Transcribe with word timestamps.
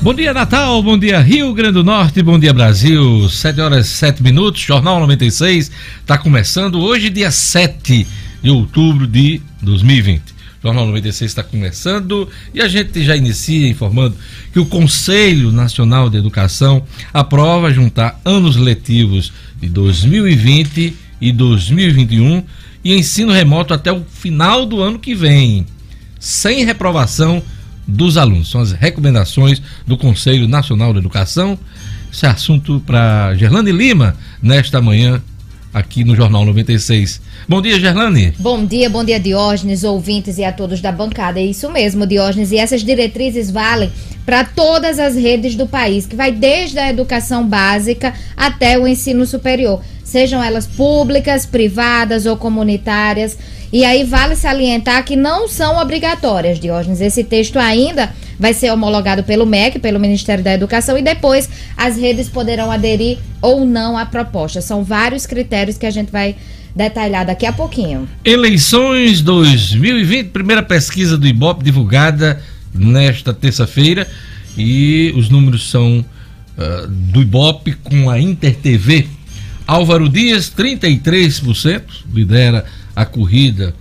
Bom 0.00 0.14
dia, 0.14 0.32
Natal. 0.32 0.80
Bom 0.80 0.96
dia, 0.96 1.18
Rio 1.18 1.52
Grande 1.52 1.72
do 1.72 1.82
Norte. 1.82 2.22
Bom 2.22 2.38
dia, 2.38 2.52
Brasil. 2.52 3.28
7 3.28 3.60
horas 3.60 3.86
e 3.86 3.90
7 3.90 4.22
minutos. 4.22 4.60
Jornal 4.60 5.00
96 5.00 5.72
está 6.00 6.16
começando 6.16 6.78
hoje, 6.80 7.10
dia 7.10 7.32
7 7.32 8.06
de 8.40 8.48
outubro 8.48 9.08
de 9.08 9.42
2020. 9.60 10.22
Jornal 10.62 10.86
96 10.86 11.28
está 11.28 11.42
começando 11.42 12.28
e 12.54 12.60
a 12.60 12.68
gente 12.68 13.02
já 13.02 13.16
inicia 13.16 13.68
informando 13.68 14.16
que 14.52 14.60
o 14.60 14.66
Conselho 14.66 15.50
Nacional 15.50 16.08
de 16.08 16.16
Educação 16.16 16.84
aprova 17.12 17.72
juntar 17.72 18.20
anos 18.24 18.54
letivos 18.54 19.32
de 19.60 19.68
2020 19.68 20.96
e 21.20 21.32
2021 21.32 22.44
e 22.84 22.94
ensino 22.94 23.32
remoto 23.32 23.74
até 23.74 23.92
o 23.92 24.04
final 24.04 24.64
do 24.64 24.80
ano 24.80 25.00
que 25.00 25.12
vem, 25.12 25.66
sem 26.20 26.64
reprovação 26.64 27.42
dos 27.88 28.18
alunos. 28.18 28.50
São 28.50 28.60
as 28.60 28.72
recomendações 28.72 29.62
do 29.86 29.96
Conselho 29.96 30.46
Nacional 30.46 30.92
de 30.92 30.98
Educação. 30.98 31.58
Esse 32.12 32.26
é 32.26 32.28
assunto 32.28 32.82
para 32.86 33.34
Gerlane 33.34 33.72
Lima 33.72 34.14
nesta 34.42 34.80
manhã 34.80 35.22
aqui 35.72 36.04
no 36.04 36.14
Jornal 36.14 36.44
96. 36.44 37.20
Bom 37.48 37.62
dia, 37.62 37.78
Gerlane. 37.78 38.32
Bom 38.38 38.64
dia, 38.64 38.88
bom 38.90 39.04
dia, 39.04 39.20
Diógenes, 39.20 39.84
ouvintes 39.84 40.38
e 40.38 40.44
a 40.44 40.52
todos 40.52 40.80
da 40.80 40.90
bancada. 40.90 41.40
É 41.40 41.44
isso 41.44 41.70
mesmo, 41.70 42.06
Diógenes. 42.06 42.50
E 42.50 42.58
essas 42.58 42.82
diretrizes 42.82 43.50
valem 43.50 43.90
para 44.24 44.44
todas 44.44 44.98
as 44.98 45.14
redes 45.14 45.54
do 45.54 45.66
país, 45.66 46.06
que 46.06 46.16
vai 46.16 46.30
desde 46.32 46.78
a 46.78 46.90
educação 46.90 47.46
básica 47.46 48.12
até 48.36 48.78
o 48.78 48.86
ensino 48.86 49.24
superior, 49.24 49.80
sejam 50.04 50.42
elas 50.42 50.66
públicas, 50.66 51.46
privadas 51.46 52.26
ou 52.26 52.36
comunitárias. 52.36 53.38
E 53.72 53.84
aí 53.84 54.04
vale 54.04 54.34
salientar 54.34 55.04
que 55.04 55.14
não 55.14 55.46
são 55.46 55.78
obrigatórias, 55.78 56.58
Diógenes. 56.58 57.00
Esse 57.00 57.22
texto 57.22 57.58
ainda 57.58 58.12
vai 58.38 58.54
ser 58.54 58.72
homologado 58.72 59.22
pelo 59.22 59.44
MEC, 59.44 59.78
pelo 59.78 60.00
Ministério 60.00 60.42
da 60.42 60.54
Educação, 60.54 60.96
e 60.96 61.02
depois 61.02 61.48
as 61.76 61.96
redes 61.96 62.28
poderão 62.28 62.70
aderir 62.70 63.18
ou 63.42 63.66
não 63.66 63.98
à 63.98 64.06
proposta. 64.06 64.60
São 64.60 64.82
vários 64.82 65.26
critérios 65.26 65.76
que 65.76 65.84
a 65.84 65.90
gente 65.90 66.10
vai 66.10 66.36
detalhar 66.74 67.26
daqui 67.26 67.44
a 67.44 67.52
pouquinho. 67.52 68.08
Eleições 68.24 69.20
2020, 69.20 70.28
primeira 70.28 70.62
pesquisa 70.62 71.18
do 71.18 71.26
Ibope 71.26 71.64
divulgada 71.64 72.40
nesta 72.72 73.34
terça-feira. 73.34 74.06
E 74.56 75.12
os 75.16 75.28
números 75.28 75.70
são 75.70 75.98
uh, 75.98 76.86
do 76.88 77.20
Ibope 77.20 77.74
com 77.74 78.08
a 78.08 78.18
Inter 78.18 78.56
TV. 78.56 79.06
Álvaro 79.66 80.08
Dias, 80.08 80.50
33%, 80.50 81.82
lidera 82.12 82.64
a 82.98 83.06
corrida 83.06 83.74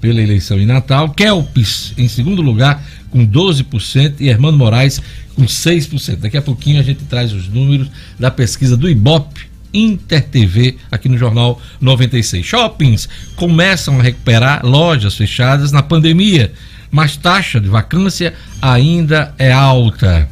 pela 0.00 0.20
eleição 0.20 0.58
em 0.58 0.66
Natal. 0.66 1.10
Kelpis 1.10 1.94
em 1.96 2.08
segundo 2.08 2.42
lugar 2.42 2.84
com 3.08 3.24
12% 3.24 4.16
e 4.18 4.28
Hermano 4.28 4.58
Moraes 4.58 5.00
com 5.36 5.44
6%. 5.44 6.16
Daqui 6.16 6.36
a 6.36 6.42
pouquinho 6.42 6.80
a 6.80 6.82
gente 6.82 7.04
traz 7.04 7.32
os 7.32 7.46
números 7.46 7.88
da 8.18 8.30
pesquisa 8.30 8.76
do 8.76 8.90
Ibope 8.90 9.52
Inter 9.72 10.22
TV 10.22 10.76
aqui 10.90 11.08
no 11.08 11.16
Jornal 11.16 11.62
96. 11.80 12.44
Shoppings 12.44 13.08
começam 13.36 14.00
a 14.00 14.02
recuperar 14.02 14.66
lojas 14.66 15.14
fechadas 15.14 15.70
na 15.70 15.82
pandemia, 15.82 16.52
mas 16.90 17.16
taxa 17.16 17.60
de 17.60 17.68
vacância 17.68 18.34
ainda 18.60 19.32
é 19.38 19.52
alta. 19.52 20.28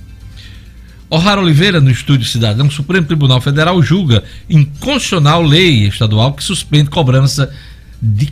O'Hara 1.08 1.40
Oliveira, 1.40 1.80
no 1.80 1.90
Estúdio 1.90 2.26
Cidadão, 2.26 2.66
o 2.66 2.70
Supremo 2.70 3.06
Tribunal 3.06 3.40
Federal 3.40 3.82
julga 3.82 4.22
inconstitucional 4.48 5.42
lei 5.42 5.88
estadual 5.88 6.32
que 6.32 6.44
suspende 6.44 6.88
cobrança 6.88 7.46
de 7.46 7.52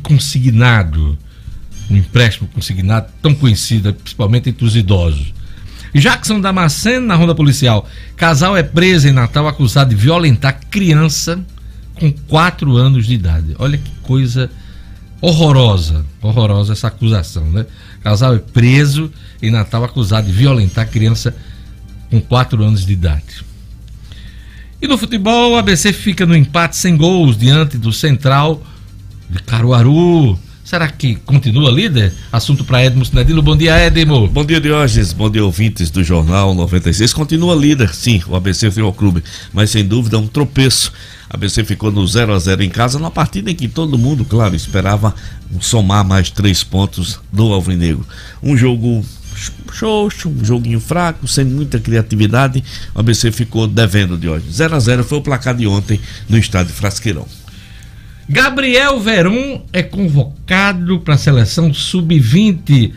consignado, 0.03 1.19
um 1.91 1.97
empréstimo 1.97 2.49
consignado 2.49 3.09
tão 3.23 3.35
conhecido, 3.35 3.93
principalmente 3.93 4.51
entre 4.51 4.65
os 4.65 4.77
idosos. 4.77 5.33
Jackson 5.95 6.41
Damasceno, 6.41 7.07
na 7.07 7.15
ronda 7.15 7.35
policial. 7.35 7.89
Casal 8.17 8.57
é 8.57 8.63
preso 8.63 9.09
em 9.09 9.13
Natal 9.13 9.49
acusado 9.49 9.91
de 9.91 9.97
violentar 9.97 10.61
criança 10.71 11.43
com 11.95 12.13
4 12.13 12.77
anos 12.77 13.07
de 13.07 13.15
idade. 13.15 13.57
Olha 13.59 13.79
que 13.79 13.91
coisa 14.03 14.51
horrorosa, 15.21 16.05
horrorosa 16.23 16.73
essa 16.73 16.89
acusação, 16.89 17.51
né? 17.51 17.67
Casal 18.03 18.35
é 18.35 18.39
preso 18.39 19.11
em 19.43 19.51
Natal 19.51 19.83
acusado 19.83 20.27
de 20.27 20.33
violentar 20.33 20.89
criança 20.89 21.35
com 22.11 22.21
4 22.21 22.63
anos 22.63 22.87
de 22.87 22.93
idade. 22.93 23.45
E 24.81 24.87
no 24.87 24.97
futebol, 24.97 25.53
o 25.53 25.57
ABC 25.57 25.93
fica 25.93 26.25
no 26.25 26.37
empate 26.37 26.77
sem 26.77 26.97
gols 26.97 27.37
diante 27.37 27.77
do 27.77 27.93
Central 27.93 28.63
de 29.29 29.43
Caruaru. 29.43 30.39
Será 30.65 30.87
que 30.87 31.15
continua 31.15 31.71
líder? 31.71 32.13
Assunto 32.31 32.63
para 32.63 32.85
Edmo 32.85 33.03
Sinedino. 33.03 33.41
Bom 33.41 33.57
dia, 33.57 33.79
Edmo. 33.79 34.29
Bom 34.29 34.45
dia, 34.45 34.61
Diógenes. 34.61 35.15
Bom 35.15 35.31
dia, 35.31 35.43
ouvintes 35.43 35.91
do 35.91 36.05
Jornal 36.05 36.55
96. 36.55 37.15
Continua 37.15 37.55
líder, 37.55 37.95
sim, 37.95 38.23
o 38.27 38.37
ABC 38.37 38.69
Futebol 38.69 38.93
Clube, 38.93 39.25
mas 39.51 39.71
sem 39.71 39.83
dúvida 39.83 40.19
um 40.19 40.27
tropeço. 40.27 40.93
A 41.31 41.37
ABC 41.37 41.65
ficou 41.65 41.91
no 41.91 42.07
0 42.07 42.35
a 42.35 42.39
0 42.39 42.63
em 42.63 42.69
casa, 42.69 42.99
numa 42.99 43.11
partida 43.11 43.51
em 43.51 43.55
que 43.55 43.67
todo 43.67 43.97
mundo, 43.97 44.27
claro, 44.27 44.55
esperava 44.55 45.15
somar 45.59 46.05
mais 46.05 46.31
três 46.31 46.63
pontos 46.63 47.19
do 47.33 47.51
Alvinegro. 47.51 48.07
Um 48.43 48.55
jogo 48.55 49.03
xoxo, 49.73 50.29
um 50.29 50.45
joguinho 50.45 50.81
fraco, 50.81 51.27
sem 51.27 51.47
muita 51.47 51.81
criatividade. 51.81 52.63
O 52.95 53.01
ABC 53.01 53.33
ficou 53.33 53.67
devendo 53.67 54.19
de 54.19 54.29
hoje. 54.29 54.45
0 54.51 54.77
a 54.77 54.81
0 54.81 55.05
foi 55.05 55.17
o 55.17 55.23
placar 55.23 55.55
de 55.55 55.67
ontem 55.67 55.99
no 56.29 56.37
estádio 56.37 56.75
Frasqueirão. 56.75 57.27
Gabriel 58.29 59.01
Veron 59.01 59.63
é 59.73 59.83
convocado 59.83 61.01
para 61.01 61.15
a 61.15 61.19
seleção 61.19 61.73
sub-20. 61.73 62.93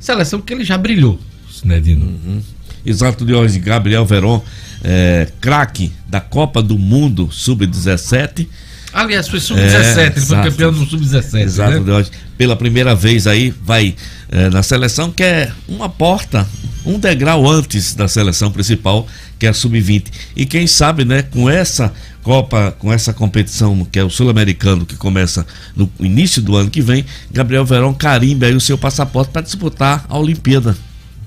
Seleção 0.00 0.40
que 0.40 0.52
ele 0.52 0.64
já 0.64 0.76
brilhou, 0.76 1.18
Sinedino. 1.50 2.06
Uhum. 2.06 2.42
Exato, 2.84 3.24
de 3.24 3.32
hoje, 3.32 3.58
Gabriel 3.58 4.04
Veron, 4.04 4.42
é, 4.82 5.28
craque 5.40 5.92
da 6.08 6.20
Copa 6.20 6.62
do 6.62 6.78
Mundo 6.78 7.28
sub-17. 7.30 8.46
Aliás, 8.92 9.28
foi 9.28 9.40
sub-17, 9.40 9.96
é, 9.96 10.06
ele 10.06 10.20
foi 10.20 10.42
campeão 10.42 10.72
do 10.72 10.84
sub-17. 10.84 11.40
Exato, 11.40 11.80
né? 11.80 11.92
hoje. 11.92 12.10
Pela 12.36 12.56
primeira 12.56 12.94
vez 12.94 13.26
aí, 13.26 13.54
vai 13.62 13.94
é, 14.28 14.50
na 14.50 14.62
seleção, 14.62 15.10
que 15.10 15.22
é 15.22 15.50
uma 15.68 15.88
porta, 15.88 16.46
um 16.84 16.98
degrau 16.98 17.48
antes 17.48 17.94
da 17.94 18.06
seleção 18.06 18.50
principal, 18.50 19.06
que 19.38 19.46
é 19.46 19.48
a 19.48 19.54
sub-20. 19.54 20.06
E 20.36 20.44
quem 20.44 20.66
sabe, 20.66 21.04
né, 21.04 21.22
com 21.22 21.48
essa 21.48 21.92
Copa, 22.22 22.74
com 22.78 22.90
essa 22.90 23.12
competição 23.12 23.84
que 23.84 23.98
é 23.98 24.02
o 24.02 24.08
Sul-Americano, 24.08 24.86
que 24.86 24.96
começa 24.96 25.46
no 25.76 25.90
início 26.00 26.40
do 26.40 26.56
ano 26.56 26.70
que 26.70 26.80
vem, 26.80 27.04
Gabriel 27.30 27.66
Verão 27.66 27.92
carimba 27.92 28.46
aí 28.46 28.54
o 28.54 28.60
seu 28.60 28.78
passaporte 28.78 29.30
para 29.30 29.42
disputar 29.42 30.06
a 30.08 30.18
Olimpíada 30.18 30.74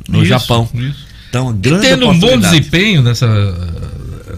no 0.09 0.23
isso, 0.23 0.29
Japão. 0.29 0.67
Isso. 0.73 1.05
Então, 1.29 1.53
grande 1.53 1.85
e 1.85 1.89
tendo 1.89 2.09
um 2.09 2.19
bom 2.19 2.39
desempenho 2.39 3.03
nessa, 3.03 3.27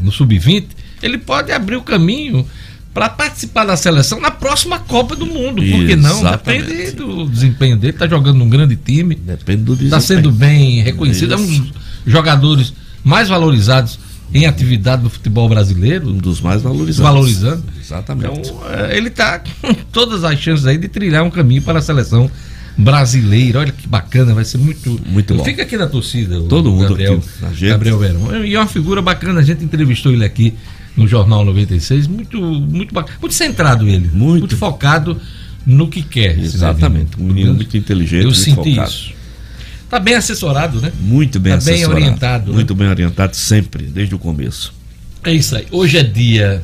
no 0.01 0.11
Sub-20, 0.11 0.65
ele 1.01 1.17
pode 1.17 1.49
abrir 1.53 1.77
o 1.77 1.81
caminho 1.81 2.45
para 2.93 3.09
participar 3.09 3.65
da 3.65 3.77
seleção 3.77 4.19
na 4.19 4.31
próxima 4.31 4.79
Copa 4.79 5.15
do 5.15 5.25
Mundo. 5.25 5.61
Por 5.61 5.85
que 5.85 5.95
não? 5.95 6.23
Depende 6.23 6.91
do 6.91 7.29
desempenho 7.29 7.77
dele. 7.77 7.93
Está 7.93 8.07
jogando 8.07 8.37
num 8.37 8.49
grande 8.49 8.75
time. 8.75 9.15
Depende 9.15 9.63
do 9.63 9.75
desempenho. 9.75 9.99
Está 9.99 10.01
sendo 10.01 10.31
bem 10.31 10.81
reconhecido. 10.81 11.35
Isso. 11.35 11.43
É 11.43 11.45
um 11.45 11.59
dos 11.59 11.73
jogadores 12.05 12.73
mais 13.03 13.29
valorizados 13.29 13.99
em 14.33 14.45
atividade 14.45 15.03
do 15.03 15.09
futebol 15.09 15.47
brasileiro. 15.47 16.09
Um 16.09 16.17
dos 16.17 16.41
mais 16.41 16.61
valorizados. 16.61 16.97
Valorizando. 16.97 17.63
Exatamente. 17.79 18.39
Então, 18.39 18.61
é, 18.69 18.97
ele 18.97 19.09
está 19.09 19.39
com 19.39 19.73
todas 19.91 20.23
as 20.23 20.39
chances 20.39 20.65
aí 20.65 20.77
de 20.77 20.87
trilhar 20.87 21.23
um 21.23 21.29
caminho 21.29 21.61
para 21.61 21.79
a 21.79 21.81
seleção 21.81 22.29
brasileira. 22.75 23.59
Olha 23.59 23.71
que 23.71 23.87
bacana, 23.87 24.33
vai 24.33 24.45
ser 24.45 24.57
muito. 24.57 24.99
Muito 25.05 25.35
bom. 25.35 25.43
Fica 25.43 25.61
aqui 25.61 25.77
na 25.77 25.87
torcida. 25.87 26.41
Todo 26.41 26.71
mundo 26.71 26.89
Gabriel, 26.89 27.21
aqui, 27.43 27.67
Gabriel 27.67 27.99
Verão. 27.99 28.43
E 28.43 28.55
é 28.55 28.59
uma 28.59 28.67
figura 28.67 29.01
bacana, 29.01 29.41
a 29.41 29.43
gente 29.43 29.63
entrevistou 29.63 30.11
ele 30.11 30.25
aqui 30.25 30.55
no 30.95 31.07
Jornal 31.07 31.45
96. 31.45 32.07
Muito, 32.07 32.41
muito 32.41 32.93
bacana. 32.93 33.17
Muito 33.19 33.33
centrado 33.33 33.87
ele. 33.87 34.09
Muito, 34.13 34.39
muito 34.39 34.57
focado 34.57 35.19
no 35.65 35.87
que 35.87 36.01
quer. 36.01 36.37
Exatamente. 36.37 37.19
Um 37.19 37.25
menino 37.25 37.53
muito 37.53 37.75
inteligente. 37.77 38.25
Eu 38.25 38.33
senti 38.33 38.75
focado. 38.75 38.89
isso. 38.89 39.13
Está 39.85 39.99
bem 39.99 40.15
assessorado, 40.15 40.79
né? 40.81 40.91
Muito 40.99 41.39
bem 41.39 41.53
tá 41.53 41.57
assessorado. 41.57 41.95
bem 41.95 42.03
orientado. 42.03 42.51
Né? 42.51 42.55
Muito 42.55 42.73
né? 42.73 42.79
bem 42.79 42.89
orientado 42.89 43.35
sempre, 43.35 43.85
desde 43.85 44.13
o 44.13 44.19
começo. 44.19 44.73
É 45.23 45.33
isso 45.33 45.55
aí. 45.55 45.65
Hoje 45.71 45.97
é 45.97 46.03
dia 46.03 46.61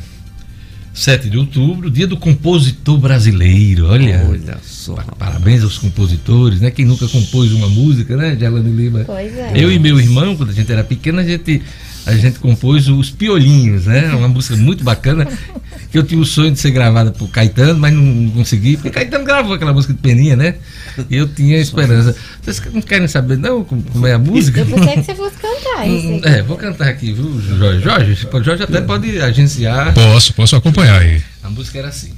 7 0.93 1.29
de 1.29 1.37
outubro, 1.37 1.91
dia 1.91 2.07
do 2.07 2.15
compositor 2.15 2.97
brasileiro. 2.97 3.87
Olha, 3.87 4.25
Olha 4.29 4.57
só. 4.63 4.95
Parabéns 5.19 5.63
aos 5.63 5.77
compositores, 5.77 6.61
né? 6.61 6.71
Quem 6.71 6.85
nunca 6.85 7.07
compôs 7.07 7.51
uma 7.51 7.67
música, 7.67 8.15
né, 8.15 8.33
de 8.33 8.45
Alane 8.45 8.69
Lima? 8.69 9.03
Pois 9.05 9.35
é. 9.35 9.51
Eu 9.55 9.71
e 9.71 9.77
meu 9.77 9.99
irmão, 9.99 10.37
quando 10.37 10.51
a 10.51 10.53
gente 10.53 10.71
era 10.71 10.83
pequeno, 10.83 11.19
a 11.19 11.23
gente 11.23 11.61
a 12.05 12.15
gente 12.15 12.39
compôs 12.39 12.87
os 12.87 13.09
Piolinhos, 13.09 13.85
né? 13.85 14.13
Uma 14.13 14.27
música 14.27 14.55
muito 14.55 14.83
bacana, 14.83 15.27
que 15.91 15.97
eu 15.97 16.03
tinha 16.03 16.21
o 16.21 16.25
sonho 16.25 16.51
de 16.51 16.59
ser 16.59 16.71
gravada 16.71 17.11
por 17.11 17.27
Caetano, 17.29 17.79
mas 17.79 17.93
não 17.93 18.29
consegui, 18.31 18.75
porque 18.75 18.91
Caetano 18.91 19.25
gravou 19.25 19.53
aquela 19.53 19.73
música 19.73 19.93
de 19.93 19.99
Peninha, 19.99 20.35
né? 20.35 20.55
E 21.09 21.15
eu 21.15 21.27
tinha 21.27 21.57
esperança. 21.57 22.15
Vocês 22.41 22.61
não 22.71 22.81
querem 22.81 23.07
saber, 23.07 23.37
não, 23.37 23.63
como 23.63 24.05
é 24.05 24.13
a 24.13 24.19
música? 24.19 24.59
Eu 24.59 24.65
pensei 24.67 24.95
que 24.97 25.03
você 25.03 25.15
fosse 25.15 25.35
cantar 25.37 25.87
isso. 25.87 26.27
É, 26.27 26.41
vou 26.43 26.57
cantar 26.57 26.89
aqui, 26.89 27.11
viu, 27.11 27.41
Jorge? 27.41 27.81
Jorge, 27.81 28.27
Jorge 28.43 28.63
até 28.63 28.81
pode 28.81 29.19
agenciar. 29.19 29.93
Posso, 29.93 30.33
posso 30.33 30.55
acompanhar 30.55 31.01
aí. 31.01 31.21
A 31.43 31.49
música 31.49 31.79
era 31.79 31.87
assim. 31.87 32.11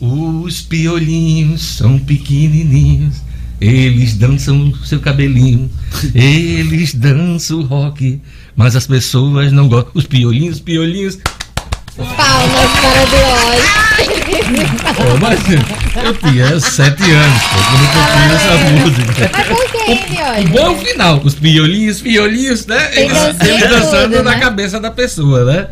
Os 0.00 0.60
piolinhos 0.60 1.76
são 1.76 1.98
pequenininhos 1.98 3.16
Eles 3.60 4.14
dançam 4.14 4.68
o 4.68 4.84
seu 4.84 5.00
cabelinho, 5.00 5.70
eles 6.14 6.94
dançam 6.94 7.62
rock, 7.62 8.20
mas 8.56 8.76
as 8.76 8.86
pessoas 8.86 9.52
não 9.52 9.68
gostam. 9.68 9.92
Os 9.94 10.06
piolinhos, 10.06 10.60
piolinhos. 10.60 11.18
Palmas 11.96 12.70
para 12.80 13.04
Diógenes. 13.06 13.84
Pô, 14.96 15.18
mas 15.20 15.40
eu 16.04 16.14
tinha 16.16 16.60
sete 16.60 17.02
anos, 17.10 17.42
pô, 17.42 17.58
quando 17.70 17.84
eu 17.84 18.04
fiz 18.12 18.32
essa 18.34 18.54
música. 18.70 19.30
Mas 19.32 19.46
por 19.46 19.64
que, 19.70 20.44
O 20.44 20.48
bom 20.48 20.58
é 20.58 20.68
o 20.70 20.76
final, 20.76 21.20
os 21.24 21.34
piolinhos, 21.34 22.00
piolinhos, 22.00 22.66
né? 22.66 22.90
Eles, 22.94 23.16
eles 23.40 23.70
dançando 23.70 24.16
tudo, 24.16 24.24
na 24.24 24.32
né? 24.32 24.40
cabeça 24.40 24.80
da 24.80 24.90
pessoa, 24.90 25.44
né? 25.44 25.68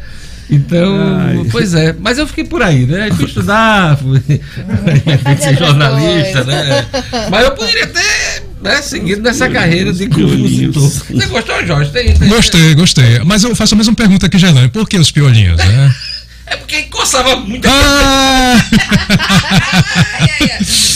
Então, 0.54 1.18
Ai. 1.18 1.46
pois 1.50 1.72
é, 1.72 1.94
mas 1.98 2.18
eu 2.18 2.26
fiquei 2.26 2.44
por 2.44 2.62
aí, 2.62 2.84
né? 2.84 3.10
Fui 3.16 3.24
estudar, 3.26 3.96
fui, 3.96 4.20
fui 4.20 5.36
ser 5.38 5.56
jornalista, 5.58 6.44
né? 6.44 6.86
Mas 7.30 7.44
eu 7.44 7.52
poderia 7.52 7.86
ter 7.86 8.42
né, 8.62 8.82
seguido 8.82 9.22
nessa 9.22 9.48
carreira 9.48 9.92
de 9.92 10.06
compositor. 10.08 10.82
Você 10.82 11.26
gostou, 11.26 11.66
Jorge? 11.66 11.90
Tem, 11.90 12.12
tem- 12.14 12.28
Gostei, 12.28 12.74
gostei. 12.74 13.18
Mas 13.24 13.42
eu 13.44 13.56
faço 13.56 13.74
a 13.74 13.78
mesma 13.78 13.94
pergunta 13.94 14.28
que 14.28 14.38
Gelane. 14.38 14.68
Por 14.68 14.86
que 14.88 14.98
os 14.98 15.10
piolinhos, 15.10 15.56
né? 15.58 15.94
É 16.44 16.56
porque 16.56 16.82
coçava 16.82 17.36
muito. 17.36 17.66
Ah! 17.66 18.56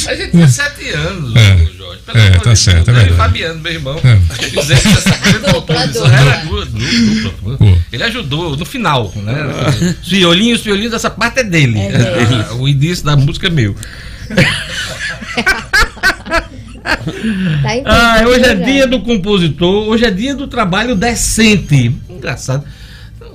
A 0.08 0.14
gente 0.14 0.31
tinha 0.32 0.49
sete 0.49 0.91
anos, 0.91 1.35
É. 1.35 1.56
Pelo 2.06 2.19
É, 2.19 2.29
amor 2.29 2.41
tá 2.41 2.53
de 2.53 2.58
certo, 2.61 2.85
Deus, 2.87 2.88
é 2.88 2.93
né? 2.93 2.99
verdade. 3.08 3.17
Fabiano, 3.17 3.61
meu 3.61 3.73
irmão. 3.73 4.00
É. 4.05 4.17
Fizemos 4.47 4.87
essa 4.87 5.17
grande 5.17 5.53
composição. 5.53 6.06
Era 6.06 6.44
dupla. 6.44 7.56
Pô. 7.58 7.76
Ele 7.93 8.03
ajudou 8.05 8.56
no 8.56 8.64
final, 8.64 9.12
né? 9.17 9.35
Os 10.03 10.08
violinhos, 10.08 10.61
os 10.61 10.64
violinhos, 10.64 10.93
essa 10.93 11.11
parte 11.11 11.41
é 11.41 11.44
dele. 11.44 11.79
É 11.81 11.91
dele. 11.91 12.44
O 12.61 12.69
início 12.69 13.05
da 13.05 13.17
música 13.17 13.49
é 13.49 13.50
meu. 13.50 13.75
Tá 13.75 14.37
Ah, 17.85 18.23
hoje 18.26 18.44
é 18.44 18.55
né, 18.55 18.64
dia 18.64 18.87
do 18.87 19.00
compositor, 19.00 19.88
hoje 19.88 20.05
é 20.05 20.11
dia 20.11 20.35
do 20.35 20.47
trabalho 20.47 20.94
decente. 20.94 21.93
Engraçado. 22.08 22.64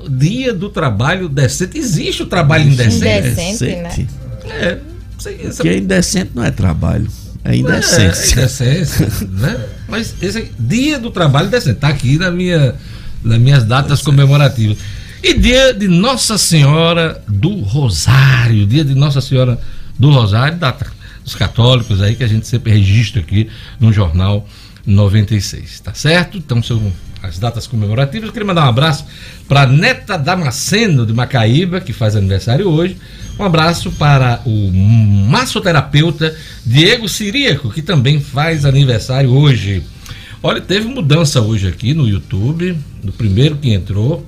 Dia 0.09 0.53
do 0.53 0.69
trabalho 0.69 1.27
decente. 1.27 1.77
Existe 1.77 2.23
o 2.23 2.25
trabalho 2.25 2.63
indecente? 2.69 3.27
Indecente. 3.27 3.63
né? 3.65 4.07
É. 4.49 4.77
Sei, 5.19 5.39
essa- 5.43 5.61
Que 5.61 5.69
é 5.69 5.77
indecente 5.77 6.31
não 6.33 6.43
é 6.43 6.49
trabalho. 6.51 7.07
É 7.43 7.55
É, 8.37 8.41
indecência, 8.41 9.07
né? 9.27 9.59
Mas 9.87 10.15
esse 10.21 10.51
dia 10.59 10.99
do 10.99 11.11
trabalho 11.11 11.49
decente, 11.49 11.79
tá 11.79 11.89
aqui 11.89 12.17
na 12.17 12.31
minha, 12.31 12.75
nas 13.23 13.39
minhas 13.39 13.63
datas 13.63 14.01
comemorativas. 14.01 14.77
E 15.23 15.33
dia 15.33 15.73
de 15.73 15.87
Nossa 15.87 16.37
Senhora 16.37 17.21
do 17.27 17.61
Rosário, 17.61 18.65
dia 18.65 18.83
de 18.83 18.95
Nossa 18.95 19.21
Senhora 19.21 19.59
do 19.97 20.09
Rosário, 20.09 20.57
data 20.57 20.87
dos 21.23 21.35
católicos 21.35 22.01
aí 22.01 22.15
que 22.15 22.23
a 22.23 22.27
gente 22.27 22.47
sempre 22.47 22.71
registra 22.71 23.21
aqui 23.21 23.47
no 23.79 23.93
jornal 23.93 24.47
96, 24.85 25.79
tá 25.81 25.93
certo? 25.93 26.37
Então 26.37 26.61
são 26.63 26.91
as 27.21 27.37
datas 27.37 27.67
comemorativas. 27.67 28.27
Eu 28.27 28.33
queria 28.33 28.47
mandar 28.47 28.65
um 28.65 28.69
abraço 28.69 29.05
para 29.47 29.67
Neta 29.67 30.17
Damasceno 30.17 31.05
de 31.05 31.13
Macaíba, 31.13 31.79
que 31.79 31.93
faz 31.93 32.15
aniversário 32.15 32.67
hoje. 32.67 32.97
Um 33.39 33.43
abraço 33.43 33.91
para 33.91 34.41
o 34.45 34.71
massoterapeuta 35.29 36.35
Diego 36.65 37.07
Siríaco, 37.09 37.71
que 37.71 37.81
também 37.81 38.19
faz 38.19 38.65
aniversário 38.65 39.31
hoje. 39.31 39.83
Olha, 40.43 40.61
teve 40.61 40.87
mudança 40.87 41.41
hoje 41.41 41.67
aqui 41.67 41.93
no 41.93 42.07
YouTube, 42.07 42.77
do 43.03 43.11
primeiro 43.11 43.57
que 43.57 43.73
entrou. 43.73 44.25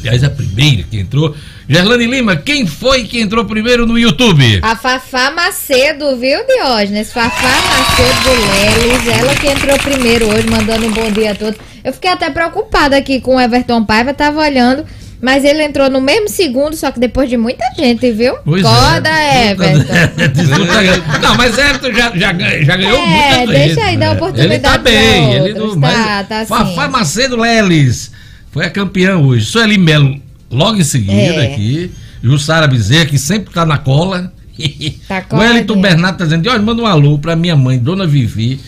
Aliás, 0.00 0.22
a 0.22 0.28
primeira 0.28 0.82
que 0.82 0.98
entrou. 0.98 1.34
Gerlane 1.68 2.06
Lima, 2.06 2.36
quem 2.36 2.66
foi 2.66 3.04
que 3.04 3.20
entrou 3.20 3.44
primeiro 3.44 3.86
no 3.86 3.98
YouTube? 3.98 4.60
A 4.62 4.76
Fafá 4.76 5.30
Macedo, 5.30 6.16
viu, 6.18 6.44
Diógenes? 6.46 7.10
Fafá 7.10 7.48
Macedo 7.48 8.20
do 8.24 8.86
Leles, 8.86 9.18
ela 9.18 9.34
que 9.34 9.46
entrou 9.46 9.78
primeiro 9.78 10.28
hoje, 10.28 10.46
mandando 10.50 10.86
um 10.86 10.92
bom 10.92 11.10
dia 11.10 11.32
a 11.32 11.34
todos. 11.34 11.58
Eu 11.82 11.92
fiquei 11.92 12.10
até 12.10 12.28
preocupada 12.28 12.96
aqui 12.96 13.20
com 13.20 13.36
o 13.36 13.40
Everton 13.40 13.84
Paiva, 13.84 14.12
tava 14.12 14.40
olhando, 14.40 14.84
mas 15.24 15.44
ele 15.44 15.62
entrou 15.64 15.88
no 15.90 16.00
mesmo 16.00 16.28
segundo, 16.28 16.76
só 16.76 16.92
que 16.92 17.00
depois 17.00 17.28
de 17.30 17.36
muita 17.36 17.64
gente, 17.76 18.12
viu? 18.12 18.34
Pois 18.44 18.62
Coda, 18.62 19.08
é. 19.08 19.50
Everton. 19.52 19.92
Disputa- 20.34 21.18
Não, 21.22 21.34
mas 21.36 21.56
Everton 21.58 21.92
já, 21.92 22.10
já, 22.16 22.32
já 22.62 22.76
ganhou 22.76 22.98
É, 22.98 23.06
muita 23.06 23.38
gente. 23.38 23.66
deixa 23.66 23.84
aí, 23.84 23.96
né? 23.96 24.10
oportunidade 24.10 24.52
Ele 24.54 24.60
tá 24.60 24.78
bem. 24.78 25.32
Ele 25.34 25.54
não, 25.54 25.80
Tá, 25.80 26.24
tá 26.24 26.44
sim. 26.44 26.90
Macedo 26.90 27.36
Leles 27.36 28.12
foi 28.52 28.66
a 28.66 28.70
campeã 28.70 29.16
hoje. 29.16 29.46
Sueli 29.46 29.78
Melo 29.78 30.20
logo 30.50 30.78
em 30.78 30.84
seguida 30.84 31.42
É. 31.42 31.52
aqui. 31.52 31.90
Jussara 32.22 32.66
Bezerra, 32.66 33.06
que 33.06 33.18
sempre 33.18 33.52
tá 33.52 33.64
na 33.66 33.78
cola. 33.78 34.32
Tá 35.08 35.24
o 35.30 35.36
Wellington 35.36 35.74
coladinho. 35.74 35.80
Bernardo 35.82 36.18
tá 36.18 36.24
dizendo, 36.24 36.48
olha, 36.48 36.62
manda 36.62 36.80
um 36.80 36.86
alô 36.86 37.18
pra 37.18 37.34
minha 37.34 37.56
mãe, 37.56 37.76
Dona 37.78 38.06
Vivi, 38.06 38.60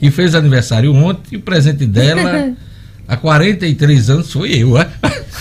que 0.00 0.10
fez 0.10 0.34
aniversário 0.34 0.94
ontem, 0.94 1.20
e 1.32 1.36
o 1.36 1.40
presente 1.40 1.84
dela, 1.86 2.52
há 3.06 3.16
43 3.16 4.10
anos, 4.10 4.32
foi 4.32 4.54
eu, 4.54 4.78
é? 4.78 4.88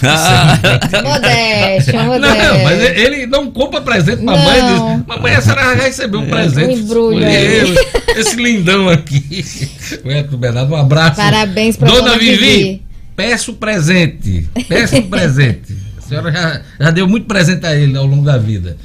Modéstia, 1.03 1.93
Não, 1.93 2.05
modéstia. 2.07 2.63
mas 2.63 2.81
ele 2.97 3.25
não 3.25 3.49
compra 3.51 3.81
presente 3.81 4.23
pra 4.23 4.35
mãe. 4.35 4.61
Não. 4.61 4.97
Diz, 4.97 5.07
Mamãe, 5.07 5.35
a 5.35 5.41
senhora 5.41 5.63
vai 5.63 5.85
receber 5.85 6.17
um 6.17 6.27
presente. 6.27 6.81
Um 6.93 7.19
eu, 7.21 7.75
esse 8.17 8.35
lindão 8.35 8.89
aqui. 8.89 9.45
O 10.03 10.11
Edson 10.11 10.37
Bernardo, 10.37 10.73
um 10.73 10.75
abraço. 10.75 11.15
Parabéns 11.17 11.77
pra 11.77 11.87
Dona 11.87 12.01
Dona 12.01 12.17
Vivi. 12.17 12.37
Vivi. 12.37 12.81
Peço 13.15 13.53
presente. 13.53 14.49
Peço 14.67 14.97
um 14.97 15.09
presente. 15.09 15.75
A 15.97 16.01
senhora 16.01 16.31
já, 16.31 16.61
já 16.79 16.91
deu 16.91 17.07
muito 17.07 17.25
presente 17.27 17.65
a 17.65 17.75
ele 17.75 17.97
ao 17.97 18.05
longo 18.05 18.25
da 18.25 18.37
vida. 18.37 18.75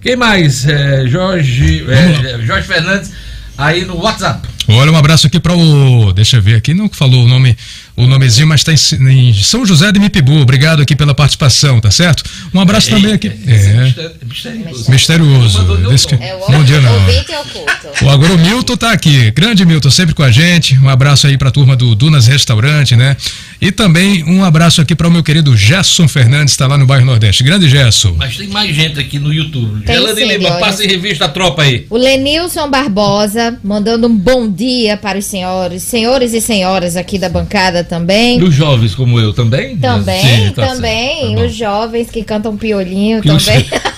Quem 0.00 0.16
mais? 0.16 0.66
É, 0.66 1.06
Jorge, 1.06 1.84
é, 1.88 2.38
Jorge 2.42 2.66
Fernandes, 2.66 3.12
aí 3.56 3.84
no 3.84 3.96
WhatsApp. 4.02 4.46
Olha, 4.68 4.90
um 4.92 4.96
abraço 4.96 5.26
aqui 5.26 5.38
para 5.38 5.54
o. 5.54 6.12
Deixa 6.12 6.36
eu 6.38 6.42
ver 6.42 6.56
aqui, 6.56 6.72
não 6.74 6.88
falou 6.88 7.24
o 7.24 7.28
nome, 7.28 7.56
o 7.96 8.06
nomezinho, 8.06 8.46
mas 8.46 8.60
está 8.60 8.72
em, 8.72 9.30
em 9.30 9.34
São 9.34 9.64
José 9.66 9.92
de 9.92 10.00
Mipibu. 10.00 10.40
Obrigado 10.40 10.80
aqui 10.82 10.96
pela 10.96 11.14
participação, 11.14 11.80
tá 11.80 11.90
certo? 11.90 12.24
Um 12.52 12.60
abraço 12.60 12.90
também 12.90 13.12
aqui. 13.12 13.28
É, 13.46 13.92
misterioso. 14.26 14.90
misterioso. 14.90 15.64
Desse 15.88 16.06
que- 16.06 16.16
tom. 16.16 16.22
É 16.24 16.34
o 16.34 16.46
Bom 16.50 16.64
dia, 16.64 16.80
não. 16.80 16.96
oculto. 16.96 18.04
O 18.04 18.08
Agro 18.10 18.38
Milton 18.38 18.76
tá 18.76 18.92
aqui. 18.92 19.30
Grande 19.32 19.64
Milton, 19.66 19.90
sempre 19.90 20.14
com 20.14 20.22
a 20.22 20.30
gente. 20.30 20.76
Um 20.78 20.88
abraço 20.88 21.26
aí 21.26 21.36
pra 21.36 21.50
turma 21.50 21.76
do 21.76 21.94
Dunas 21.94 22.26
Restaurante, 22.26 22.96
né? 22.96 23.16
E 23.60 23.70
também 23.70 24.24
um 24.24 24.44
abraço 24.44 24.80
aqui 24.80 24.94
para 24.94 25.06
o 25.08 25.10
meu 25.10 25.22
querido 25.22 25.56
Gerson 25.56 26.08
Fernandes, 26.08 26.56
tá 26.56 26.66
lá 26.66 26.76
no 26.78 26.86
bairro 26.86 27.04
Nordeste. 27.06 27.44
Grande 27.44 27.68
Gerson. 27.68 28.14
Mas 28.16 28.36
tem 28.36 28.48
mais 28.48 28.74
gente 28.74 28.98
aqui 28.98 29.18
no 29.18 29.32
YouTube. 29.32 29.84
Tem 29.84 29.94
Ela 29.96 30.14
sim, 30.14 30.26
Lima, 30.26 30.52
passa 30.52 30.84
em 30.84 30.88
revista 30.88 31.26
a 31.26 31.28
tropa 31.28 31.62
aí. 31.62 31.86
O 31.90 31.96
Lenilson 31.96 32.68
Barbosa, 32.70 33.58
mandando 33.62 34.06
um 34.06 34.16
bom 34.16 34.50
dia 34.54 34.96
para 34.96 35.18
os 35.18 35.24
senhores, 35.24 35.82
senhores 35.82 36.32
e 36.32 36.40
senhoras 36.40 36.96
aqui 36.96 37.18
da 37.18 37.28
bancada 37.28 37.82
também. 37.82 38.38
Dos 38.38 38.54
jovens 38.54 38.94
como 38.94 39.18
eu 39.18 39.32
também? 39.32 39.76
Também, 39.76 40.46
Sim, 40.46 40.52
tá 40.52 40.68
também. 40.68 41.34
tá 41.36 41.42
os 41.42 41.54
jovens 41.54 42.10
que 42.10 42.22
cantam 42.22 42.56
piolinho 42.56 43.20
Que 43.20 43.28
também. 43.28 43.66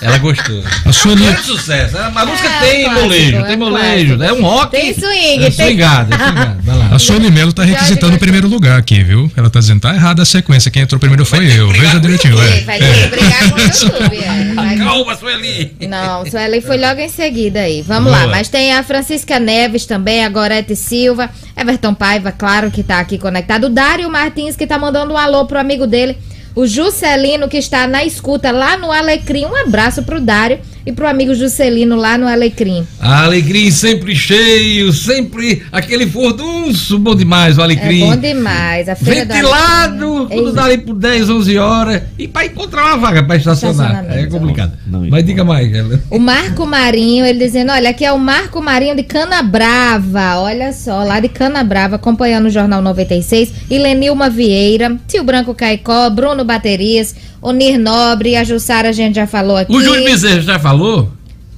Ela 0.00 0.18
gostou. 0.18 0.62
A 0.84 0.92
Sueli, 0.92 1.22
Grande 1.24 1.42
sucesso. 1.42 1.96
A 1.96 2.26
música 2.26 2.48
É, 2.48 2.60
tem 2.60 2.84
clássico, 2.84 3.02
molejo, 3.02 3.36
é 3.36 3.42
tem 3.44 3.56
molejo. 3.56 4.16
clássico. 4.16 4.22
É 4.24 4.32
um 4.32 4.42
rock. 4.44 4.70
Tem 4.72 4.94
swing, 4.94 5.44
É 5.44 5.50
tem- 5.50 5.52
swingado, 5.52 6.14
é 6.14 6.18
swingado. 6.18 6.62
Vai 6.62 6.76
lá. 6.76 6.88
a 6.92 6.98
Sueli 6.98 7.30
Melo 7.30 7.52
tá 7.52 7.62
requisitando 7.62 8.16
o 8.16 8.18
primeiro 8.18 8.48
lugar 8.48 8.78
aqui, 8.78 9.02
viu? 9.02 9.30
Ela 9.36 9.48
tá 9.48 9.60
dizendo, 9.60 9.80
tá 9.80 9.94
errada 9.94 10.22
a 10.22 10.26
sequência. 10.26 10.70
Quem 10.72 10.82
entrou 10.82 10.98
primeiro 10.98 11.24
foi 11.24 11.46
eu. 11.56 11.68
Veja 11.70 12.00
direitinho, 12.00 12.36
Vai 12.36 12.48
é. 12.48 12.60
vai 12.62 12.78
ter 12.78 12.94
que 13.02 13.08
brigar 13.08 13.50
com 13.50 13.56
o 13.56 13.60
YouTube. 13.62 14.16
é. 14.18 14.54
Vai- 14.54 14.76
Calma, 14.82 15.16
Sueli. 15.16 15.72
Não, 15.88 16.26
Sueli 16.26 16.60
foi 16.60 16.78
logo 16.78 17.00
em 17.00 17.08
seguida 17.08 17.60
aí. 17.60 17.82
Vamos 17.82 18.10
Boa. 18.12 18.24
lá, 18.24 18.26
mas 18.28 18.48
tem 18.48 18.72
a 18.74 18.82
Francisca 18.82 19.38
Neves 19.38 19.86
também, 19.86 20.24
a 20.24 20.28
Gorete 20.28 20.74
Silva, 20.74 21.30
Everton 21.56 21.94
Paiva, 21.94 22.32
claro 22.32 22.70
que 22.72 22.82
tá 22.82 22.98
aqui 22.98 23.18
conectado. 23.18 23.64
O 23.64 23.70
Dário 23.70 24.10
Martins 24.10 24.56
que 24.56 24.66
tá 24.66 24.78
mandando 24.78 25.14
um 25.14 25.16
alô 25.16 25.44
pro 25.46 25.58
amigo 25.60 25.86
dele, 25.86 26.16
o 26.54 26.66
Juscelino 26.66 27.48
que 27.48 27.56
está 27.56 27.86
na 27.86 28.04
escuta 28.04 28.50
lá 28.50 28.76
no 28.76 28.92
Alecrim. 28.92 29.46
Um 29.46 29.56
abraço 29.56 30.02
pro 30.02 30.20
Dário 30.20 30.60
e 30.84 30.92
pro 30.92 31.06
amigo 31.06 31.34
Juscelino 31.34 31.96
lá 31.96 32.16
no 32.18 32.26
Alecrim. 32.26 32.86
A 33.00 33.24
Alecrim 33.24 33.70
sempre 33.70 34.14
cheio, 34.16 34.92
sempre 34.92 35.62
aquele 35.70 36.06
furdunço. 36.06 36.98
Bom 36.98 37.14
demais 37.14 37.58
o 37.58 37.60
É 37.60 37.64
Alecrim. 37.64 38.00
bom 38.00 38.16
demais. 38.16 38.88
A 38.88 38.94
feira 38.96 39.24
do 39.26 39.32
Ventilado, 39.32 40.16
Alecrim. 40.16 40.36
quando 40.36 40.52
dá 40.52 40.64
ali 40.64 40.78
por 40.78 40.94
10, 40.94 41.30
11 41.30 41.58
horas. 41.58 42.02
E 42.18 42.26
para 42.28 42.46
encontrar 42.46 42.84
uma 42.86 42.96
vaga 42.96 43.22
para 43.22 43.36
estacionar. 43.36 44.04
É 44.10 44.26
complicado. 44.26 44.72
Não, 44.86 45.00
não 45.00 45.08
Mas 45.10 45.24
diga 45.24 45.44
mais, 45.44 45.72
ela. 45.72 46.00
O 46.10 46.18
Marco 46.18 46.66
Marinho, 46.66 47.24
ele 47.24 47.38
dizendo, 47.38 47.72
olha, 47.72 47.90
aqui 47.90 48.04
é 48.04 48.12
o 48.12 48.18
Marco 48.18 48.60
Marinho 48.60 48.96
de 48.96 49.02
Canabrava, 49.02 50.38
olha 50.40 50.72
só, 50.72 51.02
lá 51.04 51.20
de 51.20 51.28
Canabrava, 51.28 51.96
acompanhando 51.96 52.46
o 52.46 52.50
Jornal 52.50 52.80
96, 52.82 53.52
e 53.70 53.78
Lenilma 53.78 54.28
Vieira, 54.30 54.96
Tio 55.06 55.22
Branco 55.24 55.54
Caicó, 55.54 56.08
Bruno 56.10 56.44
Baterias, 56.44 57.14
Onir 57.42 57.76
Nobre, 57.76 58.36
a 58.36 58.44
Jussara 58.44 58.90
a 58.90 58.92
gente 58.92 59.16
já 59.16 59.26
falou 59.26 59.56
aqui. 59.56 59.72
O 59.72 59.82
Júlio 59.82 60.04
Bezerra 60.04 60.40
já 60.40 60.58
falou? 60.60 61.10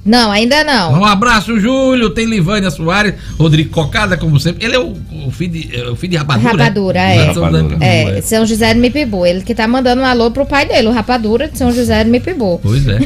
Não, 0.05 0.31
ainda 0.31 0.63
não. 0.63 0.99
Um 1.01 1.05
abraço, 1.05 1.59
Júlio. 1.59 2.11
Tem 2.11 2.25
Livânia 2.25 2.69
Soares, 2.69 3.15
Rodrigo 3.39 3.71
Cocada, 3.71 4.15
como 4.15 4.39
sempre. 4.39 4.63
Ele 4.63 4.75
é 4.75 4.79
o, 4.79 4.93
o 5.25 5.31
filho, 5.31 5.51
de, 5.51 5.75
é 5.75 5.89
o 5.89 5.95
filho 5.95 6.11
de 6.11 6.17
Rapadura. 6.17 6.51
Rapadura, 6.51 6.99
né? 6.99 7.15
é. 7.17 7.25
Rapadura. 7.25 7.77
É, 7.83 8.21
São 8.21 8.45
José 8.45 8.73
do 8.75 8.79
Mipibu. 8.79 9.25
Ele 9.25 9.41
que 9.41 9.55
tá 9.55 9.67
mandando 9.67 10.03
um 10.03 10.05
alô 10.05 10.29
pro 10.29 10.45
pai 10.45 10.67
dele, 10.67 10.87
o 10.87 10.91
Rapadura 10.91 11.47
de 11.47 11.57
São 11.57 11.71
José 11.71 12.03
do 12.03 12.11
Mipibu. 12.11 12.59
Pois 12.61 12.87
é. 12.87 12.99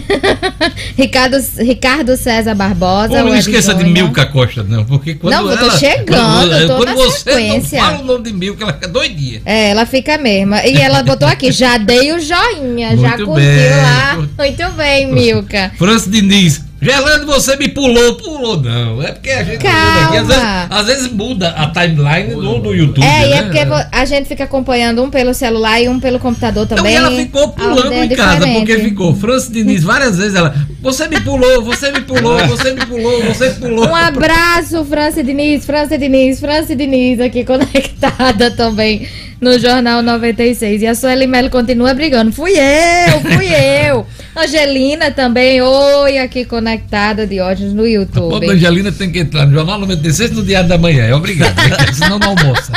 Ricardo, 0.98 1.38
Ricardo 1.58 2.18
César 2.18 2.54
Barbosa. 2.54 3.10
Pô, 3.10 3.30
não 3.30 3.36
esqueça 3.36 3.74
de. 3.74 3.86
Milka 3.86 4.26
Costa, 4.26 4.64
não. 4.64 4.84
Porque 4.84 5.16
quando 5.16 5.34
Não, 5.34 5.50
eu 5.50 5.58
tô 5.58 5.66
ela, 5.66 5.78
chegando, 5.78 6.06
quando, 6.08 6.52
eu 6.54 6.68
tô 6.68 6.76
quando 6.78 6.90
na 6.90 6.96
você 6.96 7.20
sequência. 7.20 7.80
não 7.80 7.88
fala 7.88 8.02
o 8.02 8.06
nome 8.06 8.24
de 8.26 8.34
Milka, 8.34 8.64
ela 8.64 8.74
fica 8.74 8.88
doidinha. 8.88 9.42
É, 9.46 9.70
ela 9.70 9.86
fica 9.86 10.18
mesma. 10.18 10.66
E 10.66 10.78
ela 10.78 11.02
botou 11.02 11.28
aqui, 11.28 11.52
já 11.52 11.78
dei 11.78 12.12
o 12.12 12.20
joinha, 12.20 12.98
já 12.98 13.10
Muito 13.18 13.26
curtiu 13.26 13.36
bem. 13.36 13.70
lá. 13.82 14.16
Muito 14.38 14.72
bem, 14.76 15.12
Milka. 15.14 15.72
França 15.78 16.10
Diniz. 16.10 16.69
Gelando, 16.82 17.26
você 17.26 17.56
me 17.58 17.68
pulou. 17.68 18.16
Pulou, 18.16 18.62
não. 18.62 19.02
É 19.04 19.12
porque 19.12 19.30
a 19.30 19.44
gente 19.44 19.60
Calma. 19.62 20.08
aqui, 20.08 20.18
às, 20.18 20.28
vezes, 20.28 20.44
às 20.70 20.86
vezes 20.88 21.12
muda 21.12 21.50
a 21.50 21.68
timeline 21.72 22.34
do, 22.36 22.60
do 22.60 22.74
YouTube. 22.74 23.06
É, 23.06 23.26
e 23.28 23.30
né? 23.32 23.38
é 23.38 23.44
porque 23.44 23.66
vo- 23.66 23.86
a 23.92 24.06
gente 24.06 24.28
fica 24.28 24.46
acompanhando 24.46 25.04
um 25.04 25.10
pelo 25.10 25.34
celular 25.34 25.82
e 25.82 25.90
um 25.90 26.00
pelo 26.00 26.20
computador 26.20 26.64
Então 26.64 26.78
também. 26.78 26.96
ela 26.96 27.12
ficou 27.12 27.50
pulando 27.50 27.94
em 27.94 28.10
casa, 28.10 28.36
diferente. 28.46 28.58
porque 28.58 28.80
ficou 28.80 29.14
França 29.16 29.52
Diniz 29.52 29.84
várias 29.84 30.18
vezes. 30.18 30.36
Ela, 30.36 30.56
você 30.82 31.08
me 31.08 31.20
pulou, 31.20 31.62
você 31.64 31.92
me 31.92 32.02
pulou, 32.02 32.38
você 32.48 32.72
me 32.74 32.86
pulou, 32.86 33.24
você 33.26 33.50
me 33.50 33.56
pulou. 33.56 33.88
Um 33.90 33.96
abraço, 33.96 34.86
França 34.86 35.22
Diniz, 35.24 35.66
França 35.66 35.98
Diniz, 35.98 36.40
França 36.40 36.76
Diniz, 36.76 37.20
aqui 37.20 37.44
conectada 37.44 38.52
também 38.56 39.06
no 39.42 39.58
Jornal 39.60 40.02
96. 40.02 40.82
E 40.82 40.88
a 40.88 40.96
Sueli 40.96 41.28
Melo 41.28 41.50
continua 41.50 41.94
brigando. 41.94 42.32
Fui 42.32 42.52
eu, 42.52 43.20
fui 43.22 43.48
eu. 43.88 44.06
Angelina 44.36 45.12
também, 45.12 45.62
oi, 45.62 46.18
aqui 46.20 46.46
conectada 46.46 47.26
de 47.28 47.40
ódios 47.40 47.74
no 47.74 47.84
A 47.84 47.88
YouTube. 47.90 48.30
pobre 48.30 48.52
Angelina 48.52 48.92
tem 48.92 49.12
que 49.12 49.20
entrar 49.20 49.46
no 49.46 49.54
Jornal 49.54 49.80
96 49.80 50.32
no 50.32 50.44
Diário 50.44 50.70
da 50.70 50.78
Manhã. 50.78 51.06
É 51.06 51.14
obrigado, 51.16 51.56
né? 51.56 51.76
senão 51.94 52.20
não 52.20 52.30
almoça. 52.30 52.72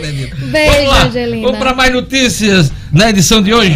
Beijo, 0.00 0.30
Vamos 0.76 0.88
lá, 0.88 1.04
Angelina. 1.06 1.42
vamos 1.46 1.58
para 1.58 1.74
mais 1.74 1.92
notícias 1.92 2.72
na 2.92 3.10
edição 3.10 3.42
de 3.42 3.54
hoje. 3.54 3.72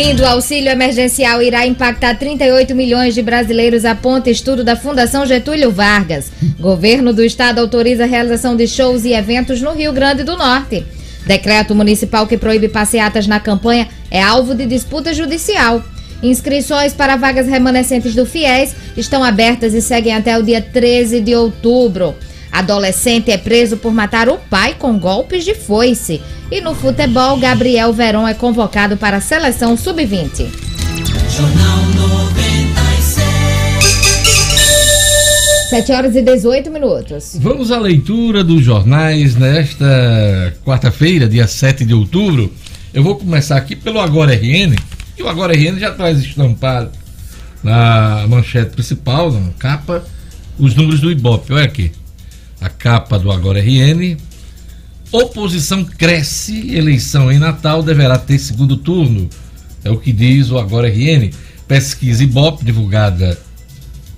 Fim 0.00 0.14
do 0.14 0.24
auxílio 0.24 0.70
emergencial 0.70 1.42
irá 1.42 1.66
impactar 1.66 2.14
38 2.14 2.72
milhões 2.72 3.16
de 3.16 3.20
brasileiros, 3.20 3.84
aponta 3.84 4.30
estudo 4.30 4.62
da 4.62 4.76
Fundação 4.76 5.26
Getúlio 5.26 5.72
Vargas. 5.72 6.30
Governo 6.60 7.12
do 7.12 7.24
Estado 7.24 7.58
autoriza 7.58 8.04
a 8.04 8.06
realização 8.06 8.54
de 8.54 8.68
shows 8.68 9.04
e 9.04 9.12
eventos 9.12 9.60
no 9.60 9.72
Rio 9.72 9.92
Grande 9.92 10.22
do 10.22 10.36
Norte. 10.36 10.86
Decreto 11.26 11.74
municipal 11.74 12.28
que 12.28 12.38
proíbe 12.38 12.68
passeatas 12.68 13.26
na 13.26 13.40
campanha 13.40 13.88
é 14.08 14.22
alvo 14.22 14.54
de 14.54 14.66
disputa 14.66 15.12
judicial. 15.12 15.82
Inscrições 16.22 16.92
para 16.92 17.16
vagas 17.16 17.48
remanescentes 17.48 18.14
do 18.14 18.24
FIES 18.24 18.76
estão 18.96 19.24
abertas 19.24 19.74
e 19.74 19.82
seguem 19.82 20.14
até 20.14 20.38
o 20.38 20.44
dia 20.44 20.62
13 20.62 21.20
de 21.20 21.34
outubro. 21.34 22.14
Adolescente 22.50 23.30
é 23.30 23.38
preso 23.38 23.76
por 23.76 23.92
matar 23.92 24.28
o 24.28 24.38
pai 24.38 24.74
com 24.78 24.98
golpes 24.98 25.44
de 25.44 25.54
foice. 25.54 26.20
E 26.50 26.60
no 26.60 26.74
futebol, 26.74 27.36
Gabriel 27.36 27.92
Veron 27.92 28.26
é 28.26 28.34
convocado 28.34 28.96
para 28.96 29.18
a 29.18 29.20
seleção 29.20 29.76
sub-20. 29.76 30.46
Jornal 31.30 31.78
96. 31.94 33.28
7 35.68 35.92
horas 35.92 36.16
e 36.16 36.22
18 36.22 36.70
minutos. 36.70 37.36
Vamos 37.38 37.70
à 37.70 37.78
leitura 37.78 38.42
dos 38.42 38.64
jornais 38.64 39.36
nesta 39.36 40.54
quarta-feira, 40.64 41.28
dia 41.28 41.46
7 41.46 41.84
de 41.84 41.92
outubro. 41.92 42.50
Eu 42.94 43.02
vou 43.02 43.16
começar 43.16 43.56
aqui 43.58 43.76
pelo 43.76 44.00
Agora 44.00 44.32
RN. 44.34 44.74
E 45.18 45.22
o 45.22 45.28
Agora 45.28 45.52
RN 45.52 45.78
já 45.78 45.92
traz 45.92 46.20
estampado 46.20 46.90
na 47.62 48.24
manchete 48.28 48.70
principal, 48.70 49.30
na 49.30 49.50
capa, 49.58 50.04
os 50.58 50.74
números 50.74 51.00
do 51.00 51.10
Ibope. 51.10 51.52
Olha 51.52 51.64
aqui. 51.64 51.92
A 52.60 52.68
capa 52.68 53.18
do 53.18 53.30
Agora 53.30 53.60
RN. 53.60 54.16
Oposição 55.10 55.84
cresce, 55.84 56.74
eleição 56.74 57.32
em 57.32 57.38
Natal 57.38 57.82
deverá 57.82 58.18
ter 58.18 58.38
segundo 58.38 58.76
turno. 58.76 59.28
É 59.84 59.90
o 59.90 59.96
que 59.96 60.12
diz 60.12 60.50
o 60.50 60.58
Agora 60.58 60.88
RN. 60.88 61.30
Pesquisa 61.66 62.22
Ibope, 62.22 62.64
divulgada 62.64 63.38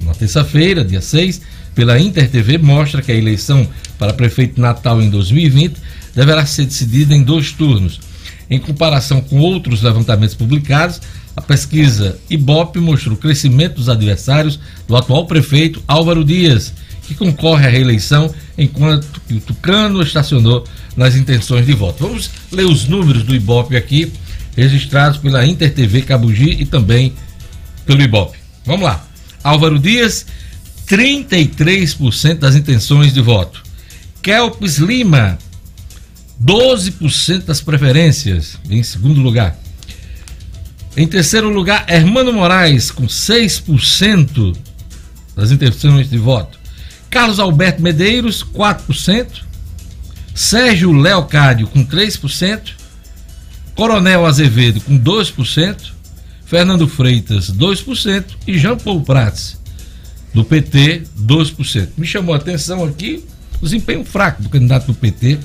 na 0.01 0.15
terça-feira, 0.15 0.85
dia 0.85 1.01
6, 1.01 1.41
pela 1.75 1.99
Inter 1.99 2.29
TV, 2.29 2.59
mostra 2.59 3.03
que 3.03 3.13
a 3.13 3.15
eleição 3.15 3.69
para 3.99 4.13
prefeito 4.13 4.61
Natal 4.61 5.01
em 5.03 5.11
2020 5.11 5.77
deverá 6.15 6.45
ser 6.47 6.67
decidida 6.67 7.15
em 7.15 7.23
dois 7.23 7.53
turnos. 7.53 8.01
Em 8.49 8.59
comparação 8.59 9.21
com 9.21 9.39
outros 9.39 9.83
levantamentos 9.83 10.35
publicados, 10.35 11.01
a 11.37 11.41
pesquisa 11.41 12.19
Ibope 12.29 12.81
mostrou 12.81 13.15
o 13.15 13.19
crescimento 13.19 13.77
dos 13.77 13.89
adversários 13.89 14.59
do 14.89 14.97
atual 14.97 15.27
prefeito 15.27 15.83
Álvaro 15.87 16.25
Dias, 16.25 16.73
que 17.11 17.15
concorre 17.17 17.67
à 17.67 17.69
reeleição, 17.69 18.33
enquanto 18.57 19.21
que 19.27 19.35
o 19.35 19.41
Tucano 19.41 20.01
estacionou 20.01 20.65
nas 20.97 21.17
intenções 21.17 21.67
de 21.67 21.73
voto. 21.73 22.05
Vamos 22.07 22.31
ler 22.53 22.67
os 22.67 22.87
números 22.87 23.25
do 23.25 23.35
Ibope 23.35 23.77
aqui, 23.77 24.13
registrados 24.57 25.19
pela 25.19 25.45
Inter 25.45 25.75
TV 25.75 26.03
Cabugi 26.03 26.51
e 26.61 26.65
também 26.65 27.13
pelo 27.85 28.01
Ibope. 28.01 28.39
Vamos 28.65 28.83
lá. 28.83 29.05
Álvaro 29.43 29.77
Dias, 29.77 30.25
33% 30.87 32.39
das 32.39 32.55
intenções 32.55 33.13
de 33.13 33.21
voto. 33.21 33.61
Kelps 34.23 34.77
Lima, 34.79 35.37
12% 36.41 37.45
das 37.45 37.61
preferências, 37.61 38.57
em 38.71 38.85
segundo 38.85 39.21
lugar. 39.21 39.59
Em 40.97 41.09
terceiro 41.09 41.49
lugar, 41.49 41.87
Hermano 41.89 42.33
Moraes, 42.33 42.93
com 42.93 43.07
6% 43.07 44.57
das 45.35 45.51
intenções 45.51 46.09
de 46.09 46.19
voto. 46.19 46.60
Carlos 47.11 47.41
Alberto 47.41 47.83
Medeiros, 47.83 48.45
4%. 48.45 49.27
Sérgio 50.35 50.93
Leocádio, 50.93 51.67
com 51.67 51.85
3%. 51.85 52.61
Coronel 53.75 54.25
Azevedo, 54.25 54.81
com 54.81 54.99
2%. 54.99 55.77
Fernando 56.47 56.89
Freitas, 56.89 57.51
2%. 57.51 58.25
E 58.47 58.59
Jean 58.59 58.77
Paul 58.77 59.03
Prats, 59.03 59.59
do 60.33 60.45
PT, 60.45 61.03
2%. 61.21 61.89
Me 61.97 62.07
chamou 62.07 62.35
a 62.35 62.39
atenção 62.39 62.85
aqui 62.85 63.25
o 63.61 63.65
desempenho 63.65 64.05
fraco 64.05 64.43
do 64.43 64.49
candidato 64.49 64.87
do 64.87 64.95
PT, 64.95 65.39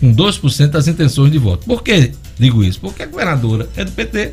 com 0.00 0.14
2% 0.14 0.68
das 0.68 0.88
intenções 0.88 1.30
de 1.30 1.38
voto. 1.38 1.66
Por 1.66 1.82
que 1.82 2.12
digo 2.38 2.64
isso? 2.64 2.80
Porque 2.80 3.02
a 3.02 3.06
governadora 3.06 3.68
é 3.76 3.84
do 3.84 3.92
PT. 3.92 4.32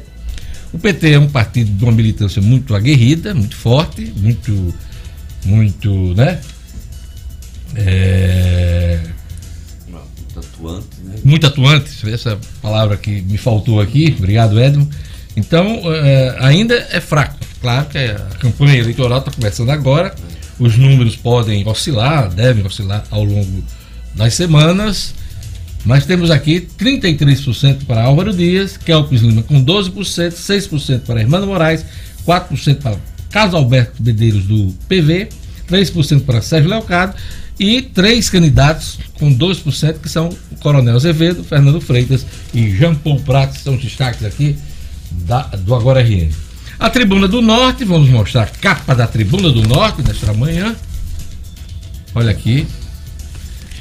O 0.72 0.80
PT 0.80 1.12
é 1.12 1.20
um 1.20 1.28
partido 1.28 1.72
de 1.72 1.84
uma 1.84 1.92
militância 1.92 2.42
muito 2.42 2.76
aguerrida, 2.76 3.34
muito 3.34 3.56
forte, 3.56 4.14
muito, 4.18 4.74
muito, 5.46 6.14
né? 6.16 6.40
É, 7.76 9.00
Tatuante, 10.36 10.88
né? 11.02 11.16
muito 11.24 11.48
atuante, 11.48 12.10
essa 12.10 12.38
palavra 12.62 12.98
que 12.98 13.22
me 13.22 13.38
faltou 13.38 13.80
aqui, 13.80 14.14
obrigado 14.18 14.60
Edmo. 14.60 14.90
Então, 15.36 15.82
eh, 15.86 16.36
ainda 16.40 16.76
é 16.92 17.00
fraco. 17.00 17.38
Claro 17.62 17.86
que 17.86 17.98
a 17.98 18.16
campanha 18.40 18.76
eleitoral 18.76 19.20
está 19.20 19.32
começando 19.32 19.70
agora, 19.70 20.14
os 20.60 20.78
números 20.78 21.16
podem 21.16 21.66
oscilar, 21.68 22.30
devem 22.30 22.66
oscilar 22.66 23.06
ao 23.10 23.24
longo 23.24 23.64
das 24.14 24.34
semanas, 24.34 25.14
mas 25.86 26.06
temos 26.06 26.30
aqui 26.32 26.68
33% 26.78 27.86
para 27.86 28.04
Álvaro 28.04 28.34
Dias, 28.34 28.76
Kelpis 28.76 29.22
Lima 29.22 29.44
com 29.44 29.64
12%, 29.64 30.34
6% 30.34 31.02
para 31.02 31.22
Hermano 31.22 31.48
Moraes, 31.48 31.86
4% 32.28 32.78
para 32.82 32.98
Carlos 33.30 33.56
Alberto 33.56 34.04
Medeiros 34.04 34.44
do 34.46 34.74
PV, 34.90 35.30
3% 35.70 36.26
para 36.26 36.42
Sérgio 36.42 36.70
Leocado 36.70 37.16
e 37.60 37.82
três 37.82 38.30
candidatos 38.30 39.00
com 39.20 39.34
2%, 39.34 40.00
que 40.00 40.10
são 40.10 40.30
o 40.52 40.56
Coronel 40.58 40.96
Azevedo, 40.96 41.44
Fernando 41.44 41.80
Freitas 41.80 42.26
e 42.54 42.70
Jean 42.76 42.96
Paul 42.96 43.20
Prats, 43.22 43.62
são 43.64 43.76
os 43.76 43.82
destaques 43.82 44.24
aqui 44.26 44.58
da- 45.12 45.44
do 45.44 45.74
Agora 45.74 46.02
RN. 46.02 46.30
A 46.78 46.90
Tribuna 46.90 47.28
do 47.28 47.42
Norte, 47.42 47.86
vamos 47.86 48.10
mostrar 48.10 48.44
a 48.44 48.48
capa 48.48 48.94
da 48.94 49.08
Tribuna 49.08 49.50
do 49.50 49.62
Norte 49.66 50.02
nesta 50.02 50.34
manhã. 50.34 50.76
Olha 52.14 52.32
aqui. 52.32 52.68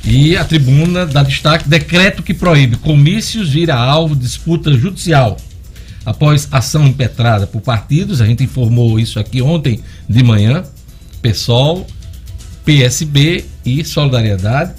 E 0.05 0.37
a 0.37 0.45
tribuna 0.45 1.07
dá 1.07 1.23
destaque: 1.23 1.69
decreto 1.69 2.23
que 2.23 2.35
proíbe 2.35 2.77
comícios 2.77 3.49
vira 3.49 3.75
alvo 3.75 4.15
disputa 4.15 4.73
judicial. 4.77 5.37
Após 6.05 6.47
ação 6.53 6.87
impetrada 6.87 7.47
por 7.47 7.63
partidos, 7.63 8.21
a 8.21 8.27
gente 8.27 8.45
informou 8.45 9.01
isso 9.01 9.19
aqui 9.19 9.41
ontem 9.41 9.81
de 10.07 10.23
manhã, 10.23 10.63
PSOL, 11.23 11.87
PSB 12.65 13.47
e 13.65 13.85
Solidariedade. 13.85 14.73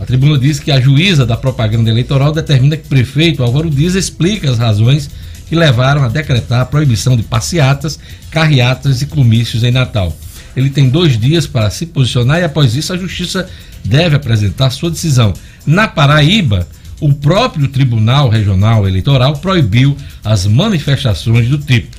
A 0.00 0.04
tribuna 0.04 0.38
diz 0.38 0.58
que 0.58 0.72
a 0.72 0.80
juíza 0.80 1.24
da 1.24 1.36
propaganda 1.36 1.90
eleitoral 1.90 2.32
determina 2.32 2.76
que 2.76 2.86
o 2.86 2.88
prefeito 2.88 3.42
Álvaro 3.42 3.70
Dias 3.70 3.94
explica 3.94 4.50
as 4.50 4.58
razões 4.58 5.08
que 5.48 5.54
levaram 5.54 6.02
a 6.02 6.08
decretar 6.08 6.62
a 6.62 6.64
proibição 6.64 7.16
de 7.16 7.22
passeatas, 7.22 7.98
carreatas 8.30 9.02
e 9.02 9.06
comícios 9.06 9.62
em 9.62 9.70
Natal. 9.70 10.16
Ele 10.56 10.70
tem 10.70 10.88
dois 10.88 11.18
dias 11.18 11.46
para 11.46 11.70
se 11.70 11.86
posicionar 11.86 12.40
e, 12.40 12.44
após 12.44 12.74
isso, 12.74 12.92
a 12.92 12.96
justiça 12.96 13.48
deve 13.84 14.16
apresentar 14.16 14.70
sua 14.70 14.90
decisão. 14.90 15.32
Na 15.66 15.88
Paraíba, 15.88 16.66
o 17.00 17.12
próprio 17.12 17.68
Tribunal 17.68 18.28
Regional 18.28 18.86
Eleitoral 18.86 19.36
proibiu 19.38 19.96
as 20.24 20.46
manifestações 20.46 21.48
do 21.48 21.58
tipo. 21.58 21.96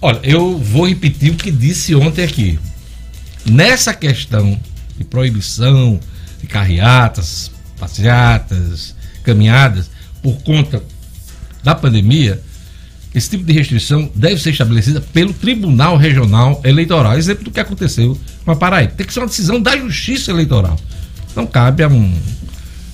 Olha, 0.00 0.20
eu 0.22 0.58
vou 0.58 0.88
repetir 0.88 1.32
o 1.32 1.36
que 1.36 1.50
disse 1.50 1.94
ontem 1.94 2.24
aqui. 2.24 2.58
Nessa 3.50 3.94
questão 3.94 4.58
de 4.98 5.04
proibição 5.04 6.00
de 6.40 6.46
carreatas, 6.46 7.50
passeatas, 7.78 8.94
caminhadas, 9.22 9.90
por 10.22 10.42
conta 10.42 10.82
da 11.62 11.74
pandemia, 11.74 12.42
esse 13.14 13.30
tipo 13.30 13.44
de 13.44 13.52
restrição 13.52 14.10
deve 14.14 14.40
ser 14.40 14.50
estabelecida 14.50 15.00
pelo 15.00 15.32
Tribunal 15.32 15.96
Regional 15.96 16.60
Eleitoral. 16.64 17.16
Exemplo 17.16 17.44
do 17.44 17.50
que 17.50 17.60
aconteceu 17.60 18.18
com 18.44 18.50
a 18.50 18.56
Paraíba. 18.56 18.92
Tem 18.96 19.06
que 19.06 19.12
ser 19.12 19.20
uma 19.20 19.26
decisão 19.26 19.60
da 19.60 19.76
Justiça 19.76 20.30
Eleitoral. 20.30 20.78
Não 21.34 21.46
cabe 21.46 21.82
a 21.82 21.88
um, 21.88 22.14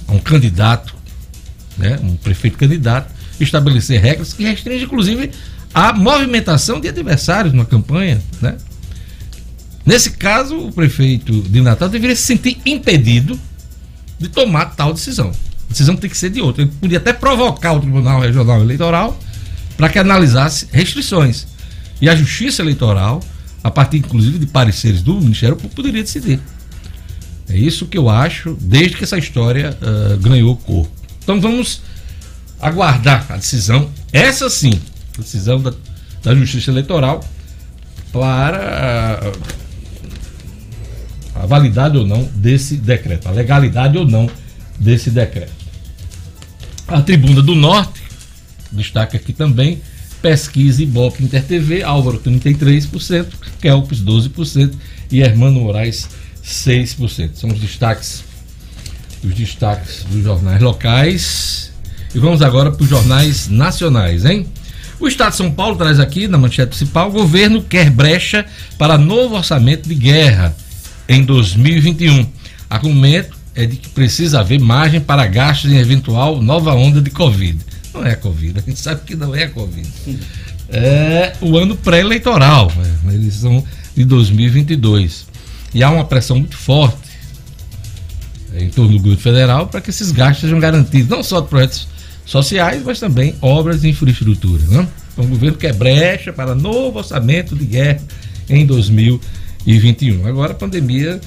a 0.07 0.13
um 0.13 0.19
candidato, 0.19 0.95
né, 1.77 1.99
um 2.03 2.17
prefeito 2.17 2.57
candidato, 2.59 3.13
estabelecer 3.41 4.01
regras 4.01 4.33
que 4.33 4.45
restringem, 4.45 4.85
inclusive, 4.85 5.31
a 5.75 5.93
movimentação 5.93 6.81
de 6.81 6.89
adversários 6.89 7.53
na 7.53 7.65
campanha. 7.65 8.23
Né? 8.41 8.57
Nesse 9.85 10.11
caso, 10.13 10.57
o 10.57 10.73
prefeito 10.73 11.33
de 11.43 11.61
Natal 11.61 11.89
deveria 11.89 12.15
se 12.15 12.23
sentir 12.23 12.59
impedido 12.65 13.39
de 14.19 14.29
tomar 14.29 14.67
tal 14.77 14.93
decisão. 14.93 15.31
A 15.31 15.73
decisão 15.73 15.97
tem 15.97 16.09
que 16.09 16.17
ser 16.17 16.31
de 16.31 16.41
outro. 16.41 16.63
Ele 16.63 16.71
podia 16.81 16.99
até 16.99 17.13
provocar 17.13 17.73
o 17.73 17.81
Tribunal 17.81 18.21
Regional 18.21 18.61
Eleitoral 18.61 19.19
para 19.77 19.89
que 19.89 19.99
analisasse 19.99 20.69
restrições. 20.71 21.47
E 22.01 22.09
a 22.09 22.15
Justiça 22.15 22.63
Eleitoral, 22.63 23.21
a 23.63 23.71
partir 23.71 23.99
inclusive 23.99 24.39
de 24.39 24.47
pareceres 24.47 25.03
do 25.03 25.21
Ministério 25.21 25.57
Público, 25.57 25.75
poderia 25.75 26.03
decidir. 26.03 26.41
É 27.49 27.57
isso 27.57 27.87
que 27.87 27.99
eu 27.99 28.09
acho, 28.09 28.57
desde 28.61 28.97
que 28.97 29.05
essa 29.05 29.19
história 29.19 29.77
uh, 29.83 30.17
ganhou 30.19 30.57
corpo. 30.57 30.91
Então 31.23 31.41
vamos 31.41 31.83
aguardar 32.61 33.27
a 33.29 33.37
decisão, 33.37 33.91
essa 34.13 34.49
sim, 34.49 34.81
decisão 35.19 35.61
da, 35.61 35.73
da 36.23 36.35
Justiça 36.35 36.71
Eleitoral, 36.71 37.25
para 38.13 39.33
uh, 39.35 39.62
a 41.43 41.47
validade 41.47 41.99
ou 41.99 42.07
não 42.07 42.23
desse 42.37 42.77
decreto, 42.77 43.27
a 43.27 43.33
legalidade 43.33 43.99
ou 43.99 44.07
não 44.07 44.31
desse 44.79 45.11
decreto. 45.11 45.51
A 46.87 47.03
Tribuna 47.03 47.43
do 47.43 47.57
Norte 47.57 48.01
destaca 48.71 49.17
aqui 49.17 49.33
também 49.33 49.81
pesquisa 50.23 50.85
Ibope 50.85 51.25
Inter 51.25 51.43
TV, 51.43 51.83
Álvaro 51.83 52.21
33%, 52.21 53.27
Kelps 53.61 54.01
12% 54.01 54.73
e 55.11 55.21
Hermano 55.21 55.63
Moraes 55.63 56.09
6%. 56.45 57.31
São 57.35 57.51
os 57.51 57.59
destaques 57.59 58.23
os 59.25 59.35
destaques 59.35 60.05
dos 60.09 60.23
jornais 60.23 60.63
locais. 60.63 61.73
E 62.15 62.21
vamos 62.21 62.41
agora 62.41 62.71
para 62.71 62.83
os 62.85 62.89
jornais 62.89 63.49
nacionais, 63.49 64.25
hein? 64.25 64.47
O 65.01 65.09
Estado 65.09 65.31
de 65.31 65.39
São 65.39 65.51
Paulo 65.51 65.75
traz 65.75 65.99
aqui 65.99 66.29
na 66.29 66.39
manchete 66.39 66.69
principal: 66.69 67.09
o 67.09 67.13
governo 67.13 67.63
quer 67.63 67.91
brecha 67.91 68.47
para 68.79 68.97
novo 68.97 69.35
orçamento 69.35 69.89
de 69.89 69.95
guerra 69.97 70.55
em 71.09 71.25
2021. 71.25 72.27
Argumento 72.69 73.37
é 73.55 73.67
de 73.67 73.77
que 73.77 73.89
precisa 73.89 74.41
haver 74.41 74.59
margem 74.59 75.01
para 75.01 75.27
gastos 75.27 75.71
em 75.71 75.77
eventual 75.77 76.41
nova 76.41 76.73
onda 76.75 77.01
de 77.01 77.11
Covid. 77.11 77.59
Não 77.93 78.05
é 78.05 78.15
Covid, 78.15 78.59
a 78.59 78.63
gente 78.63 78.81
sabe 78.81 79.03
que 79.05 79.15
não 79.15 79.35
é 79.35 79.47
Covid. 79.47 79.89
É 80.71 81.35
o 81.41 81.59
ano 81.59 81.77
pré-eleitoral, 81.77 82.73
né? 83.05 83.15
eles 83.15 83.35
são 83.35 83.63
de 83.95 84.05
2022. 84.05 85.27
E 85.75 85.83
há 85.83 85.91
uma 85.91 86.05
pressão 86.05 86.39
muito 86.39 86.57
forte 86.57 86.97
em 88.55 88.69
torno 88.71 88.93
do 88.93 88.99
governo 88.99 89.21
federal 89.21 89.67
para 89.67 89.81
que 89.81 89.91
esses 89.91 90.11
gastos 90.11 90.41
sejam 90.41 90.59
garantidos, 90.59 91.09
não 91.09 91.23
só 91.23 91.41
de 91.41 91.49
projetos 91.49 91.89
sociais, 92.25 92.83
mas 92.85 93.01
também 93.01 93.35
obras 93.41 93.83
de 93.83 93.89
infraestrutura. 93.89 94.63
Né? 94.65 94.89
Então, 95.13 95.25
o 95.25 95.29
governo 95.29 95.57
quer 95.57 95.75
brecha 95.75 96.33
para 96.33 96.55
novo 96.55 96.99
orçamento 96.99 97.55
de 97.55 97.65
guerra 97.65 98.01
em 98.49 98.67
2021. 99.65 100.27
Agora 100.27 100.53
a 100.53 100.55
pandemia 100.55 101.21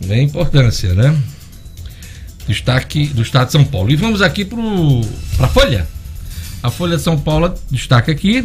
vem 0.00 0.24
importância, 0.24 0.94
né? 0.94 1.16
Destaque 2.46 3.06
do 3.08 3.22
Estado 3.22 3.46
de 3.46 3.52
São 3.52 3.64
Paulo. 3.64 3.90
E 3.90 3.96
vamos 3.96 4.20
aqui 4.20 4.44
para 4.44 5.46
a 5.46 5.48
Folha. 5.48 5.86
A 6.62 6.70
Folha 6.70 6.96
de 6.96 7.02
São 7.02 7.18
Paulo 7.18 7.54
destaca 7.70 8.10
aqui: 8.10 8.44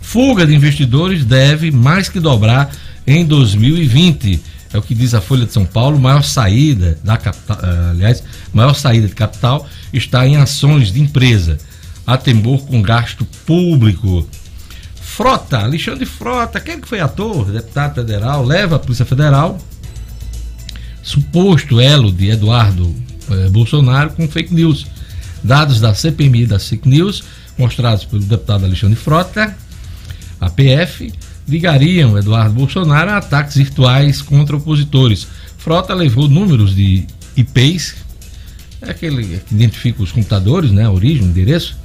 fuga 0.00 0.46
de 0.46 0.54
investidores 0.54 1.24
deve 1.24 1.70
mais 1.70 2.08
que 2.08 2.20
dobrar 2.20 2.70
em 3.06 3.24
2020. 3.24 4.40
É 4.72 4.78
o 4.78 4.82
que 4.82 4.94
diz 4.94 5.12
a 5.12 5.20
Folha 5.20 5.44
de 5.44 5.52
São 5.52 5.66
Paulo. 5.66 5.98
Maior 5.98 6.22
saída 6.22 6.98
da 7.04 7.16
capital, 7.16 7.58
eh, 7.62 7.90
aliás, 7.90 8.22
maior 8.54 8.74
saída 8.74 9.06
de 9.06 9.14
capital 9.14 9.68
está 9.92 10.26
em 10.26 10.36
ações 10.36 10.90
de 10.90 11.00
empresa. 11.00 11.58
Há 12.06 12.16
temor 12.16 12.64
com 12.66 12.80
gasto 12.80 13.24
público. 13.46 14.26
Frota, 15.14 15.58
Alexandre 15.58 16.06
Frota, 16.06 16.56
aquele 16.56 16.80
que 16.80 16.88
foi 16.88 16.98
ator, 16.98 17.44
deputado 17.52 17.96
federal, 17.96 18.42
leva 18.42 18.76
a 18.76 18.78
Polícia 18.78 19.04
Federal, 19.04 19.58
suposto 21.02 21.78
elo 21.78 22.10
de 22.10 22.30
Eduardo 22.30 22.96
eh, 23.30 23.50
Bolsonaro 23.50 24.08
com 24.14 24.26
fake 24.26 24.54
news. 24.54 24.86
Dados 25.44 25.80
da 25.80 25.92
CPMI 25.92 26.46
das 26.46 26.66
fake 26.66 26.88
news, 26.88 27.22
mostrados 27.58 28.06
pelo 28.06 28.22
deputado 28.22 28.64
Alexandre 28.64 28.96
Frota, 28.96 29.54
a 30.40 30.48
PF, 30.48 31.12
ligariam 31.46 32.16
Eduardo 32.16 32.54
Bolsonaro 32.54 33.10
a 33.10 33.18
ataques 33.18 33.56
virtuais 33.56 34.22
contra 34.22 34.56
opositores. 34.56 35.26
Frota 35.58 35.92
levou 35.92 36.26
números 36.26 36.74
de 36.74 37.06
IPs, 37.36 37.96
é 38.80 38.90
aquele 38.90 39.40
que 39.40 39.54
identifica 39.54 40.02
os 40.02 40.10
computadores, 40.10 40.70
né, 40.70 40.84
a 40.84 40.90
origem, 40.90 41.22
o 41.22 41.26
endereço, 41.26 41.81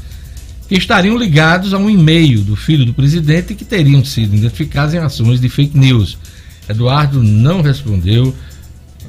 que 0.67 0.75
estariam 0.75 1.17
ligados 1.17 1.73
a 1.73 1.77
um 1.77 1.89
e-mail 1.89 2.41
do 2.41 2.55
filho 2.55 2.85
do 2.85 2.93
presidente 2.93 3.55
que 3.55 3.63
teriam 3.63 4.03
sido 4.03 4.35
identificados 4.35 4.93
em 4.93 4.97
ações 4.97 5.39
de 5.39 5.47
fake 5.47 5.77
news. 5.77 6.17
Eduardo 6.67 7.23
não 7.23 7.61
respondeu 7.61 8.35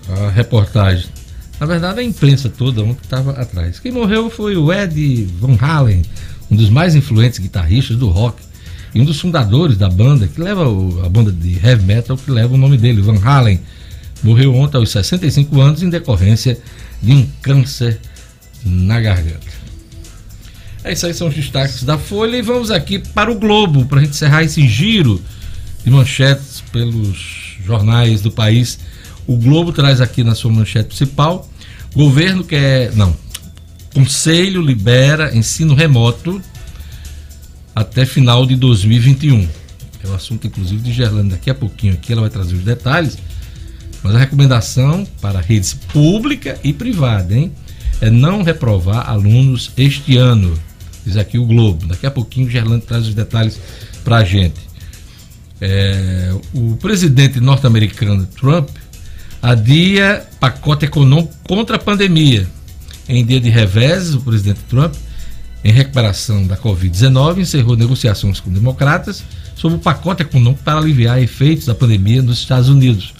à 0.09 0.31
reportagem. 0.31 1.07
Na 1.59 1.67
verdade, 1.67 1.99
a 1.99 2.03
imprensa 2.03 2.49
toda 2.49 2.83
ontem 2.83 3.01
estava 3.03 3.33
atrás. 3.33 3.81
Quem 3.81 3.91
morreu 3.91 4.31
foi 4.31 4.57
o 4.57 4.73
Ed 4.73 5.29
Van 5.41 5.57
Halen, 5.61 6.03
um 6.49 6.55
dos 6.55 6.71
mais 6.71 6.95
influentes 6.95 7.41
guitarristas 7.41 7.97
do 7.97 8.09
rock 8.09 8.41
e 8.95 9.01
um 9.01 9.05
dos 9.05 9.21
fundadores 9.21 9.77
da 9.77 9.89
banda, 9.89 10.29
que 10.29 10.41
leva 10.41 10.69
o, 10.69 11.05
a 11.05 11.09
banda 11.09 11.33
de 11.33 11.59
heavy 11.65 11.85
metal, 11.85 12.17
que 12.17 12.31
leva 12.31 12.55
o 12.55 12.59
nome 12.59 12.79
dele, 12.79 13.03
Van 13.03 13.19
Halen. 13.21 13.61
Morreu 14.23 14.55
ontem 14.55 14.77
aos 14.77 14.91
65 14.91 15.61
anos 15.61 15.83
em 15.83 15.91
decorrência 15.91 16.59
de 17.03 17.13
um 17.13 17.27
câncer 17.43 18.01
na 18.65 19.01
garganta. 19.01 19.48
Esses 20.91 21.05
aí 21.05 21.13
são 21.13 21.29
os 21.29 21.35
destaques 21.35 21.83
da 21.83 21.99
Folha 21.99 22.37
e 22.37 22.43
vamos 22.43 22.71
aqui 22.71 22.99
para 22.99 23.31
o 23.31 23.35
Globo, 23.35 23.85
para 23.85 23.99
a 23.99 24.03
gente 24.03 24.13
encerrar 24.13 24.43
esse 24.43 24.67
giro 24.67 25.23
de 25.85 25.91
manchetes 25.91 26.63
pelos 26.73 27.57
jornais 27.63 28.23
do 28.23 28.31
país. 28.31 28.79
O 29.27 29.37
Globo 29.37 29.71
traz 29.71 30.01
aqui 30.01 30.25
na 30.25 30.35
sua 30.35 30.51
manchete 30.51 30.89
principal: 30.89 31.47
governo 31.95 32.43
quer. 32.43 32.95
Não. 32.95 33.15
Conselho 33.93 34.63
libera 34.63 35.37
ensino 35.37 35.75
remoto 35.75 36.41
até 37.75 38.07
final 38.07 38.47
de 38.47 38.57
2021. 38.57 39.47
É 40.05 40.09
o 40.09 40.15
assunto, 40.15 40.47
inclusive, 40.47 40.81
de 40.81 40.93
Gerlando. 40.93 41.31
Daqui 41.31 41.51
a 41.51 41.55
pouquinho 41.55 41.93
aqui 41.93 42.13
ela 42.13 42.23
vai 42.23 42.31
trazer 42.31 42.55
os 42.55 42.63
detalhes. 42.63 43.19
Mas 44.03 44.15
a 44.15 44.19
recomendação 44.19 45.07
para 45.21 45.41
redes 45.41 45.75
pública 45.75 46.59
e 46.65 46.73
privada, 46.73 47.35
hein? 47.37 47.53
É 48.01 48.09
não 48.09 48.43
reprovar 48.43 49.11
alunos 49.11 49.73
este 49.77 50.17
ano. 50.17 50.59
Diz 51.09 51.17
aqui 51.17 51.39
o 51.39 51.47
Globo. 51.47 51.87
Daqui 51.87 52.07
a 52.07 52.11
pouquinho 52.11 52.47
o 52.47 52.51
Gerlando 52.51 52.85
traz 52.85 53.07
os 53.07 53.15
detalhes 53.15 53.59
para 54.05 54.19
a 54.19 54.25
gente. 54.25 54.61
É, 55.59 56.35
o 56.53 56.77
presidente 56.77 57.41
norte-americano 57.41 58.27
Trump 58.27 58.69
adia 59.41 60.23
pacote 60.39 60.85
econômico 60.85 61.33
contra 61.45 61.77
a 61.77 61.79
pandemia. 61.79 62.47
Em 63.09 63.25
dia 63.25 63.41
de 63.41 63.49
reveses, 63.49 64.13
o 64.13 64.21
presidente 64.21 64.61
Trump, 64.69 64.95
em 65.65 65.73
recuperação 65.73 66.47
da 66.47 66.59
Covid-19, 66.59 67.39
encerrou 67.39 67.75
negociações 67.75 68.39
com 68.39 68.53
democratas 68.53 69.25
sobre 69.55 69.79
o 69.79 69.81
pacote 69.81 70.21
econômico 70.21 70.63
para 70.63 70.79
aliviar 70.79 71.23
efeitos 71.23 71.65
da 71.65 71.75
pandemia 71.75 72.21
nos 72.21 72.39
Estados 72.39 72.69
Unidos. 72.69 73.15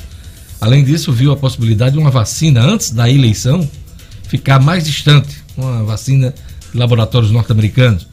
Além 0.61 0.85
disso, 0.85 1.11
viu 1.11 1.33
a 1.33 1.37
possibilidade 1.39 1.93
de 1.93 1.99
uma 1.99 2.11
vacina 2.11 2.61
antes 2.61 2.91
da 2.91 3.09
eleição 3.09 3.67
ficar 4.25 4.61
mais 4.61 4.85
distante, 4.85 5.43
uma 5.57 5.85
vacina 5.85 6.35
laboratórios 6.75 7.31
norte-americanos, 7.31 8.07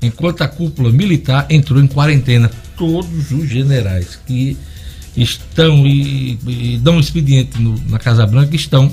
enquanto 0.00 0.42
a 0.42 0.48
cúpula 0.48 0.90
militar 0.90 1.46
entrou 1.50 1.80
em 1.80 1.86
quarentena. 1.86 2.50
Todos 2.76 3.30
os 3.30 3.48
generais 3.48 4.18
que 4.26 4.56
estão 5.16 5.86
e, 5.86 6.38
e 6.46 6.78
dão 6.78 7.00
expediente 7.00 7.60
no, 7.60 7.76
na 7.88 7.98
Casa 7.98 8.26
Branca 8.26 8.54
estão 8.54 8.92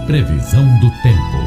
Previsão 0.07 0.63
do 0.79 0.89
tempo. 1.03 1.41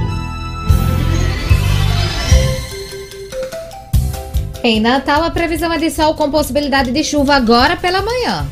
Em 4.63 4.81
Natal, 4.81 5.25
a 5.25 5.31
previsão 5.31 5.73
é 5.73 5.79
de 5.79 5.91
sol 5.91 6.15
com 6.15 6.31
possibilidade 6.31 6.91
de 6.93 7.03
chuva 7.05 7.35
agora 7.37 7.77
pela 7.77 8.03
manhã. 8.03 8.47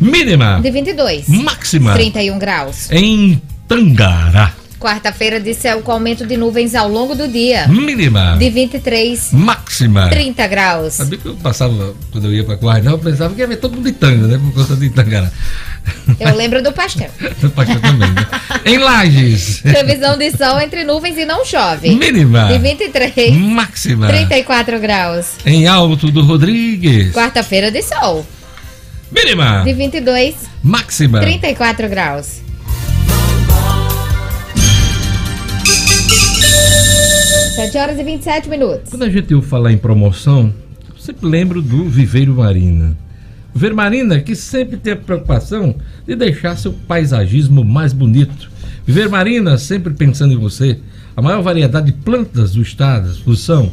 Mínima, 0.00 0.60
De 0.62 0.70
22. 0.70 1.28
máxima 1.28 1.92
31 1.94 2.38
graus. 2.38 2.88
em 2.90 3.40
Tangará. 3.66 4.52
Quarta-feira 4.78 5.40
de 5.40 5.52
céu 5.54 5.82
com 5.82 5.90
aumento 5.90 6.24
de 6.24 6.36
nuvens 6.36 6.74
ao 6.76 6.88
longo 6.88 7.14
do 7.14 7.26
dia. 7.26 7.66
Mínima, 7.66 8.36
De 8.38 8.48
23. 8.48 9.32
máxima. 9.32 10.08
30 10.08 10.46
graus. 10.46 10.92
Sabia 10.94 11.18
que 11.18 11.26
eu 11.26 11.34
passava, 11.34 11.94
quando 12.12 12.26
eu 12.26 12.32
ia 12.32 12.44
pra 12.44 12.54
Guarda, 12.54 12.90
eu 12.90 12.98
pensava 12.98 13.34
que 13.34 13.40
ia 13.40 13.46
ver 13.48 13.56
todo 13.56 13.74
mundo 13.74 13.86
de 13.86 13.92
tanga, 13.92 14.28
né? 14.28 14.38
Por 14.38 14.54
conta 14.54 14.76
de 14.76 14.88
Tangará. 14.90 15.30
Eu 16.20 16.36
lembro 16.36 16.62
do 16.62 16.72
pastel. 16.72 17.10
No 17.42 17.50
Pastor 17.50 17.80
também, 17.80 18.08
né? 18.10 18.26
Em 18.64 18.78
Lages, 18.78 19.60
Previsão 19.62 20.16
de 20.18 20.30
sol 20.36 20.60
entre 20.60 20.84
nuvens 20.84 21.16
e 21.18 21.24
não 21.24 21.44
chove. 21.44 21.90
mínima, 21.94 22.46
De 22.46 22.58
23. 22.58 23.32
máxima. 23.34 24.06
34 24.06 24.78
graus. 24.78 25.26
Em 25.46 25.66
Alto 25.66 26.10
do 26.10 26.22
Rodrigues, 26.22 27.12
Quarta-feira 27.12 27.70
de 27.70 27.82
sol. 27.82 28.24
mínima, 29.10 29.62
De 29.64 29.72
22. 29.72 30.34
máxima. 30.62 31.20
34 31.20 31.88
graus. 31.88 32.42
Sete 37.58 37.76
horas 37.76 37.98
e 37.98 38.04
27 38.04 38.48
minutos. 38.48 38.88
Quando 38.88 39.02
a 39.02 39.10
gente 39.10 39.34
ouve 39.34 39.48
falar 39.48 39.72
em 39.72 39.76
promoção, 39.76 40.54
eu 40.88 40.96
sempre 40.96 41.26
lembro 41.26 41.60
do 41.60 41.88
Viveiro 41.88 42.36
Marina. 42.36 42.96
Viveiro 43.52 43.74
Marina 43.74 44.20
que 44.20 44.36
sempre 44.36 44.76
tem 44.76 44.92
a 44.92 44.96
preocupação 44.96 45.74
de 46.06 46.14
deixar 46.14 46.56
seu 46.56 46.72
paisagismo 46.72 47.64
mais 47.64 47.92
bonito. 47.92 48.48
Viveiro 48.86 49.10
Marina 49.10 49.58
sempre 49.58 49.92
pensando 49.92 50.34
em 50.34 50.36
você. 50.36 50.78
A 51.16 51.20
maior 51.20 51.42
variedade 51.42 51.86
de 51.86 51.94
plantas 51.94 52.52
do 52.52 52.62
estado 52.62 53.12
são 53.36 53.72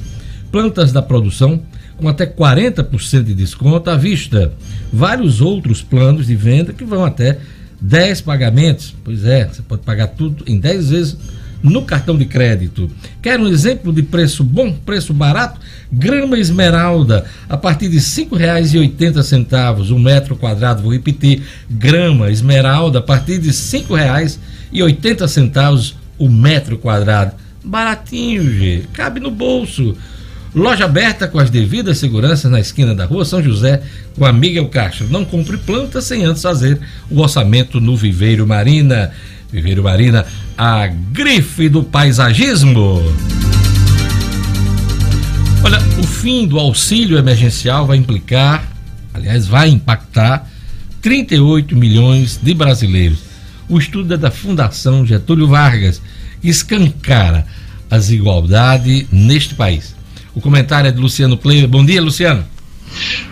plantas 0.51 0.91
da 0.91 1.03
produção 1.03 1.61
com 1.95 2.09
até 2.09 2.25
40% 2.25 3.21
de 3.21 3.35
desconto 3.35 3.91
à 3.91 3.95
vista. 3.95 4.51
Vários 4.91 5.41
outros 5.41 5.83
planos 5.83 6.25
de 6.25 6.35
venda 6.35 6.73
que 6.73 6.83
vão 6.83 7.05
até 7.05 7.37
10 7.79 8.21
pagamentos. 8.21 8.95
Pois 9.03 9.23
é, 9.25 9.45
você 9.45 9.61
pode 9.61 9.83
pagar 9.83 10.07
tudo 10.07 10.43
em 10.47 10.59
10 10.59 10.89
vezes 10.89 11.17
no 11.63 11.83
cartão 11.83 12.17
de 12.17 12.25
crédito. 12.25 12.91
Quer 13.21 13.39
um 13.39 13.47
exemplo 13.47 13.93
de 13.93 14.03
preço 14.03 14.43
bom, 14.43 14.73
preço 14.73 15.13
barato? 15.13 15.61
Grama 15.91 16.37
esmeralda, 16.37 17.25
a 17.47 17.55
partir 17.57 17.87
de 17.89 17.97
R$ 17.97 18.01
5,80 18.01 19.91
um 19.91 19.99
metro 19.99 20.35
quadrado. 20.35 20.83
Vou 20.83 20.93
repetir, 20.93 21.41
grama 21.69 22.31
esmeralda, 22.31 22.99
a 22.99 23.01
partir 23.01 23.39
de 23.39 23.47
R$ 23.47 23.53
5,80 23.53 25.93
o 26.17 26.29
metro 26.29 26.77
quadrado. 26.77 27.33
Baratinho, 27.63 28.43
gente, 28.43 28.87
cabe 28.93 29.19
no 29.19 29.31
bolso. 29.31 29.95
Loja 30.55 30.85
aberta 30.85 31.27
com 31.27 31.37
as 31.37 31.49
devidas 31.49 31.97
seguranças 31.97 32.49
na 32.49 32.61
esquina 32.61 32.95
da 32.95 33.03
rua 33.03 33.25
São 33.25 33.43
José 33.43 33.81
com 34.17 34.23
a 34.23 34.31
Miguel 34.31 34.69
Castro. 34.69 35.05
Não 35.09 35.25
compre 35.25 35.57
planta 35.57 36.01
sem 36.01 36.23
antes 36.23 36.41
fazer 36.41 36.79
o 37.11 37.19
orçamento 37.19 37.81
no 37.81 37.97
Viveiro 37.97 38.47
Marina. 38.47 39.11
Viveiro 39.55 39.81
Marina, 39.81 40.25
a 40.57 40.85
grife 40.87 41.69
do 41.69 41.81
paisagismo. 41.81 43.01
Olha, 45.63 45.79
o 45.97 46.03
fim 46.03 46.45
do 46.45 46.59
auxílio 46.59 47.17
emergencial 47.17 47.87
vai 47.87 47.95
implicar, 47.95 48.69
aliás, 49.13 49.47
vai 49.47 49.69
impactar 49.69 50.45
38 51.01 51.73
milhões 51.73 52.37
de 52.43 52.53
brasileiros. 52.53 53.19
O 53.69 53.79
estudo 53.79 54.13
é 54.13 54.17
da 54.17 54.29
Fundação 54.29 55.05
Getúlio 55.05 55.47
Vargas 55.47 56.01
escancara 56.43 57.47
a 57.89 57.97
desigualdade 57.97 59.07
neste 59.09 59.55
país. 59.55 59.95
O 60.35 60.41
comentário 60.41 60.89
é 60.89 60.91
de 60.91 60.99
Luciano 60.99 61.37
Player. 61.37 61.65
Bom 61.65 61.85
dia, 61.85 62.01
Luciano. 62.01 62.43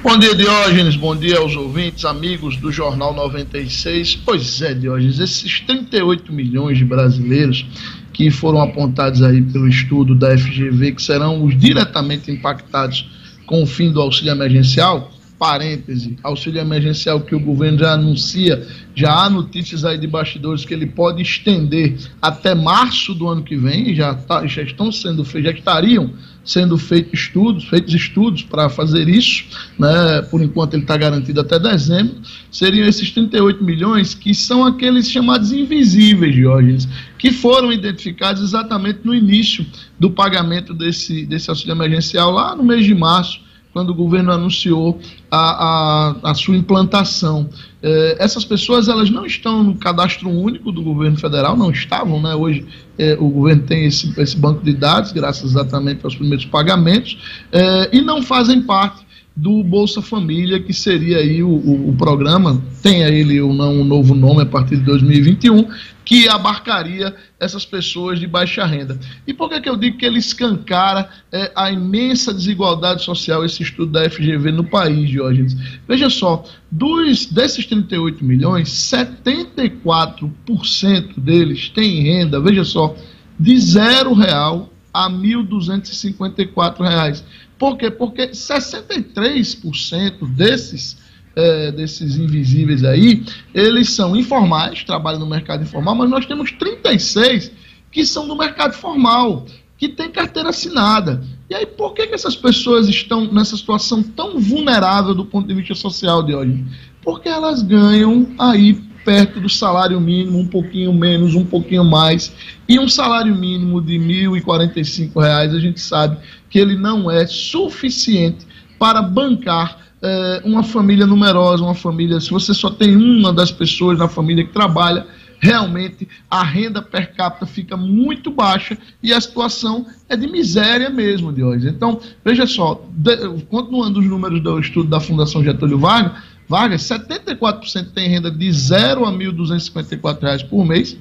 Bom 0.03 0.17
dia, 0.17 0.35
Diógenes. 0.35 0.97
Bom 0.97 1.15
dia 1.15 1.37
aos 1.39 1.55
ouvintes, 1.55 2.03
amigos 2.03 2.57
do 2.57 2.69
Jornal 2.69 3.13
96. 3.13 4.17
Pois 4.17 4.61
é, 4.61 4.73
Diógenes, 4.73 5.19
esses 5.19 5.61
38 5.61 6.33
milhões 6.33 6.77
de 6.77 6.83
brasileiros 6.83 7.65
que 8.11 8.29
foram 8.29 8.61
apontados 8.61 9.23
aí 9.23 9.41
pelo 9.41 9.67
estudo 9.67 10.15
da 10.15 10.37
FGV, 10.37 10.91
que 10.91 11.01
serão 11.01 11.45
os 11.45 11.57
diretamente 11.57 12.29
impactados 12.29 13.09
com 13.45 13.63
o 13.63 13.65
fim 13.65 13.89
do 13.89 14.01
auxílio 14.01 14.31
emergencial, 14.31 15.11
parêntese, 15.39 16.17
auxílio 16.21 16.59
emergencial 16.59 17.21
que 17.21 17.33
o 17.33 17.39
governo 17.39 17.79
já 17.79 17.93
anuncia, 17.93 18.67
já 18.93 19.13
há 19.13 19.29
notícias 19.29 19.83
aí 19.85 19.97
de 19.97 20.07
bastidores 20.07 20.65
que 20.65 20.73
ele 20.73 20.87
pode 20.87 21.21
estender 21.21 21.97
até 22.21 22.53
março 22.53 23.13
do 23.13 23.27
ano 23.27 23.43
que 23.43 23.55
vem, 23.55 23.95
já, 23.95 24.13
tá, 24.13 24.45
já 24.45 24.61
estão 24.61 24.91
sendo 24.91 25.23
já 25.23 25.51
estariam 25.51 26.11
sendo 26.43 26.77
feitos 26.77 27.21
estudos, 27.21 27.65
feitos 27.65 27.93
estudos 27.93 28.43
para 28.43 28.69
fazer 28.69 29.07
isso, 29.07 29.45
né? 29.79 30.21
Por 30.29 30.41
enquanto 30.41 30.73
ele 30.73 30.83
está 30.83 30.97
garantido 30.97 31.41
até 31.41 31.57
dezembro. 31.57 32.15
Seriam 32.51 32.87
esses 32.87 33.09
38 33.11 33.63
milhões 33.63 34.13
que 34.13 34.33
são 34.33 34.65
aqueles 34.65 35.09
chamados 35.09 35.51
invisíveis, 35.51 36.35
Diógenes, 36.35 36.87
que 37.17 37.31
foram 37.31 37.71
identificados 37.71 38.41
exatamente 38.41 38.99
no 39.03 39.15
início 39.15 39.65
do 39.99 40.11
pagamento 40.11 40.73
desse, 40.73 41.25
desse 41.25 41.49
auxílio 41.49 41.73
emergencial 41.73 42.31
lá 42.31 42.55
no 42.55 42.63
mês 42.63 42.85
de 42.85 42.93
março 42.93 43.39
quando 43.73 43.89
o 43.89 43.95
governo 43.95 44.31
anunciou 44.31 44.99
a, 45.29 46.15
a, 46.21 46.31
a 46.31 46.35
sua 46.35 46.55
implantação. 46.55 47.49
Eh, 47.81 48.15
essas 48.19 48.45
pessoas 48.45 48.87
elas 48.87 49.09
não 49.09 49.25
estão 49.25 49.63
no 49.63 49.75
cadastro 49.75 50.29
único 50.29 50.71
do 50.71 50.83
governo 50.83 51.17
federal, 51.17 51.57
não 51.57 51.71
estavam, 51.71 52.21
né? 52.21 52.35
Hoje 52.35 52.65
eh, 52.99 53.17
o 53.19 53.27
governo 53.29 53.63
tem 53.63 53.85
esse, 53.85 54.13
esse 54.21 54.37
banco 54.37 54.63
de 54.63 54.73
dados, 54.73 55.11
graças 55.11 55.51
exatamente 55.51 56.05
aos 56.05 56.15
primeiros 56.15 56.45
pagamentos, 56.45 57.17
eh, 57.51 57.89
e 57.91 58.01
não 58.01 58.21
fazem 58.21 58.61
parte 58.61 59.03
do 59.35 59.63
Bolsa 59.63 59.99
Família, 60.01 60.59
que 60.59 60.73
seria 60.73 61.17
aí 61.17 61.41
o, 61.41 61.49
o, 61.49 61.89
o 61.89 61.95
programa, 61.95 62.61
tenha 62.83 63.09
ele 63.09 63.41
ou 63.41 63.51
não 63.51 63.81
um 63.81 63.83
novo 63.83 64.13
nome 64.13 64.43
a 64.43 64.45
partir 64.45 64.77
de 64.77 64.83
2021, 64.83 65.67
que 66.05 66.29
abarcaria 66.29 67.15
essas 67.39 67.65
pessoas 67.65 68.19
de 68.19 68.27
baixa 68.27 68.63
renda. 68.65 68.99
E 69.25 69.33
por 69.33 69.49
que, 69.49 69.59
que 69.61 69.69
eu 69.69 69.75
digo 69.75 69.97
que 69.97 70.05
ele 70.05 70.19
escancara 70.19 71.09
é, 71.31 71.51
a 71.55 71.71
imensa 71.71 72.31
desigualdade 72.33 73.01
social, 73.03 73.43
esse 73.43 73.63
estudo 73.63 73.93
da 73.93 74.07
FGV 74.09 74.51
no 74.51 74.65
país, 74.65 75.09
Diógenes? 75.09 75.57
Veja 75.87 76.11
só, 76.11 76.45
dos, 76.69 77.25
desses 77.25 77.65
38 77.65 78.23
milhões, 78.23 78.69
74% 78.69 81.17
deles 81.17 81.69
têm 81.69 82.03
renda, 82.03 82.39
veja 82.39 82.63
só, 82.63 82.95
de 83.39 83.59
zero 83.59 84.13
real 84.13 84.69
a 84.93 85.07
R$ 85.07 85.15
1.254. 85.15 87.23
Por 87.57 87.77
quê? 87.77 87.89
Porque 87.91 88.27
63% 88.29 90.27
desses, 90.35 90.97
é, 91.35 91.71
desses 91.71 92.17
invisíveis 92.17 92.83
aí, 92.83 93.23
eles 93.53 93.91
são 93.91 94.15
informais, 94.15 94.83
trabalham 94.83 95.19
no 95.19 95.27
mercado 95.27 95.63
informal, 95.63 95.95
mas 95.95 96.09
nós 96.09 96.25
temos 96.25 96.51
36 96.51 97.51
que 97.91 98.05
são 98.05 98.27
do 98.27 98.35
mercado 98.35 98.73
formal, 98.73 99.45
que 99.77 99.87
tem 99.87 100.11
carteira 100.11 100.49
assinada. 100.49 101.23
E 101.49 101.55
aí, 101.55 101.65
por 101.65 101.93
que, 101.93 102.07
que 102.07 102.15
essas 102.15 102.35
pessoas 102.35 102.89
estão 102.89 103.31
nessa 103.31 103.55
situação 103.55 104.01
tão 104.01 104.39
vulnerável 104.39 105.13
do 105.13 105.25
ponto 105.25 105.47
de 105.47 105.53
vista 105.53 105.75
social 105.75 106.23
de 106.23 106.33
hoje? 106.33 106.65
Porque 107.01 107.29
elas 107.29 107.61
ganham 107.61 108.27
aí 108.39 108.81
perto 109.03 109.39
do 109.39 109.49
salário 109.49 109.99
mínimo, 109.99 110.39
um 110.39 110.47
pouquinho 110.47 110.93
menos, 110.93 111.35
um 111.35 111.45
pouquinho 111.45 111.83
mais. 111.83 112.33
E 112.67 112.79
um 112.79 112.87
salário 112.87 113.35
mínimo 113.35 113.81
de 113.81 113.93
1.045 113.99 115.21
reais, 115.21 115.53
a 115.53 115.59
gente 115.59 115.79
sabe 115.79 116.17
que 116.49 116.59
ele 116.59 116.75
não 116.75 117.09
é 117.09 117.25
suficiente 117.25 118.45
para 118.79 119.01
bancar 119.01 119.77
eh, 120.01 120.41
uma 120.43 120.63
família 120.63 121.05
numerosa, 121.05 121.63
uma 121.63 121.75
família. 121.75 122.19
Se 122.19 122.29
você 122.29 122.53
só 122.53 122.69
tem 122.69 122.95
uma 122.95 123.31
das 123.31 123.51
pessoas 123.51 123.97
na 123.97 124.07
família 124.07 124.43
que 124.43 124.51
trabalha, 124.51 125.05
realmente 125.43 126.07
a 126.31 126.41
renda 126.41 126.81
per 126.81 127.13
capita 127.13 127.45
fica 127.45 127.75
muito 127.75 128.31
baixa 128.31 128.77
e 129.01 129.13
a 129.13 129.19
situação 129.19 129.85
é 130.07 130.15
de 130.15 130.25
miséria 130.25 130.89
mesmo 130.89 131.33
de 131.33 131.43
hoje. 131.43 131.67
Então, 131.67 131.99
veja 132.23 132.47
só, 132.47 132.81
de, 132.91 133.17
continuando 133.49 133.99
os 133.99 134.05
números 134.05 134.41
do 134.41 134.57
estudo 134.57 134.89
da 134.89 135.01
Fundação 135.01 135.43
Getúlio 135.43 135.77
Vargas, 135.77 136.13
Vargas 136.47 136.83
74% 136.83 137.91
tem 137.93 138.09
renda 138.09 138.29
de 138.29 138.51
0 138.51 139.05
a 139.05 139.11
R$ 139.11 139.17
1.254 139.17 140.47
por 140.47 140.65
mês, 140.65 140.97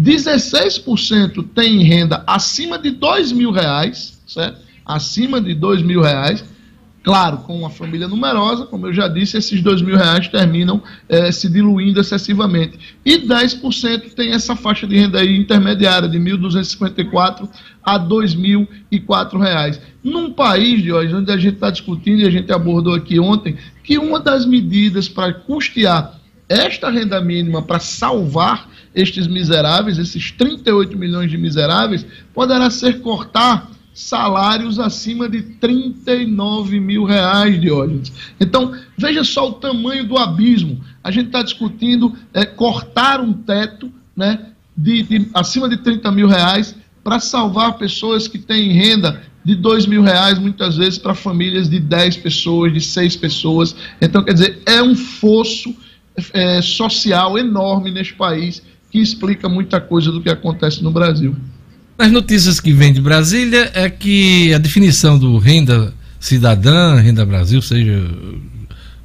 16% 0.00 1.46
tem 1.54 1.82
renda 1.82 2.22
acima 2.26 2.78
de 2.78 2.90
2 2.90 3.32
mil 3.32 3.50
reais, 3.50 4.20
certo? 4.26 4.60
Acima 4.84 5.40
de 5.40 5.54
2 5.54 5.82
mil 5.82 6.00
reais, 6.00 6.44
Claro, 7.02 7.38
com 7.38 7.56
uma 7.56 7.70
família 7.70 8.06
numerosa, 8.06 8.66
como 8.66 8.86
eu 8.86 8.92
já 8.92 9.08
disse, 9.08 9.38
esses 9.38 9.62
dois 9.62 9.80
mil 9.80 9.96
reais 9.96 10.28
terminam 10.28 10.82
eh, 11.08 11.32
se 11.32 11.48
diluindo 11.48 11.98
excessivamente. 11.98 12.78
E 13.02 13.16
10% 13.16 14.12
tem 14.12 14.32
essa 14.32 14.54
faixa 14.54 14.86
de 14.86 14.96
renda 14.96 15.18
aí 15.18 15.34
intermediária, 15.34 16.06
de 16.06 16.18
1.254 16.18 17.48
a 17.82 17.98
2.004 17.98 19.40
reais. 19.40 19.80
Num 20.04 20.30
país, 20.30 20.82
de 20.82 20.92
hoje, 20.92 21.14
onde 21.14 21.32
a 21.32 21.38
gente 21.38 21.54
está 21.54 21.70
discutindo, 21.70 22.20
e 22.20 22.26
a 22.26 22.30
gente 22.30 22.52
abordou 22.52 22.94
aqui 22.94 23.18
ontem, 23.18 23.56
que 23.82 23.96
uma 23.96 24.20
das 24.20 24.44
medidas 24.44 25.08
para 25.08 25.32
custear 25.32 26.20
esta 26.50 26.90
renda 26.90 27.18
mínima 27.20 27.62
para 27.62 27.78
salvar 27.78 28.68
estes 28.94 29.26
miseráveis, 29.26 29.98
esses 29.98 30.32
38 30.32 30.98
milhões 30.98 31.30
de 31.30 31.38
miseráveis, 31.38 32.04
poderá 32.34 32.68
ser 32.68 33.00
cortar 33.00 33.70
salários 33.94 34.78
acima 34.78 35.28
de 35.28 35.42
39 35.42 36.80
mil 36.80 37.04
reais, 37.04 37.60
Diógenes. 37.60 38.12
Então, 38.38 38.74
veja 38.96 39.24
só 39.24 39.48
o 39.48 39.52
tamanho 39.52 40.06
do 40.06 40.16
abismo. 40.16 40.80
A 41.02 41.10
gente 41.10 41.26
está 41.26 41.42
discutindo 41.42 42.14
é, 42.32 42.44
cortar 42.44 43.20
um 43.20 43.32
teto 43.32 43.92
né, 44.16 44.46
de, 44.76 45.02
de, 45.02 45.28
acima 45.34 45.68
de 45.68 45.76
30 45.78 46.10
mil 46.12 46.28
reais 46.28 46.74
para 47.02 47.18
salvar 47.18 47.78
pessoas 47.78 48.28
que 48.28 48.38
têm 48.38 48.72
renda 48.72 49.22
de 49.44 49.54
2 49.54 49.86
mil 49.86 50.02
reais, 50.02 50.38
muitas 50.38 50.76
vezes, 50.76 50.98
para 50.98 51.14
famílias 51.14 51.68
de 51.68 51.80
10 51.80 52.18
pessoas, 52.18 52.72
de 52.72 52.80
6 52.80 53.16
pessoas. 53.16 53.74
Então, 54.00 54.22
quer 54.22 54.34
dizer, 54.34 54.62
é 54.66 54.82
um 54.82 54.94
fosso 54.94 55.74
é, 56.32 56.60
social 56.60 57.38
enorme 57.38 57.90
neste 57.90 58.14
país 58.14 58.62
que 58.90 58.98
explica 58.98 59.48
muita 59.48 59.80
coisa 59.80 60.10
do 60.10 60.20
que 60.20 60.28
acontece 60.28 60.82
no 60.82 60.90
Brasil. 60.90 61.34
Nas 62.00 62.10
notícias 62.10 62.58
que 62.58 62.72
vem 62.72 62.94
de 62.94 63.00
Brasília 63.02 63.70
é 63.74 63.90
que 63.90 64.54
a 64.54 64.58
definição 64.58 65.18
do 65.18 65.36
renda 65.36 65.92
cidadã, 66.18 66.98
renda 66.98 67.26
Brasil, 67.26 67.60
seja 67.60 67.92
o 67.92 68.40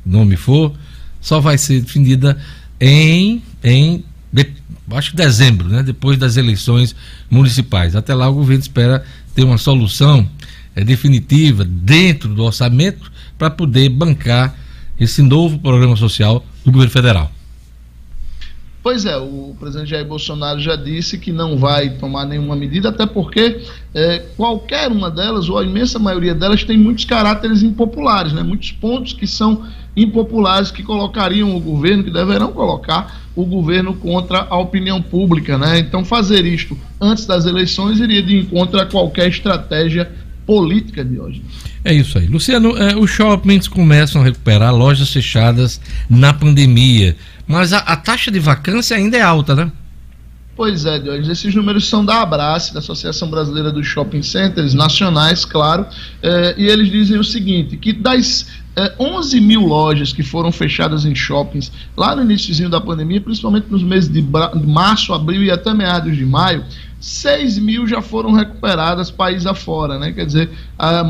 nome 0.05 0.37
for, 0.37 0.73
só 1.19 1.41
vai 1.41 1.57
ser 1.57 1.81
definida 1.81 2.37
em, 2.79 3.43
em 3.61 4.01
de, 4.31 4.47
acho 4.91 5.11
que 5.11 5.17
dezembro, 5.17 5.67
né? 5.67 5.83
depois 5.83 6.17
das 6.17 6.37
eleições 6.37 6.95
municipais. 7.29 7.97
Até 7.97 8.13
lá 8.13 8.29
o 8.29 8.33
governo 8.35 8.61
espera 8.61 9.03
ter 9.35 9.43
uma 9.43 9.57
solução 9.57 10.25
é, 10.73 10.81
definitiva 10.81 11.65
dentro 11.65 12.33
do 12.33 12.43
orçamento 12.45 13.11
para 13.37 13.49
poder 13.49 13.89
bancar 13.89 14.55
esse 14.97 15.21
novo 15.21 15.59
programa 15.59 15.97
social 15.97 16.45
do 16.63 16.71
governo 16.71 16.93
federal. 16.93 17.29
Pois 18.85 19.03
é, 19.03 19.17
o 19.17 19.55
presidente 19.59 19.89
Jair 19.89 20.05
Bolsonaro 20.05 20.59
já 20.59 20.75
disse 20.75 21.17
que 21.17 21.31
não 21.31 21.57
vai 21.57 21.89
tomar 21.89 22.23
nenhuma 22.23 22.55
medida, 22.55 22.89
até 22.89 23.03
porque 23.03 23.59
é, 23.95 24.19
qualquer 24.37 24.91
uma 24.91 25.09
delas, 25.09 25.49
ou 25.49 25.57
a 25.57 25.63
imensa 25.63 25.97
maioria 25.97 26.35
delas, 26.35 26.63
tem 26.63 26.77
muitos 26.77 27.03
caráteres 27.03 27.63
impopulares, 27.63 28.31
né? 28.31 28.43
muitos 28.43 28.71
pontos 28.73 29.11
que 29.11 29.25
são 29.25 29.65
impopulares 29.97 30.69
que 30.69 30.83
colocariam 30.83 31.57
o 31.57 31.59
governo, 31.59 32.03
que 32.03 32.11
deverão 32.11 32.51
colocar 32.51 33.25
o 33.35 33.43
governo 33.43 33.95
contra 33.95 34.45
a 34.47 34.57
opinião 34.59 35.01
pública. 35.01 35.57
Né? 35.57 35.79
Então, 35.79 36.05
fazer 36.05 36.45
isto 36.45 36.77
antes 37.01 37.25
das 37.25 37.47
eleições 37.47 37.99
iria 37.99 38.21
de 38.21 38.37
encontro 38.37 38.79
a 38.79 38.85
qualquer 38.85 39.29
estratégia 39.29 40.11
política 40.45 41.03
de 41.03 41.19
hoje. 41.19 41.41
É 41.85 41.93
isso 41.93 42.17
aí. 42.17 42.25
Luciano, 42.25 42.75
é, 42.75 42.95
os 42.95 43.11
shoppings 43.11 43.67
começam 43.67 44.19
a 44.19 44.25
recuperar 44.25 44.75
lojas 44.75 45.07
fechadas 45.13 45.79
na 46.09 46.33
pandemia. 46.33 47.15
Mas 47.47 47.73
a, 47.73 47.77
a 47.77 47.95
taxa 47.95 48.31
de 48.31 48.39
vacância 48.39 48.97
ainda 48.97 49.15
é 49.15 49.21
alta, 49.21 49.55
né? 49.55 49.71
Pois 50.55 50.83
é, 50.85 50.97
Deus. 50.97 51.27
Esses 51.27 51.53
números 51.53 51.87
são 51.87 52.03
da 52.03 52.23
Abrace, 52.23 52.73
da 52.73 52.79
Associação 52.79 53.29
Brasileira 53.29 53.71
dos 53.71 53.85
Shopping 53.85 54.23
Centers, 54.23 54.73
nacionais, 54.73 55.45
claro, 55.45 55.85
eh, 56.23 56.55
e 56.57 56.65
eles 56.65 56.89
dizem 56.89 57.19
o 57.19 57.23
seguinte, 57.23 57.77
que 57.77 57.93
das 57.93 58.47
eh, 58.75 58.95
11 58.97 59.41
mil 59.41 59.61
lojas 59.61 60.13
que 60.13 60.23
foram 60.23 60.53
fechadas 60.53 61.05
em 61.05 61.13
shoppings 61.13 61.71
lá 61.95 62.15
no 62.15 62.23
início 62.23 62.69
da 62.69 62.79
pandemia, 62.79 63.19
principalmente 63.19 63.67
nos 63.69 63.83
meses 63.83 64.09
de, 64.09 64.21
de 64.21 64.67
março, 64.67 65.13
abril 65.13 65.43
e 65.43 65.51
até 65.51 65.73
meados 65.73 66.15
de 66.15 66.25
maio, 66.25 66.63
6 67.05 67.59
mil 67.59 67.87
já 67.87 68.01
foram 68.01 68.31
recuperadas 68.31 69.11
país 69.11 69.45
afora, 69.45 69.99
né? 69.99 70.11
Quer 70.11 70.25
dizer, 70.25 70.49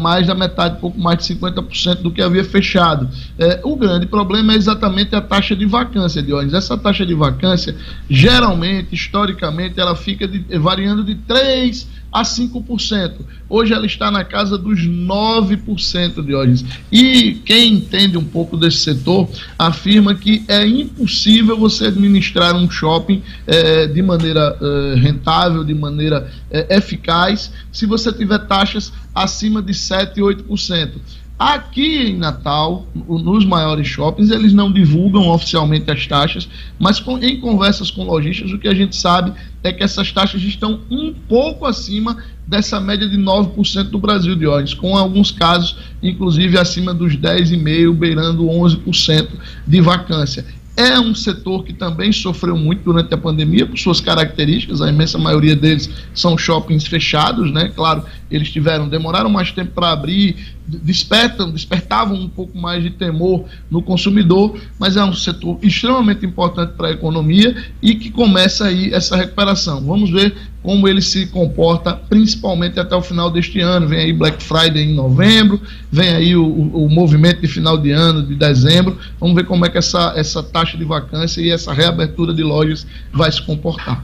mais 0.01 0.27
da 0.27 0.35
metade, 0.35 0.79
pouco 0.79 0.99
mais 0.99 1.17
de 1.17 1.35
50% 1.35 2.01
do 2.01 2.11
que 2.11 2.21
havia 2.21 2.43
fechado. 2.43 3.09
É, 3.37 3.61
o 3.63 3.75
grande 3.75 4.05
problema 4.05 4.53
é 4.53 4.55
exatamente 4.55 5.15
a 5.15 5.21
taxa 5.21 5.55
de 5.55 5.65
vacância 5.65 6.21
de 6.21 6.31
ônibus. 6.31 6.53
Essa 6.53 6.77
taxa 6.77 7.05
de 7.05 7.13
vacância, 7.13 7.75
geralmente, 8.09 8.93
historicamente, 8.93 9.79
ela 9.79 9.95
fica 9.95 10.27
de, 10.27 10.39
variando 10.57 11.03
de 11.03 11.15
3 11.15 11.87
a 12.15 12.21
5%. 12.21 13.11
Hoje 13.49 13.73
ela 13.73 13.85
está 13.85 14.09
na 14.09 14.23
casa 14.23 14.57
dos 14.57 14.79
9% 14.79 16.25
de 16.25 16.33
hoje. 16.33 16.65
E 16.89 17.33
quem 17.45 17.73
entende 17.73 18.17
um 18.17 18.23
pouco 18.23 18.55
desse 18.55 18.77
setor 18.77 19.27
afirma 19.59 20.15
que 20.15 20.41
é 20.47 20.65
impossível 20.65 21.57
você 21.57 21.87
administrar 21.87 22.55
um 22.55 22.69
shopping 22.69 23.21
é, 23.45 23.85
de 23.87 24.01
maneira 24.01 24.57
é, 24.61 24.95
rentável, 24.95 25.65
de 25.65 25.73
maneira 25.73 26.31
é, 26.49 26.77
eficaz, 26.77 27.51
se 27.69 27.85
você 27.85 28.13
tiver 28.13 28.39
taxas 28.47 28.93
acima 29.13 29.54
de 29.61 29.73
7 29.73 30.19
e 30.19 30.23
8%. 30.23 30.91
Aqui 31.37 32.11
em 32.11 32.17
Natal, 32.17 32.87
nos 32.95 33.43
maiores 33.43 33.85
shoppings, 33.85 34.31
eles 34.31 34.53
não 34.53 34.71
divulgam 34.71 35.27
oficialmente 35.27 35.91
as 35.91 36.07
taxas, 36.07 36.47
mas 36.79 36.97
com, 36.97 37.17
em 37.17 37.41
conversas 37.41 37.91
com 37.91 38.05
lojistas, 38.05 38.51
o 38.51 38.57
que 38.57 38.69
a 38.69 38.73
gente 38.73 38.95
sabe 38.95 39.33
é 39.61 39.73
que 39.73 39.83
essas 39.83 40.09
taxas 40.13 40.41
estão 40.41 40.79
um 40.89 41.13
pouco 41.27 41.65
acima 41.65 42.15
dessa 42.47 42.79
média 42.79 43.09
de 43.09 43.17
9% 43.17 43.89
do 43.89 43.99
Brasil 43.99 44.33
de 44.33 44.47
óleo, 44.47 44.77
com 44.77 44.95
alguns 44.95 45.29
casos, 45.29 45.75
inclusive, 46.01 46.57
acima 46.57 46.93
dos 46.93 47.17
10,5%, 47.17 47.93
beirando 47.93 48.45
11% 48.45 49.27
de 49.67 49.81
vacância. 49.81 50.45
É 50.77 50.99
um 50.99 51.15
setor 51.15 51.63
que 51.63 51.71
também 51.71 52.11
sofreu 52.11 52.57
muito 52.57 52.83
durante 52.83 53.13
a 53.13 53.17
pandemia 53.17 53.65
por 53.65 53.77
suas 53.77 54.01
características, 54.01 54.81
a 54.81 54.89
imensa 54.89 55.17
maioria 55.17 55.55
deles 55.55 55.89
são 56.13 56.37
shoppings 56.37 56.85
fechados, 56.85 57.49
né? 57.49 57.71
Claro, 57.73 58.03
eles 58.29 58.51
tiveram, 58.51 58.89
demoraram 58.89 59.29
mais 59.29 59.51
tempo 59.51 59.71
para 59.71 59.91
abrir, 59.91 60.35
despertam, 60.67 61.51
despertavam 61.51 62.17
um 62.17 62.29
pouco 62.29 62.57
mais 62.57 62.83
de 62.83 62.89
temor 62.89 63.45
no 63.69 63.81
consumidor, 63.81 64.59
mas 64.79 64.97
é 64.97 65.03
um 65.03 65.13
setor 65.13 65.59
extremamente 65.61 66.25
importante 66.25 66.73
para 66.73 66.87
a 66.87 66.91
economia 66.91 67.55
e 67.81 67.95
que 67.95 68.09
começa 68.09 68.65
aí 68.65 68.93
essa 68.93 69.15
recuperação. 69.15 69.81
Vamos 69.85 70.09
ver 70.09 70.35
como 70.65 70.87
ele 70.87 71.01
se 71.01 71.27
comporta, 71.27 71.93
principalmente 71.93 72.79
até 72.79 72.95
o 72.95 73.01
final 73.01 73.29
deste 73.29 73.59
ano. 73.59 73.87
Vem 73.87 73.99
aí 73.99 74.13
Black 74.13 74.41
Friday 74.41 74.83
em 74.83 74.95
novembro, 74.95 75.61
vem 75.91 76.09
aí 76.09 76.35
o, 76.35 76.43
o, 76.43 76.89
movimento 76.89 77.41
de 77.41 77.47
final 77.47 77.77
de 77.77 77.91
ano, 77.91 78.25
de 78.25 78.33
dezembro. 78.33 78.97
Vamos 79.19 79.35
ver 79.35 79.45
como 79.45 79.63
é 79.65 79.69
que 79.69 79.77
essa, 79.77 80.13
essa 80.15 80.41
taxa 80.41 80.75
de 80.75 80.83
vacância 80.83 81.39
e 81.39 81.51
essa 81.51 81.71
reabertura 81.71 82.33
de 82.33 82.41
lojas 82.41 82.87
vai 83.13 83.31
se 83.31 83.41
comportar. 83.45 84.03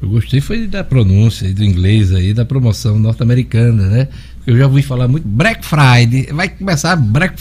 Eu 0.00 0.08
gostei 0.08 0.40
foi 0.40 0.68
da 0.68 0.84
pronúncia 0.84 1.52
do 1.52 1.64
inglês 1.64 2.12
aí, 2.12 2.32
da 2.32 2.44
promoção 2.44 2.98
norte-americana, 2.98 3.88
né? 3.88 4.08
Eu 4.48 4.56
já 4.56 4.64
ouvi 4.64 4.80
falar 4.80 5.06
muito 5.06 5.28
Black 5.28 5.62
Friday, 5.62 6.32
vai 6.32 6.48
começar 6.48 6.96
Black 6.96 7.34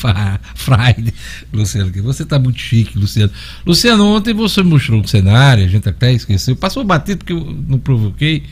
Friday, 0.56 1.14
Luciano, 1.54 1.90
você 2.04 2.26
tá 2.26 2.38
muito 2.38 2.60
chique, 2.60 3.00
Luciano. 3.00 3.32
Luciano, 3.66 4.06
ontem 4.06 4.34
você 4.34 4.62
mostrou 4.62 5.00
um 5.00 5.08
cenário, 5.08 5.64
a 5.64 5.68
gente 5.70 5.88
até 5.88 6.12
esqueceu, 6.12 6.54
passou 6.58 6.84
batido 6.84 7.20
porque 7.20 7.32
eu 7.32 7.58
não 7.66 7.80
provoquei, 7.80 8.44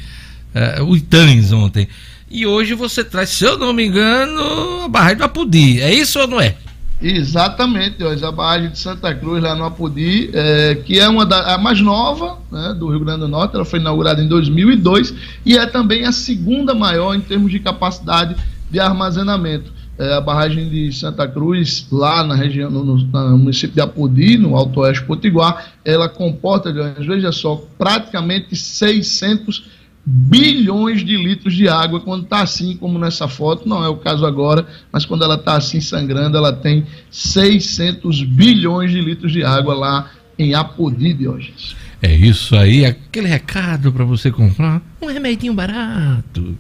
uh, 0.80 0.86
o 0.86 0.96
Itães 0.96 1.52
ontem. 1.52 1.90
E 2.32 2.46
hoje 2.46 2.76
você 2.76 3.04
traz, 3.04 3.32
se 3.32 3.44
eu 3.44 3.58
não 3.58 3.74
me 3.74 3.88
engano, 3.88 4.84
a 4.86 4.88
barragem 4.88 5.18
do 5.18 5.26
Apudi, 5.26 5.82
é 5.82 5.94
isso 5.94 6.18
ou 6.18 6.26
não 6.26 6.40
é? 6.40 6.56
Exatamente, 7.02 7.98
a 8.04 8.32
barragem 8.32 8.70
de 8.70 8.80
Santa 8.80 9.14
Cruz, 9.14 9.44
lá 9.44 9.54
no 9.54 9.66
Apodi, 9.66 10.30
é, 10.34 10.76
que 10.76 10.98
é 10.98 11.08
uma 11.10 11.26
da, 11.26 11.56
a 11.56 11.58
mais 11.58 11.82
nova 11.82 12.38
né, 12.50 12.74
do 12.78 12.90
Rio 12.90 13.02
Grande 13.02 13.20
do 13.20 13.28
Norte, 13.28 13.54
ela 13.56 13.66
foi 13.66 13.80
inaugurada 13.80 14.24
em 14.24 14.28
2002 14.28 15.14
e 15.46 15.58
é 15.58 15.66
também 15.66 16.06
a 16.06 16.12
segunda 16.14 16.74
maior 16.74 17.14
em 17.14 17.20
termos 17.20 17.52
de 17.52 17.60
capacidade 17.60 18.36
de 18.72 18.80
armazenamento. 18.80 19.74
É, 19.98 20.14
a 20.14 20.22
barragem 20.22 20.70
de 20.70 20.92
Santa 20.92 21.28
Cruz, 21.28 21.88
lá 21.92 22.24
na 22.24 22.36
região, 22.36 22.70
no, 22.70 22.84
no, 22.84 23.38
município 23.38 23.76
de 23.76 23.82
Apodi, 23.82 24.38
no 24.38 24.56
Alto 24.56 24.82
Oeste 24.82 25.04
Potiguar, 25.06 25.74
ela 25.84 26.10
comporta, 26.10 26.74
veja 27.00 27.32
só, 27.32 27.62
praticamente 27.78 28.56
600 28.56 29.75
bilhões 30.06 31.04
de 31.04 31.18
litros 31.18 31.56
de 31.56 31.68
água 31.68 32.00
quando 32.00 32.24
está 32.24 32.42
assim, 32.42 32.78
como 32.78 33.00
nessa 33.00 33.28
foto, 33.28 33.68
não 33.68 33.84
é 33.84 33.90
o 33.90 33.98
caso 33.98 34.26
agora, 34.26 34.68
mas 34.92 35.06
quando 35.06 35.24
ela 35.24 35.36
está 35.36 35.58
assim 35.58 35.82
sangrando, 35.82 36.38
ela 36.38 36.54
tem 36.54 36.86
600 37.10 38.24
bilhões 38.24 38.92
de 38.92 39.02
litros 39.02 39.32
de 39.32 39.44
água 39.44 39.74
lá 39.74 40.12
em 40.38 40.54
Apodi, 40.54 41.14
Diógenes. 41.14 41.76
É 42.02 42.14
isso 42.14 42.56
aí, 42.56 42.86
aquele 42.86 43.28
recado 43.28 43.92
para 43.92 44.06
você 44.06 44.30
comprar 44.30 44.82
um 45.02 45.08
remedinho 45.08 45.54
barato. 45.54 46.56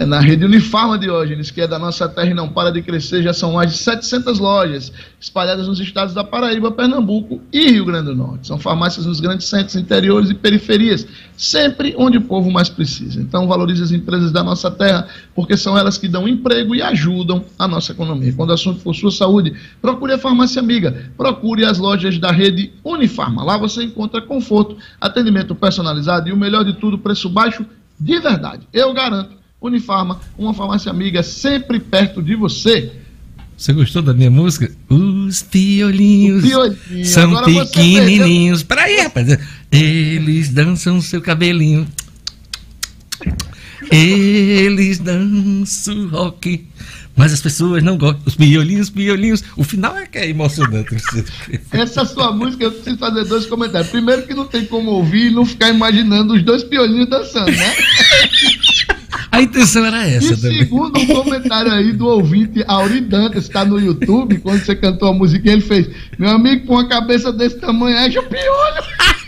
É 0.00 0.06
na 0.06 0.18
rede 0.18 0.46
Unifarma 0.46 0.98
Diógenes, 0.98 1.50
que 1.50 1.60
é 1.60 1.66
da 1.66 1.78
nossa 1.78 2.08
terra 2.08 2.30
e 2.30 2.32
não 2.32 2.48
para 2.48 2.72
de 2.72 2.80
crescer, 2.80 3.22
já 3.22 3.34
são 3.34 3.52
mais 3.52 3.70
de 3.70 3.76
700 3.76 4.38
lojas 4.38 4.90
espalhadas 5.20 5.68
nos 5.68 5.78
estados 5.78 6.14
da 6.14 6.24
Paraíba, 6.24 6.72
Pernambuco 6.72 7.42
e 7.52 7.70
Rio 7.70 7.84
Grande 7.84 8.06
do 8.06 8.16
Norte. 8.16 8.46
São 8.46 8.58
farmácias 8.58 9.04
nos 9.04 9.20
grandes 9.20 9.46
centros 9.46 9.76
interiores 9.76 10.30
e 10.30 10.34
periferias, 10.34 11.06
sempre 11.36 11.94
onde 11.98 12.16
o 12.16 12.22
povo 12.22 12.50
mais 12.50 12.70
precisa. 12.70 13.20
Então 13.20 13.46
valorize 13.46 13.82
as 13.82 13.92
empresas 13.92 14.32
da 14.32 14.42
nossa 14.42 14.70
terra, 14.70 15.06
porque 15.34 15.54
são 15.54 15.76
elas 15.76 15.98
que 15.98 16.08
dão 16.08 16.26
emprego 16.26 16.74
e 16.74 16.80
ajudam 16.80 17.44
a 17.58 17.68
nossa 17.68 17.92
economia. 17.92 18.32
Quando 18.32 18.48
o 18.48 18.54
assunto 18.54 18.80
for 18.80 18.94
sua 18.94 19.10
saúde, 19.10 19.54
procure 19.82 20.14
a 20.14 20.18
farmácia 20.18 20.62
amiga, 20.62 21.10
procure 21.14 21.66
as 21.66 21.76
lojas 21.76 22.18
da 22.18 22.30
rede 22.30 22.72
Unifarma. 22.82 23.44
Lá 23.44 23.58
você 23.58 23.82
encontra 23.82 24.22
conforto, 24.22 24.78
atendimento 24.98 25.54
personalizado 25.54 26.26
e 26.26 26.32
o 26.32 26.38
melhor 26.38 26.64
de 26.64 26.72
tudo, 26.72 26.96
preço 26.96 27.28
baixo 27.28 27.66
de 28.00 28.18
verdade. 28.18 28.66
Eu 28.72 28.94
garanto, 28.94 29.39
Unifarma, 29.60 30.20
uma 30.38 30.54
farmácia 30.54 30.90
amiga 30.90 31.22
sempre 31.22 31.78
perto 31.78 32.22
de 32.22 32.34
você. 32.34 32.92
Você 33.56 33.74
gostou 33.74 34.00
da 34.00 34.14
minha 34.14 34.30
música? 34.30 34.72
Os 34.88 35.42
piolinhos, 35.42 36.42
Piolinho. 36.42 37.04
são 37.04 37.36
Agora 37.36 37.66
pequenininhos. 37.66 38.62
Peraí, 38.62 39.00
rapaz. 39.02 39.38
Eles 39.70 40.48
dançam 40.48 40.98
seu 41.02 41.20
cabelinho. 41.20 41.86
Eles 43.90 44.98
dançam 44.98 46.08
rock. 46.08 46.66
Mas 47.14 47.34
as 47.34 47.42
pessoas 47.42 47.82
não 47.82 47.98
gostam. 47.98 48.22
Os 48.24 48.34
piolinhos, 48.34 48.88
piolinhos. 48.88 49.44
O 49.54 49.62
final 49.62 49.94
é 49.98 50.06
que 50.06 50.16
é 50.16 50.30
emocionante. 50.30 50.96
Essa 51.70 52.06
sua 52.06 52.32
música, 52.32 52.64
eu 52.64 52.72
preciso 52.72 52.96
fazer 52.96 53.26
dois 53.26 53.44
comentários. 53.44 53.90
Primeiro, 53.90 54.22
que 54.26 54.32
não 54.32 54.46
tem 54.46 54.64
como 54.64 54.90
ouvir 54.92 55.30
e 55.30 55.34
não 55.34 55.44
ficar 55.44 55.68
imaginando 55.68 56.32
os 56.32 56.42
dois 56.42 56.64
piolinhos 56.64 57.10
dançando, 57.10 57.50
né? 57.50 57.74
A 59.32 59.40
intenção 59.40 59.84
era 59.86 60.06
essa 60.06 60.32
E 60.32 60.36
também. 60.36 60.58
segundo 60.58 60.98
um 60.98 61.06
comentário 61.06 61.70
aí 61.72 61.92
do 61.92 62.06
ouvinte 62.06 62.64
Auri 62.66 63.00
Dantas, 63.00 63.44
que 63.44 63.50
está 63.50 63.64
no 63.64 63.78
YouTube, 63.78 64.38
quando 64.38 64.60
você 64.64 64.74
cantou 64.74 65.08
a 65.08 65.12
música, 65.12 65.50
ele 65.50 65.60
fez: 65.60 65.88
Meu 66.18 66.30
amigo, 66.30 66.66
com 66.66 66.74
uma 66.74 66.88
cabeça 66.88 67.32
desse 67.32 67.58
tamanho, 67.60 67.96
é 67.96 68.08
o 68.08 68.22
piolho. 68.24 68.82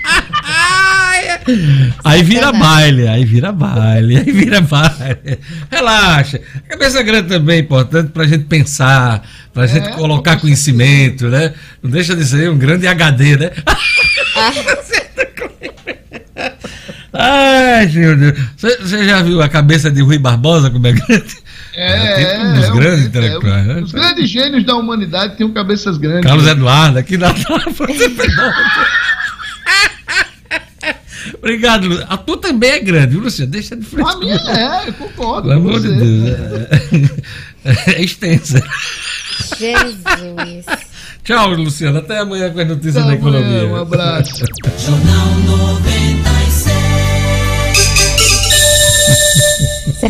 Aí 2.05 2.23
vira 2.23 2.53
baile, 2.53 3.09
aí 3.09 3.25
vira 3.25 3.53
baile, 3.53 4.17
aí 4.17 4.31
vira 4.33 4.61
baile. 4.61 5.39
Relaxa. 5.71 6.41
Cabeça 6.69 7.03
grande 7.03 7.29
também 7.29 7.57
é 7.57 7.61
importante 7.61 8.11
pra 8.11 8.25
gente 8.27 8.45
pensar, 8.45 9.23
pra 9.53 9.67
gente 9.67 9.89
É, 9.89 9.93
colocar 9.93 10.37
com 10.37 10.43
conhecimento, 10.43 11.29
né? 11.29 11.53
Não 11.83 11.91
deixa 11.91 12.15
de 12.15 12.25
ser 12.25 12.51
um 12.51 12.59
grande 12.59 12.87
HD, 12.87 13.37
né? 13.37 13.51
Ai, 17.13 17.87
meu 17.89 18.17
Deus. 18.17 18.39
Você 18.57 19.05
já 19.05 19.23
viu 19.23 19.43
a 19.43 19.49
cabeça 19.49 19.91
de 19.91 20.01
Rui 20.01 20.19
Barbosa 20.19 20.71
como 20.71 20.87
é 20.87 20.93
grande? 20.97 21.37
É, 21.75 22.25
tipo 22.25 22.43
um 22.45 22.55
dos 22.55 22.65
é, 22.65 22.71
grandes 22.71 23.05
é, 23.05 23.09
intelectuais, 23.09 23.67
né? 23.67 23.81
Os 23.83 23.93
grandes 23.93 24.31
gênios 24.31 24.65
da 24.65 24.75
humanidade 24.77 25.37
tinham 25.37 25.51
cabeças 25.53 25.99
grandes. 25.99 26.25
Carlos 26.25 26.47
Eduardo, 26.47 26.99
aqui 26.99 27.17
na. 27.17 27.35
Obrigado, 31.39 31.87
Lu. 31.89 32.03
A 32.09 32.17
tua 32.17 32.39
também 32.39 32.71
é 32.71 32.81
grande, 32.81 33.13
viu, 33.13 33.21
Luciano? 33.21 33.51
Deixa 33.51 33.77
de 33.77 33.85
frente. 33.85 34.11
A 34.11 34.17
minha 34.17 34.35
é, 34.35 34.89
eu 34.89 34.93
concordo. 34.95 35.49
Pelo 35.49 35.63
com 35.63 35.69
amor 35.69 35.81
de 35.81 35.89
você. 35.89 35.97
Deus. 35.97 37.11
É, 37.65 37.93
é 37.93 38.03
extensa. 38.03 38.63
Jesus. 39.59 40.67
Tchau, 41.23 41.51
Luciano. 41.51 41.99
Até 41.99 42.19
amanhã 42.19 42.51
com 42.51 42.61
as 42.61 42.69
notícias 42.69 42.97
Até 42.97 43.17
da 43.17 43.21
amanhã, 43.21 43.39
economia. 43.39 43.69
Um 43.69 43.77
abraço. 43.77 44.45
Jornal 44.79 45.35
96. 45.47 46.42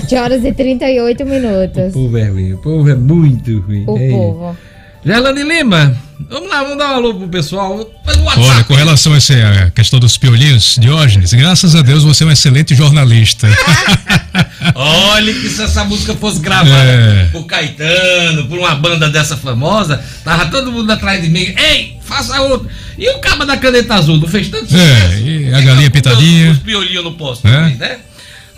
7 0.00 0.14
horas 0.16 0.44
e 0.44 0.52
38 0.52 1.22
O 1.22 1.26
minutos. 1.26 1.92
povo 1.92 2.16
é 2.16 2.28
ruim. 2.28 2.52
O 2.55 2.59
povo 2.59 2.88
é 2.88 2.94
muito 2.94 3.61
ruim. 3.61 3.85
O 3.87 3.98
É. 3.98 4.09
povo. 4.11 4.57
Gerlane 5.05 5.42
Lima, 5.42 5.96
vamos 6.31 6.48
lá, 6.48 6.62
vamos 6.62 6.78
dar 6.78 6.92
um 6.92 6.94
alô 6.94 7.14
pro 7.14 7.28
pessoal. 7.28 7.90
Olha, 8.37 8.64
com 8.64 8.74
relação 8.74 9.12
a 9.12 9.16
essa 9.16 9.70
questão 9.74 9.98
dos 9.98 10.16
piolinhos, 10.16 10.76
Diógenes, 10.81 11.33
graças 11.35 11.74
a 11.74 11.83
Deus 11.83 12.05
você 12.05 12.22
é 12.22 12.26
um 12.28 12.31
excelente 12.31 12.72
jornalista. 12.74 13.48
Olha 14.76 15.33
que 15.35 15.48
se 15.48 15.61
essa 15.62 15.85
música 15.85 16.14
fosse 16.14 16.38
gravada 16.40 16.70
É. 16.72 17.28
por 17.33 17.44
Caetano, 17.46 18.46
por 18.46 18.59
uma 18.61 18.74
banda 18.76 19.11
dessa 19.11 19.37
famosa, 19.37 20.00
tava 20.24 20.46
todo 20.46 20.70
mundo 20.72 20.90
atrás 20.90 21.20
de 21.20 21.28
mim. 21.28 21.52
Ei, 21.57 21.96
faça 22.02 22.40
outro. 22.40 22.68
E 22.96 23.09
o 23.11 23.18
cabo 23.18 23.44
da 23.44 23.57
caneta 23.57 23.94
azul, 23.94 24.18
não 24.18 24.28
fez 24.28 24.48
tanto 24.48 24.72
É, 24.74 25.18
e 25.18 25.52
a 25.52 25.61
galinha 25.61 25.90
pitadinha. 25.90 26.52
Os 26.52 26.59
piolinhos 26.61 27.02
no 27.05 27.12
posto 27.14 27.46
É. 27.46 27.50
também, 27.50 27.74
né? 27.76 27.96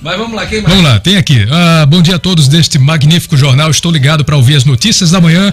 Mas 0.05 0.19
vamos 0.19 0.37
lá, 0.37 0.45
quem 0.47 0.61
mais? 0.61 0.75
Vamos 0.75 0.91
lá, 0.91 1.01
tem 1.01 1.17
aqui. 1.17 1.47
Ah, 1.51 1.87
bom 1.87 2.03
dia 2.03 2.17
a 2.17 2.19
todos 2.19 2.47
deste 2.47 2.79
magnífico 2.79 3.37
jornal. 3.39 3.71
Estou 3.71 3.91
ligado 3.91 4.23
para 4.23 4.37
ouvir 4.37 4.55
as 4.55 4.65
notícias 4.65 5.11
da 5.11 5.19
manhã. 5.21 5.53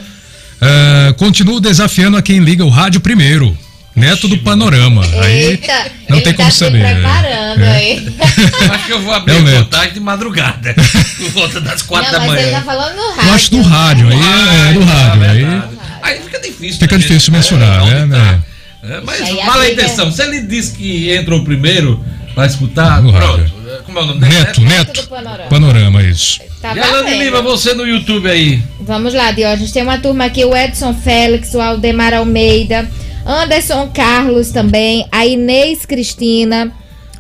Ah, 0.62 1.14
continuo 1.18 1.62
desafiando 1.62 2.18
a 2.18 2.22
quem 2.22 2.40
liga 2.40 2.66
o 2.66 2.70
rádio 2.70 3.00
primeiro. 3.00 3.58
Neto 3.96 4.28
do 4.28 4.38
Panorama. 4.40 5.04
Aí 5.22 5.44
Eita, 5.48 5.92
não 6.10 6.18
ele 6.18 6.24
tem 6.26 6.34
como 6.34 6.48
tá 6.48 6.52
se 6.52 6.60
saber. 6.60 6.82
preparando 6.82 7.62
É. 7.64 7.76
aí. 7.78 8.08
Eu 8.62 8.74
acho 8.74 8.86
que 8.86 8.94
eu 8.94 9.02
vou 9.02 9.14
abrir 9.14 9.36
É 9.48 9.58
contagem 9.64 9.94
de 9.94 10.00
madrugada. 10.00 10.74
Por 11.18 11.30
volta 11.32 11.60
das 11.62 11.82
quatro 11.82 12.12
Não, 12.12 12.20
da 12.20 12.26
mas 12.26 12.38
ele 12.40 12.52
manhã. 12.52 12.60
tá 12.60 12.66
falando 12.66 12.96
no 12.96 13.02
eu 13.02 13.12
rádio. 13.16 13.34
acho 13.34 13.52
do 13.52 13.62
rádio. 13.62 14.08
Aí 14.08 14.14
é, 14.16 14.70
é 14.70 14.74
do 14.74 14.84
rádio. 14.84 15.22
Aí 15.24 15.62
Aí 16.04 16.22
fica 16.22 16.40
difícil. 16.40 16.80
fica 16.80 16.96
né, 16.96 17.02
difícil 17.02 17.20
gente? 17.20 17.32
mensurar, 17.32 17.88
É, 17.88 18.00
né? 18.00 18.06
né? 18.06 18.40
É, 18.84 19.02
mas 19.02 19.22
a 19.22 19.46
fala 19.46 19.64
a 19.64 19.72
intenção. 19.72 20.12
Se 20.12 20.24
ele 20.24 20.42
disse 20.42 20.72
que 20.74 21.12
entrou 21.14 21.44
primeiro 21.44 22.04
pra 22.34 22.46
escutar, 22.46 23.02
No 23.04 23.12
pronto. 23.12 23.38
rádio. 23.42 23.61
É, 23.72 23.78
Como 23.86 23.98
é 24.00 24.02
o 24.02 24.06
nome 24.06 24.20
dele? 24.20 24.34
Neto, 24.34 24.62
Neto 24.62 24.88
Neto. 24.88 25.02
do 25.02 25.08
Panorama. 25.08 25.50
Panorama, 25.50 26.04
isso. 26.04 26.40
Tá 26.62 26.74
Gerlane 26.74 27.04
valendo. 27.04 27.24
Lima, 27.24 27.42
você 27.42 27.74
no 27.74 27.88
YouTube 27.88 28.30
aí. 28.30 28.62
Vamos 28.82 29.14
lá, 29.14 29.32
Diógenes. 29.32 29.72
Tem 29.72 29.84
uma 29.84 29.98
turma 29.98 30.26
aqui, 30.26 30.44
o 30.44 30.56
Edson 30.56 30.94
Félix, 30.94 31.54
o 31.54 31.62
Aldemar 31.62 32.14
Almeida, 32.14 32.90
Anderson 33.26 33.90
Carlos 33.94 34.50
também, 34.52 35.08
a 35.12 35.26
Inês 35.26 35.86
Cristina, 35.86 36.72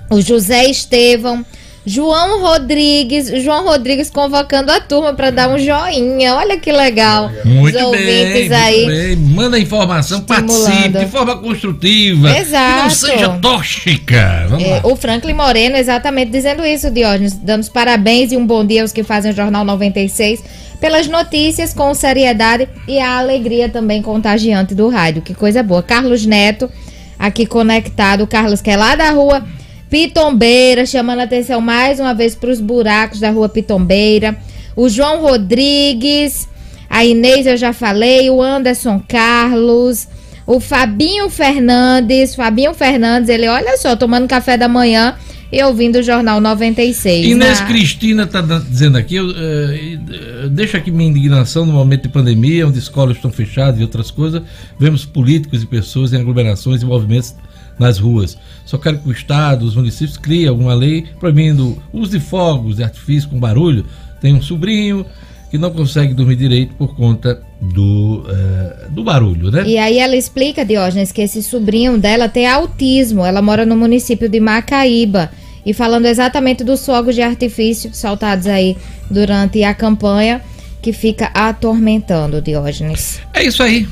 o 0.09 0.19
José 0.21 0.65
Estevão, 0.65 1.45
João 1.85 2.41
Rodrigues, 2.41 3.27
João 3.43 3.65
Rodrigues 3.65 4.09
convocando 4.09 4.71
a 4.71 4.79
turma 4.79 5.13
para 5.13 5.31
dar 5.31 5.49
um 5.49 5.57
joinha. 5.57 6.35
Olha 6.35 6.59
que 6.59 6.71
legal. 6.71 7.31
Muito 7.43 7.65
Os 7.65 7.71
bem, 7.73 7.83
ouvintes 7.83 8.49
muito 8.49 8.53
aí. 8.53 8.85
bem. 8.85 9.15
Manda 9.15 9.57
informação, 9.57 10.21
participe 10.21 10.89
de 10.89 11.07
forma 11.07 11.37
construtiva. 11.37 12.37
Exato. 12.37 12.75
Que 12.75 12.83
não 12.83 12.89
seja 12.89 13.29
tóxica. 13.41 14.45
Vamos 14.47 14.63
É, 14.63 14.81
o 14.83 14.95
Franklin 14.95 15.33
Moreno 15.33 15.75
exatamente 15.75 16.29
dizendo 16.29 16.63
isso, 16.63 16.91
Diógenes. 16.91 17.33
Dando 17.33 17.61
os 17.61 17.69
parabéns 17.69 18.31
e 18.31 18.37
um 18.37 18.45
bom 18.45 18.63
dia 18.63 18.83
aos 18.83 18.91
que 18.91 19.03
fazem 19.03 19.31
o 19.31 19.35
Jornal 19.35 19.65
96 19.65 20.43
pelas 20.79 21.07
notícias 21.07 21.73
com 21.73 21.93
seriedade 21.93 22.67
e 22.87 22.99
a 22.99 23.17
alegria 23.17 23.69
também 23.69 24.03
contagiante 24.03 24.75
do 24.75 24.87
rádio. 24.87 25.23
Que 25.23 25.33
coisa 25.33 25.63
boa. 25.63 25.81
Carlos 25.81 26.27
Neto, 26.27 26.69
aqui 27.17 27.47
conectado. 27.47 28.23
O 28.23 28.27
Carlos, 28.27 28.61
que 28.61 28.69
é 28.69 28.77
lá 28.77 28.95
da 28.95 29.09
rua 29.09 29.43
Pitombeira, 29.91 30.85
chamando 30.85 31.19
a 31.19 31.23
atenção 31.23 31.59
mais 31.59 31.99
uma 31.99 32.13
vez 32.13 32.33
para 32.33 32.49
os 32.49 32.61
buracos 32.61 33.19
da 33.19 33.29
rua 33.29 33.49
Pitombeira. 33.49 34.37
O 34.73 34.87
João 34.87 35.19
Rodrigues, 35.21 36.47
a 36.89 37.03
Inês 37.03 37.45
eu 37.45 37.57
já 37.57 37.73
falei, 37.73 38.29
o 38.29 38.41
Anderson 38.41 39.03
Carlos, 39.05 40.07
o 40.47 40.61
Fabinho 40.61 41.29
Fernandes. 41.29 42.33
Fabinho 42.35 42.73
Fernandes, 42.73 43.29
ele, 43.29 43.49
olha 43.49 43.75
só, 43.77 43.93
tomando 43.97 44.29
café 44.29 44.55
da 44.55 44.69
manhã 44.69 45.13
e 45.51 45.61
ouvindo 45.61 45.97
o 45.97 46.03
Jornal 46.03 46.39
96. 46.39 47.25
Inês 47.25 47.59
Na- 47.59 47.65
Cristina 47.65 48.23
está 48.23 48.39
dizendo 48.39 48.97
aqui, 48.97 49.17
eu, 49.17 49.29
eh, 49.29 49.97
eh, 50.45 50.49
deixa 50.49 50.77
aqui 50.77 50.89
minha 50.89 51.09
indignação 51.09 51.65
no 51.65 51.73
momento 51.73 52.03
de 52.03 52.09
pandemia, 52.09 52.65
onde 52.65 52.79
escolas 52.79 53.17
estão 53.17 53.29
fechadas 53.29 53.77
e 53.77 53.83
outras 53.83 54.09
coisas, 54.09 54.41
vemos 54.79 55.03
políticos 55.03 55.61
e 55.61 55.65
pessoas 55.65 56.13
em 56.13 56.21
aglomerações 56.21 56.81
e 56.81 56.85
movimentos 56.85 57.35
nas 57.77 57.97
ruas. 57.97 58.37
Só 58.65 58.77
quero 58.77 58.99
que 58.99 59.09
o 59.09 59.11
Estado, 59.11 59.65
os 59.65 59.75
municípios 59.75 60.17
criem 60.17 60.47
alguma 60.47 60.73
lei 60.73 61.05
proibindo 61.19 61.81
o 61.91 61.99
uso 61.99 62.11
de 62.11 62.19
fogos 62.19 62.77
de 62.77 62.83
artifício 62.83 63.29
com 63.29 63.39
barulho. 63.39 63.85
Tem 64.21 64.33
um 64.33 64.41
sobrinho 64.41 65.05
que 65.51 65.57
não 65.57 65.69
consegue 65.69 66.13
dormir 66.13 66.37
direito 66.37 66.73
por 66.75 66.95
conta 66.95 67.41
do, 67.59 68.25
eh, 68.29 68.87
do 68.89 69.03
barulho, 69.03 69.51
né? 69.51 69.63
E 69.67 69.77
aí 69.77 69.99
ela 69.99 70.15
explica, 70.15 70.63
Diógenes, 70.63 71.11
que 71.11 71.21
esse 71.21 71.43
sobrinho 71.43 71.97
dela 71.97 72.29
tem 72.29 72.47
autismo. 72.47 73.25
Ela 73.25 73.41
mora 73.41 73.65
no 73.65 73.75
município 73.75 74.29
de 74.29 74.39
Macaíba. 74.39 75.29
E 75.65 75.73
falando 75.73 76.05
exatamente 76.05 76.63
dos 76.63 76.85
fogos 76.85 77.15
de 77.15 77.21
artifício 77.21 77.93
soltados 77.93 78.47
aí 78.47 78.77
durante 79.09 79.61
a 79.63 79.73
campanha, 79.73 80.41
que 80.81 80.93
fica 80.93 81.25
atormentando 81.33 82.41
Diógenes. 82.41 83.19
É 83.33 83.43
isso 83.43 83.61
aí. 83.61 83.85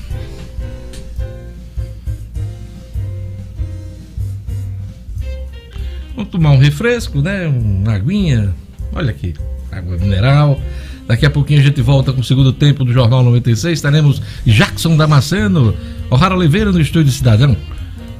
Vamos 6.19 6.33
tomar 6.33 6.51
um 6.51 6.57
refresco, 6.57 7.21
né? 7.21 7.47
Uma 7.47 7.93
aguinha. 7.93 8.53
Olha 8.91 9.09
aqui, 9.11 9.33
água 9.71 9.95
mineral. 9.95 10.59
Daqui 11.07 11.25
a 11.25 11.29
pouquinho 11.29 11.61
a 11.61 11.63
gente 11.63 11.81
volta 11.81 12.11
com 12.11 12.19
o 12.19 12.23
segundo 12.25 12.51
tempo 12.51 12.83
do 12.83 12.91
Jornal 12.91 13.23
96. 13.23 13.77
Estaremos 13.77 14.21
Jackson 14.45 14.97
Damasceno, 14.97 15.73
O'Hara 16.11 16.35
Oliveira 16.35 16.73
no 16.73 16.81
Estúdio 16.81 17.09
Cidadão. 17.13 17.55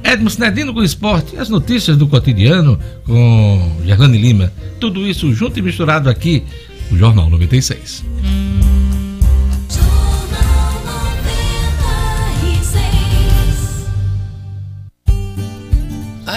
Edmo 0.02 0.30
Sinedino 0.30 0.72
com 0.72 0.80
o 0.80 0.82
esporte 0.82 1.36
as 1.36 1.50
notícias 1.50 1.98
do 1.98 2.08
cotidiano 2.08 2.78
com 3.04 3.76
Gerlane 3.84 4.16
Lima. 4.16 4.50
Tudo 4.80 5.06
isso 5.06 5.30
junto 5.34 5.58
e 5.58 5.62
misturado 5.62 6.08
aqui 6.08 6.42
o 6.90 6.96
Jornal 6.96 7.28
96. 7.28 8.02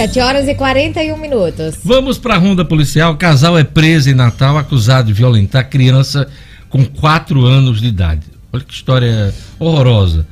7 0.00 0.18
horas 0.20 0.48
e 0.48 0.54
41 0.54 1.14
minutos. 1.18 1.76
Vamos 1.84 2.16
para 2.16 2.34
a 2.34 2.38
ronda 2.38 2.64
policial. 2.64 3.18
Casal 3.18 3.58
é 3.58 3.64
preso 3.64 4.08
em 4.08 4.14
Natal 4.14 4.56
acusado 4.56 5.08
de 5.08 5.12
violentar 5.12 5.68
criança 5.68 6.26
com 6.70 6.86
4 6.86 7.44
anos 7.44 7.82
de 7.82 7.88
idade. 7.88 8.22
Olha 8.50 8.64
que 8.64 8.72
história 8.72 9.34
horrorosa. 9.58 10.26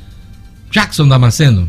Jackson 0.71 1.07
Damasceno. 1.07 1.69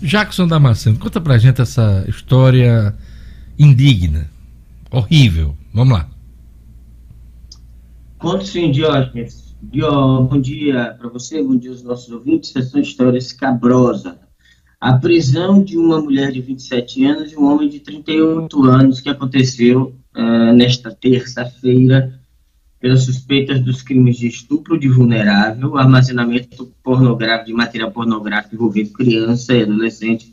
Jackson 0.00 0.46
Damasceno, 0.46 0.98
conta 0.98 1.20
pra 1.20 1.38
gente 1.38 1.60
essa 1.60 2.04
história 2.08 2.94
indigna, 3.58 4.30
horrível. 4.90 5.56
Vamos 5.74 5.94
lá. 5.94 6.08
Conto 8.18 8.44
sim, 8.44 8.70
Diógenes. 8.70 9.56
Dió, 9.60 10.22
bom 10.22 10.40
dia 10.40 10.94
para 10.98 11.08
você, 11.08 11.42
bom 11.42 11.56
dia 11.56 11.70
aos 11.70 11.82
nossos 11.82 12.10
ouvintes. 12.12 12.54
Essa 12.54 12.76
é 12.76 12.78
uma 12.78 12.82
história 12.82 13.18
escabrosa. 13.18 14.18
A 14.80 14.92
prisão 14.92 15.62
de 15.62 15.76
uma 15.76 16.00
mulher 16.00 16.30
de 16.30 16.40
27 16.40 17.04
anos 17.04 17.32
e 17.32 17.36
um 17.36 17.44
homem 17.44 17.68
de 17.68 17.80
38 17.80 18.64
anos 18.64 19.00
que 19.00 19.08
aconteceu 19.08 19.96
ah, 20.14 20.52
nesta 20.52 20.92
terça-feira 20.92 22.17
pelas 22.80 23.02
suspeitas 23.04 23.60
dos 23.60 23.82
crimes 23.82 24.18
de 24.18 24.28
estupro 24.28 24.78
de 24.78 24.88
vulnerável, 24.88 25.76
armazenamento 25.76 26.72
pornográfico 26.82 27.46
de 27.46 27.52
material 27.52 27.90
pornográfico 27.90 28.54
envolvendo 28.54 28.92
criança 28.92 29.54
e 29.54 29.62
adolescente, 29.62 30.32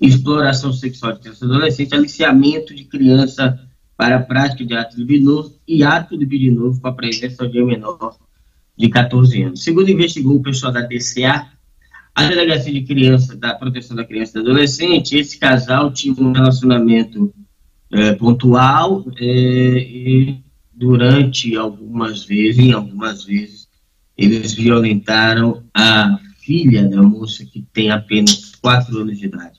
exploração 0.00 0.72
sexual 0.72 1.14
de 1.14 1.20
criança 1.20 1.44
e 1.44 1.48
adolescente, 1.48 1.94
aliciamento 1.94 2.74
de 2.74 2.84
criança 2.84 3.58
para 3.96 4.16
a 4.16 4.22
prática 4.22 4.64
de 4.64 4.74
ato 4.74 4.98
libidinoso 4.98 5.58
e 5.66 5.82
ato 5.82 6.14
libidinoso 6.14 6.80
com 6.80 6.88
a 6.88 6.92
presença 6.92 7.48
de 7.48 7.62
um 7.62 7.66
menor 7.66 8.16
de 8.76 8.88
14 8.90 9.42
anos. 9.42 9.64
Segundo 9.64 9.90
investigou 9.90 10.36
o 10.36 10.42
pessoal 10.42 10.70
da 10.70 10.82
DCA, 10.82 11.46
a 12.14 12.28
Delegacia 12.28 12.72
de 12.72 12.82
Criança, 12.82 13.36
da 13.36 13.54
Proteção 13.54 13.96
da 13.96 14.04
Criança 14.04 14.32
e 14.32 14.42
do 14.42 14.50
Adolescente, 14.50 15.16
esse 15.16 15.38
casal 15.38 15.90
tinha 15.92 16.14
um 16.18 16.32
relacionamento 16.32 17.32
eh, 17.90 18.12
pontual 18.14 19.04
eh, 19.18 19.78
e 19.78 20.45
durante 20.76 21.56
algumas 21.56 22.24
vezes, 22.24 22.58
em 22.58 22.72
algumas 22.72 23.24
vezes, 23.24 23.66
eles 24.16 24.52
violentaram 24.52 25.64
a 25.74 26.18
filha 26.38 26.86
da 26.86 27.02
moça 27.02 27.44
que 27.44 27.66
tem 27.72 27.90
apenas 27.90 28.54
4 28.60 28.98
anos 28.98 29.18
de 29.18 29.26
idade. 29.26 29.58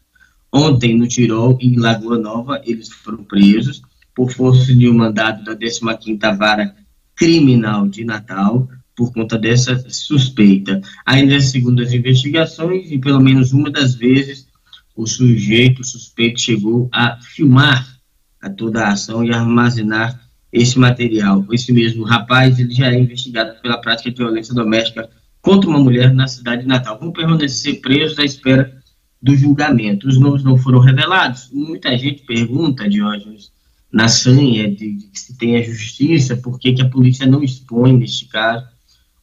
Ontem, 0.53 0.95
no 0.95 1.07
Tirol, 1.07 1.57
em 1.59 1.76
Lagoa 1.76 2.20
Nova, 2.20 2.61
eles 2.63 2.89
foram 2.89 3.24
presos 3.24 3.82
por 4.15 4.32
força 4.32 4.74
de 4.74 4.88
um 4.88 4.93
mandado 4.93 5.43
da 5.43 5.55
15ª 5.55 6.38
Vara 6.38 6.76
Criminal 7.15 7.88
de 7.88 8.05
Natal, 8.05 8.70
por 8.95 9.11
conta 9.11 9.38
dessa 9.38 9.78
suspeita. 9.89 10.82
Ainda 11.05 11.39
segundo 11.39 11.82
as 11.82 11.93
investigações, 11.93 12.91
e 12.91 12.97
pelo 12.97 13.20
menos 13.20 13.53
uma 13.53 13.70
das 13.70 13.95
vezes, 13.95 14.47
o 14.95 15.05
sujeito 15.05 15.82
o 15.82 15.86
suspeito 15.86 16.39
chegou 16.39 16.89
a 16.91 17.18
filmar 17.22 17.99
a 18.41 18.49
toda 18.49 18.84
a 18.84 18.93
ação 18.93 19.24
e 19.24 19.32
armazenar 19.32 20.26
esse 20.58 20.78
material. 20.78 21.45
Esse 21.51 21.72
mesmo 21.72 22.03
rapaz, 22.03 22.60
ele 22.60 22.74
já 22.74 22.91
é 22.91 22.99
investigado 22.99 23.60
pela 23.62 23.80
prática 23.80 24.10
de 24.10 24.18
violência 24.18 24.53
doméstica 24.53 25.10
contra 25.41 25.70
uma 25.70 25.80
mulher 25.80 26.14
na 26.14 26.28
cidade 26.28 26.64
de 26.64 26.68
Natal. 26.68 26.99
Vão 26.99 27.12
permanecer 27.12 27.80
presos 27.82 28.18
à 28.20 28.24
espera 28.24 28.76
do 29.22 29.36
julgamento. 29.36 30.08
Os 30.08 30.20
nomes 30.20 30.43
não 30.43 30.58
foram 30.58 30.80
revelados. 30.80 31.49
Muita 31.51 31.97
gente 31.97 32.24
pergunta, 32.24 32.88
Diógenes, 32.89 33.51
na 33.91 34.08
sanha 34.08 34.70
de, 34.70 35.10
se 35.14 35.38
tem 35.38 35.58
a 35.58 35.62
justiça, 35.62 36.36
por 36.36 36.60
que, 36.60 36.74
que 36.74 36.82
a 36.82 36.89
polícia 36.89 37.26
não 37.26 37.43
expõe, 37.43 37.93
neste 37.97 38.26
caso, 38.28 38.66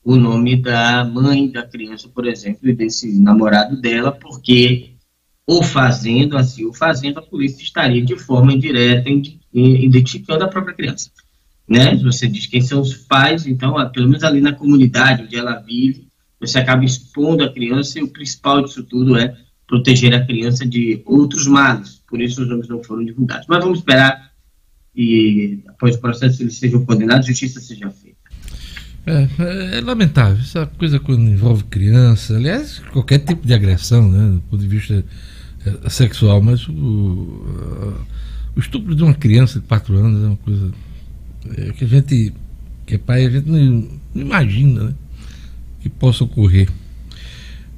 o 0.02 0.16
nome 0.16 0.56
da 0.56 1.04
mãe 1.04 1.50
da 1.50 1.62
criança, 1.62 2.08
por 2.08 2.26
exemplo, 2.26 2.68
e 2.68 2.74
desse 2.74 3.18
namorado 3.20 3.80
dela, 3.80 4.12
porque 4.12 4.90
ou 5.46 5.62
fazendo 5.62 6.36
assim, 6.38 6.64
ou 6.64 6.72
fazendo, 6.72 7.18
a 7.18 7.22
polícia 7.22 7.62
estaria 7.62 8.02
de 8.02 8.16
forma 8.18 8.52
indireta 8.52 9.10
indi- 9.10 9.38
i- 9.52 9.84
identificando 9.84 10.42
a 10.44 10.48
própria 10.48 10.74
criança. 10.74 11.10
Né? 11.68 11.96
Você 11.96 12.28
diz 12.28 12.46
quem 12.46 12.60
são 12.60 12.80
os 12.80 12.94
pais, 12.94 13.46
então, 13.46 13.74
pelo 13.90 14.08
menos 14.08 14.22
ali 14.22 14.40
na 14.40 14.52
comunidade 14.52 15.22
onde 15.22 15.36
ela 15.36 15.56
vive, 15.56 16.06
você 16.38 16.58
acaba 16.58 16.84
expondo 16.84 17.42
a 17.42 17.52
criança 17.52 17.98
e 17.98 18.02
o 18.02 18.08
principal 18.08 18.62
disso 18.62 18.82
tudo 18.82 19.16
é 19.16 19.34
proteger 19.66 20.14
a 20.14 20.24
criança 20.24 20.66
de 20.66 21.02
outros 21.06 21.46
males. 21.46 22.02
Por 22.08 22.20
isso 22.20 22.42
os 22.42 22.48
nomes 22.48 22.68
não 22.68 22.82
foram 22.82 23.04
divulgados. 23.04 23.46
Mas 23.48 23.60
vamos 23.60 23.78
esperar 23.78 24.32
e 24.94 25.60
após 25.66 25.96
o 25.96 26.00
processo 26.00 26.42
eles 26.42 26.56
sejam 26.56 26.84
condenados, 26.84 27.26
justiça 27.26 27.60
seja 27.60 27.90
feita. 27.90 28.18
É, 29.06 29.28
é, 29.38 29.78
é 29.78 29.80
lamentável. 29.80 30.38
Essa 30.38 30.66
coisa 30.66 31.00
quando 31.00 31.22
envolve 31.22 31.64
criança, 31.64 32.36
aliás, 32.36 32.78
qualquer 32.92 33.18
tipo 33.18 33.46
de 33.46 33.52
agressão, 33.52 34.10
né, 34.10 34.34
do 34.34 34.40
ponto 34.42 34.60
de 34.60 34.68
vista 34.68 35.04
é, 35.66 35.90
sexual, 35.90 36.40
mas 36.40 36.68
o, 36.68 36.72
o 38.54 38.60
estupro 38.60 38.94
de 38.94 39.02
uma 39.02 39.14
criança 39.14 39.60
de 39.60 39.66
4 39.66 39.96
anos 39.96 40.22
é 40.22 40.26
uma 40.26 40.36
coisa 40.36 40.72
é, 41.56 41.72
que 41.72 41.84
a 41.84 41.88
gente, 41.88 42.32
que 42.86 42.94
é 42.94 42.98
pai, 42.98 43.26
a 43.26 43.30
gente 43.30 43.48
não, 43.48 43.88
não 44.14 44.22
imagina 44.22 44.84
né, 44.84 44.94
que 45.80 45.88
possa 45.88 46.24
ocorrer. 46.24 46.68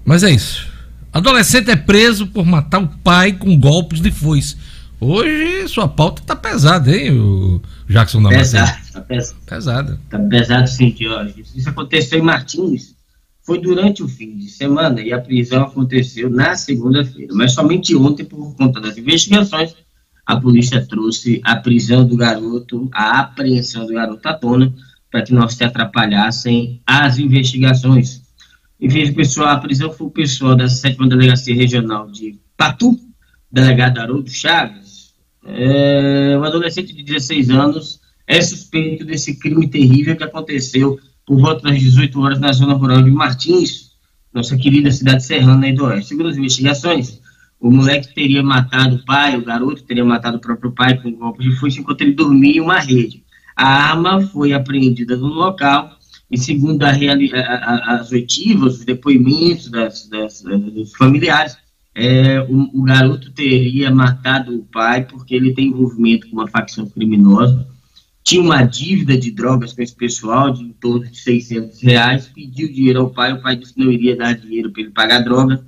Mas 0.04 0.22
é 0.22 0.30
isso. 0.30 0.68
Adolescente 1.12 1.70
é 1.70 1.76
preso 1.76 2.26
por 2.26 2.44
matar 2.44 2.82
o 2.82 2.88
pai 2.88 3.32
com 3.32 3.58
golpes 3.58 4.00
de 4.00 4.10
foice. 4.10 4.56
Hoje 5.00 5.68
sua 5.68 5.88
pauta 5.88 6.22
tá 6.22 6.34
pesada, 6.34 6.94
hein, 6.94 7.18
o 7.18 7.60
Jackson 7.88 8.22
Damasceno? 8.22 8.66
Pesado, 8.66 8.92
tá 8.92 9.00
pesado. 9.00 9.40
Pesada. 9.46 10.00
Tá 10.08 10.18
pesado 10.18 10.68
sim, 10.68 10.90
Diógenes. 10.90 11.54
Isso 11.54 11.68
aconteceu 11.68 12.18
em 12.18 12.22
Martins. 12.22 12.94
Foi 13.42 13.60
durante 13.60 14.02
o 14.02 14.08
fim 14.08 14.36
de 14.36 14.48
semana 14.48 15.00
e 15.00 15.12
a 15.12 15.20
prisão 15.20 15.62
aconteceu 15.62 16.28
na 16.28 16.56
segunda-feira. 16.56 17.32
Mas 17.34 17.52
somente 17.52 17.94
ontem, 17.94 18.24
por 18.24 18.54
conta 18.56 18.80
das 18.80 18.96
investigações, 18.96 19.74
a 20.26 20.36
polícia 20.36 20.84
trouxe 20.84 21.40
a 21.44 21.54
prisão 21.54 22.04
do 22.04 22.16
garoto, 22.16 22.88
a 22.92 23.20
apreensão 23.20 23.86
do 23.86 23.94
garoto 23.94 24.28
à 24.28 24.34
tona, 24.34 24.74
para 25.10 25.22
que 25.22 25.32
não 25.32 25.48
se 25.48 25.62
atrapalhassem 25.62 26.82
as 26.84 27.18
investigações. 27.18 28.22
E 28.80 28.88
o 28.88 29.14
pessoal, 29.14 29.48
a 29.50 29.58
prisão 29.58 29.92
foi 29.92 30.06
o 30.08 30.10
pessoal 30.10 30.56
da 30.56 30.68
sétima 30.68 31.08
delegacia 31.08 31.54
regional 31.54 32.10
de 32.10 32.38
Patu, 32.56 32.98
delegado 33.50 33.98
Haroldo 33.98 34.28
Chaves. 34.28 35.14
É, 35.46 36.36
um 36.36 36.42
adolescente 36.42 36.92
de 36.92 37.04
16 37.04 37.50
anos 37.50 38.00
é 38.26 38.40
suspeito 38.40 39.04
desse 39.04 39.38
crime 39.38 39.68
terrível 39.68 40.16
que 40.16 40.24
aconteceu 40.24 40.98
por 41.24 41.40
volta 41.40 41.68
das 41.68 41.80
18 41.80 42.20
horas 42.20 42.40
na 42.40 42.52
zona 42.52 42.74
rural 42.74 43.00
de 43.00 43.10
Martins, 43.10 43.92
nossa 44.34 44.56
querida 44.56 44.90
cidade 44.90 45.24
serrana 45.24 45.66
aí 45.66 45.72
do 45.72 45.84
oeste. 45.84 46.08
Segundo 46.08 46.28
as 46.28 46.36
investigações, 46.36 47.20
o 47.60 47.70
moleque 47.70 48.14
teria 48.14 48.42
matado 48.42 48.96
o 48.96 49.04
pai, 49.04 49.36
o 49.36 49.44
garoto 49.44 49.82
teria 49.82 50.04
matado 50.04 50.36
o 50.36 50.40
próprio 50.40 50.72
pai 50.72 51.00
com 51.00 51.08
um 51.08 51.16
golpe 51.16 51.42
de 51.42 51.56
foice 51.56 51.80
enquanto 51.80 52.02
ele 52.02 52.12
dormia 52.12 52.56
em 52.56 52.60
uma 52.60 52.78
rede. 52.78 53.24
A 53.56 53.66
arma 53.90 54.20
foi 54.20 54.52
apreendida 54.52 55.16
no 55.16 55.28
local 55.28 55.96
e 56.30 56.36
segundo 56.38 56.82
a 56.82 56.90
a- 56.90 57.96
as 57.96 58.12
oitivas, 58.12 58.78
os 58.80 58.84
depoimentos 58.84 59.70
das, 59.70 60.06
das- 60.08 60.42
dos 60.42 60.92
familiares, 60.94 61.56
é, 61.94 62.40
o, 62.42 62.80
o, 62.80 62.82
garoto 62.82 63.30
teria 63.30 63.90
matado 63.90 64.54
o 64.54 64.64
pai 64.64 65.04
porque 65.06 65.34
ele 65.34 65.54
tem 65.54 65.68
envolvimento 65.68 66.28
com 66.28 66.34
uma 66.36 66.46
facção 66.48 66.86
criminosa, 66.90 67.66
tinha 68.22 68.42
uma 68.42 68.64
dívida 68.64 69.16
de 69.16 69.30
drogas 69.30 69.72
com 69.72 69.80
esse 69.80 69.94
pessoal 69.94 70.52
de 70.52 70.62
em 70.62 70.72
torno 70.72 71.06
de 71.08 71.16
600 71.16 71.80
reais, 71.80 72.26
pediu 72.26 72.70
dinheiro 72.70 73.00
ao 73.00 73.10
pai, 73.10 73.32
o 73.32 73.40
pai 73.40 73.56
disse 73.56 73.72
que 73.72 73.80
não 73.80 73.90
iria 73.90 74.14
dar 74.16 74.34
dinheiro 74.34 74.70
para 74.72 74.82
ele 74.82 74.90
pagar 74.90 75.20
droga, 75.20 75.64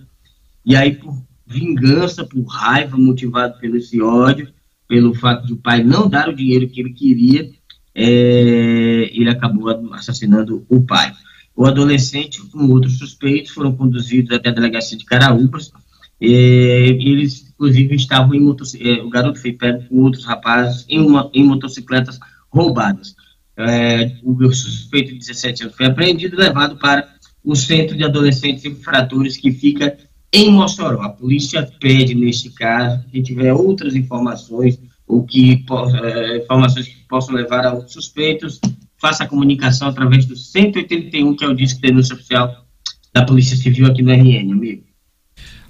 e 0.67 0.77
aí 0.77 0.95
por 0.97 1.17
vingança, 1.49 2.25
por 2.25 2.45
raiva, 2.45 2.97
motivado 2.97 3.59
pelo 3.59 3.77
esse 3.77 4.01
ódio, 4.01 4.53
pelo 4.87 5.15
fato 5.15 5.47
de 5.47 5.53
o 5.53 5.57
pai 5.57 5.83
não 5.83 6.09
dar 6.09 6.29
o 6.29 6.35
dinheiro 6.35 6.69
que 6.69 6.81
ele 6.81 6.93
queria, 6.93 7.51
é, 7.95 9.11
ele 9.13 9.29
acabou 9.29 9.69
assassinando 9.93 10.65
o 10.69 10.83
pai. 10.83 11.13
O 11.57 11.67
adolescente, 11.67 12.41
com 12.51 12.69
outros 12.71 12.99
suspeitos, 12.99 13.51
foram 13.51 13.75
conduzidos 13.75 14.31
até 14.31 14.51
a 14.51 14.53
delegacia 14.53 14.97
de 14.97 15.05
Caraúbas. 15.05 15.73
É, 16.21 16.27
eles, 16.29 17.49
inclusive, 17.51 17.97
estavam 17.97 18.35
em 18.35 18.41
motocicletas. 18.41 18.99
É, 18.99 19.03
o 19.03 19.11
garoto 19.11 19.41
foi 19.41 19.53
pego 19.53 19.83
com 19.89 20.03
outros 20.03 20.25
rapazes 20.25 20.85
em, 20.89 21.01
uma, 21.01 21.31
em 21.35 21.45
motocicletas 21.45 22.21
roubadas. 22.49 23.17
É, 23.57 24.17
o 24.23 24.53
suspeito 24.53 25.13
de 25.13 25.19
17 25.19 25.65
anos 25.65 25.77
foi 25.77 25.87
apreendido 25.87 26.37
e 26.37 26.39
levado 26.39 26.77
para 26.77 27.09
o 27.43 27.57
Centro 27.57 27.97
de 27.97 28.05
Adolescentes 28.05 28.65
Infratores, 28.65 29.37
que 29.37 29.51
fica 29.51 29.99
em 30.33 30.53
Mossoró. 30.53 31.03
A 31.03 31.09
polícia 31.09 31.69
pede, 31.81 32.15
neste 32.15 32.51
caso, 32.51 33.05
que 33.11 33.23
tiver 33.23 33.53
outras 33.53 33.95
informações 33.95 34.79
ou 35.07 35.25
que 35.25 35.65
é, 36.03 36.37
informações 36.39 36.87
que 36.87 36.97
possam 37.09 37.35
levar 37.35 37.65
a 37.65 37.73
outros 37.73 37.95
suspeitos, 37.95 38.61
faça 38.99 39.25
a 39.25 39.27
comunicação 39.27 39.89
através 39.89 40.27
do 40.27 40.37
181, 40.37 41.35
que 41.35 41.45
é 41.45 41.49
o 41.49 41.55
disco 41.55 41.81
de 41.81 41.89
denúncia 41.89 42.15
oficial 42.15 42.67
da 43.15 43.25
Polícia 43.25 43.57
Civil 43.57 43.87
aqui 43.87 44.03
no 44.03 44.13
RN, 44.13 44.53
amigo. 44.53 44.83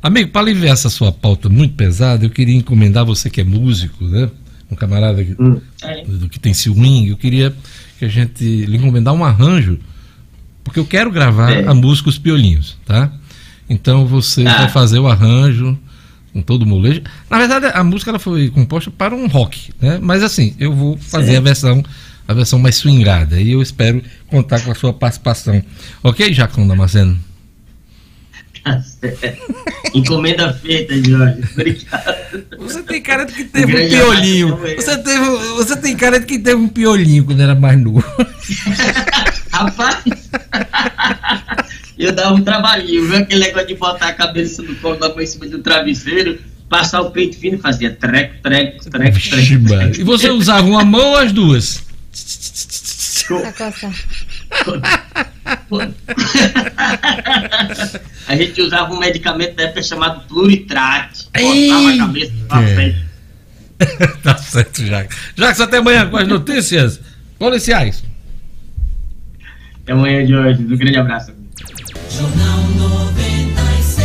Amigo, 0.02 0.30
para 0.30 0.42
aliviar 0.42 0.72
essa 0.72 0.90
sua 0.90 1.12
pauta 1.12 1.48
muito 1.48 1.74
pesada, 1.74 2.24
eu 2.24 2.30
queria 2.30 2.54
encomendar 2.54 3.04
você 3.04 3.28
que 3.28 3.40
é 3.40 3.44
músico, 3.44 4.04
né? 4.04 4.30
Um 4.70 4.76
camarada 4.76 5.24
que, 5.24 5.34
hum, 5.40 5.60
é. 5.82 6.04
do, 6.04 6.28
que 6.28 6.38
tem 6.38 6.52
swing, 6.52 7.08
eu 7.08 7.16
queria 7.16 7.54
que 7.98 8.04
a 8.04 8.08
gente 8.08 8.44
lhe 8.44 8.76
encomendar 8.76 9.14
um 9.14 9.24
arranjo, 9.24 9.78
porque 10.62 10.78
eu 10.78 10.84
quero 10.84 11.10
gravar 11.10 11.50
é. 11.50 11.66
a 11.66 11.74
música 11.74 12.08
Os 12.08 12.18
Piolinhos, 12.18 12.76
tá? 12.84 13.12
Então 13.68 14.06
você 14.06 14.46
ah. 14.46 14.58
vai 14.58 14.68
fazer 14.68 14.98
o 14.98 15.06
arranjo 15.06 15.78
com 16.32 16.42
todo 16.42 16.62
o 16.62 16.66
molejo. 16.66 17.02
Na 17.28 17.38
verdade, 17.38 17.66
a 17.66 17.82
música 17.84 18.10
ela 18.10 18.18
foi 18.18 18.48
composta 18.50 18.90
para 18.90 19.14
um 19.14 19.26
rock, 19.26 19.72
né? 19.80 19.98
Mas 20.00 20.22
assim, 20.22 20.54
eu 20.58 20.74
vou 20.74 20.96
fazer 20.96 21.36
a 21.36 21.40
versão 21.40 21.82
a 22.26 22.34
versão 22.34 22.58
mais 22.58 22.76
swingada 22.76 23.40
e 23.40 23.52
eu 23.52 23.62
espero 23.62 24.02
contar 24.26 24.60
com 24.60 24.70
a 24.70 24.74
sua 24.74 24.92
participação. 24.92 25.64
Ok, 26.02 26.30
Jacão 26.34 26.68
Damasceno? 26.68 27.18
Tá 28.62 28.82
certo. 28.82 29.54
Encomenda 29.94 30.52
feita, 30.52 30.94
Jorge. 30.94 31.42
Obrigado. 31.52 32.44
Você 32.58 32.82
tem 32.82 33.02
cara 33.02 33.24
de 33.24 33.32
que 33.32 33.44
teve 33.44 33.74
um, 33.74 33.86
um 33.86 33.88
piolinho. 33.88 34.56
Você, 34.76 34.98
teve, 34.98 35.24
você 35.56 35.76
tem 35.76 35.96
cara 35.96 36.20
de 36.20 36.26
que 36.26 36.38
teve 36.38 36.56
um 36.56 36.68
piolinho 36.68 37.24
quando 37.24 37.40
era 37.40 37.54
mais 37.54 37.80
novo. 37.80 38.04
Rapaz, 39.50 40.30
eu 41.98 42.12
dava 42.12 42.34
um 42.34 42.42
trabalhinho, 42.42 43.08
viu? 43.08 43.18
Aquele 43.18 43.40
negócio 43.40 43.68
de 43.68 43.74
botar 43.74 44.08
a 44.08 44.12
cabeça 44.12 44.62
do 44.62 44.74
colo 44.76 44.96
da 44.96 45.14
mãe 45.14 45.24
em 45.24 45.26
cima 45.26 45.46
do 45.46 45.58
travesseiro, 45.58 46.38
passar 46.68 47.00
o 47.00 47.10
peito 47.10 47.36
fino 47.36 47.56
e 47.56 47.60
fazia 47.60 47.90
treco, 47.90 48.36
treco, 48.42 48.88
treco, 48.88 49.18
treco. 49.68 50.00
E 50.00 50.04
você 50.04 50.30
usava 50.30 50.66
uma 50.66 50.84
mão 50.84 51.08
ou 51.08 51.16
as 51.16 51.32
duas? 51.32 51.82
a 58.26 58.36
gente 58.36 58.62
usava 58.62 58.94
um 58.94 58.98
medicamento 58.98 59.56
da 59.56 59.64
época 59.64 59.82
chamado 59.82 60.26
Pluritrate. 60.28 61.26
Botava 61.32 61.90
a 61.90 61.98
cabeça 61.98 62.32
pra 62.48 62.62
frente. 62.62 63.08
tá 64.22 64.36
certo, 64.36 64.84
Jacques. 64.84 65.16
Jacques, 65.36 65.60
até 65.60 65.76
amanhã 65.78 66.08
com 66.08 66.16
as 66.16 66.26
notícias 66.26 67.00
policiais. 67.38 68.02
Até 69.82 69.92
amanhã, 69.92 70.26
Jorge. 70.26 70.62
Um 70.62 70.76
grande 70.76 70.98
abraço. 70.98 71.37
Jornal 72.10 72.62
96. 72.76 73.96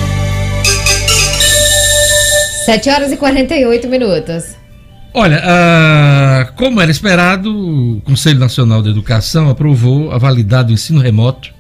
7 2.65 2.89
horas 2.89 3.11
e 3.11 3.17
48 3.17 3.87
minutos. 3.87 4.55
Olha, 5.13 5.39
uh, 5.39 6.53
como 6.53 6.81
era 6.81 6.89
esperado, 6.89 7.51
o 7.51 8.01
Conselho 8.01 8.39
Nacional 8.39 8.81
de 8.81 8.89
Educação 8.89 9.49
aprovou 9.49 10.11
a 10.11 10.17
validade 10.17 10.69
do 10.69 10.73
ensino 10.73 10.99
remoto 10.99 11.53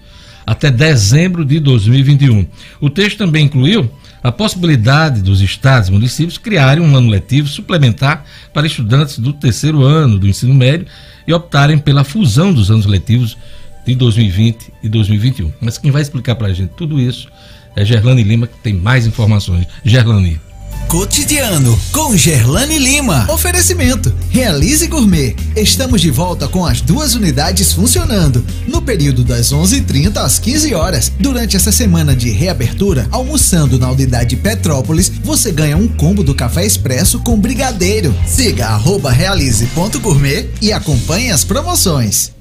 até 0.45 0.71
dezembro 0.71 1.45
de 1.45 1.59
2021. 1.59 2.47
O 2.81 2.89
texto 2.89 3.17
também 3.17 3.45
incluiu 3.45 3.89
a 4.23 4.31
possibilidade 4.31 5.21
dos 5.21 5.41
estados 5.41 5.89
e 5.89 5.91
municípios 5.91 6.37
criarem 6.37 6.83
um 6.83 6.95
ano 6.95 7.09
letivo 7.09 7.47
suplementar 7.47 8.25
para 8.53 8.65
estudantes 8.65 9.19
do 9.19 9.33
terceiro 9.33 9.83
ano 9.83 10.17
do 10.17 10.27
ensino 10.27 10.53
médio 10.53 10.87
e 11.27 11.33
optarem 11.33 11.77
pela 11.77 12.03
fusão 12.03 12.53
dos 12.53 12.71
anos 12.71 12.85
letivos 12.85 13.37
de 13.85 13.95
2020 13.95 14.73
e 14.81 14.89
2021. 14.89 15.51
Mas 15.61 15.77
quem 15.77 15.91
vai 15.91 16.01
explicar 16.01 16.35
para 16.35 16.47
a 16.47 16.53
gente 16.53 16.71
tudo 16.75 16.99
isso 16.99 17.27
é 17.75 17.83
Gerlane 17.83 18.23
Lima, 18.23 18.47
que 18.47 18.57
tem 18.57 18.73
mais 18.73 19.05
informações. 19.05 19.65
Gerlane. 19.83 20.39
Cotidiano 20.87 21.79
com 21.91 22.15
Gerlane 22.15 22.77
Lima. 22.77 23.25
Oferecimento: 23.31 24.13
Realize 24.29 24.85
Gourmet. 24.85 25.35
Estamos 25.55 26.01
de 26.01 26.11
volta 26.11 26.47
com 26.47 26.63
as 26.65 26.81
duas 26.81 27.15
unidades 27.15 27.73
funcionando 27.73 28.45
no 28.67 28.79
período 28.79 29.23
das 29.23 29.51
11:30 29.51 30.21
às 30.21 30.37
15 30.37 30.75
horas. 30.75 31.11
Durante 31.19 31.55
essa 31.55 31.71
semana 31.71 32.15
de 32.15 32.29
reabertura, 32.29 33.07
almoçando 33.09 33.79
na 33.79 33.89
unidade 33.89 34.35
Petrópolis, 34.35 35.11
você 35.23 35.51
ganha 35.51 35.77
um 35.77 35.87
combo 35.87 36.23
do 36.23 36.35
café 36.35 36.63
expresso 36.63 37.19
com 37.21 37.39
brigadeiro. 37.39 38.13
Siga 38.27 38.79
realize.gourmet 39.09 40.49
e 40.61 40.71
acompanhe 40.71 41.31
as 41.31 41.43
promoções. 41.43 42.31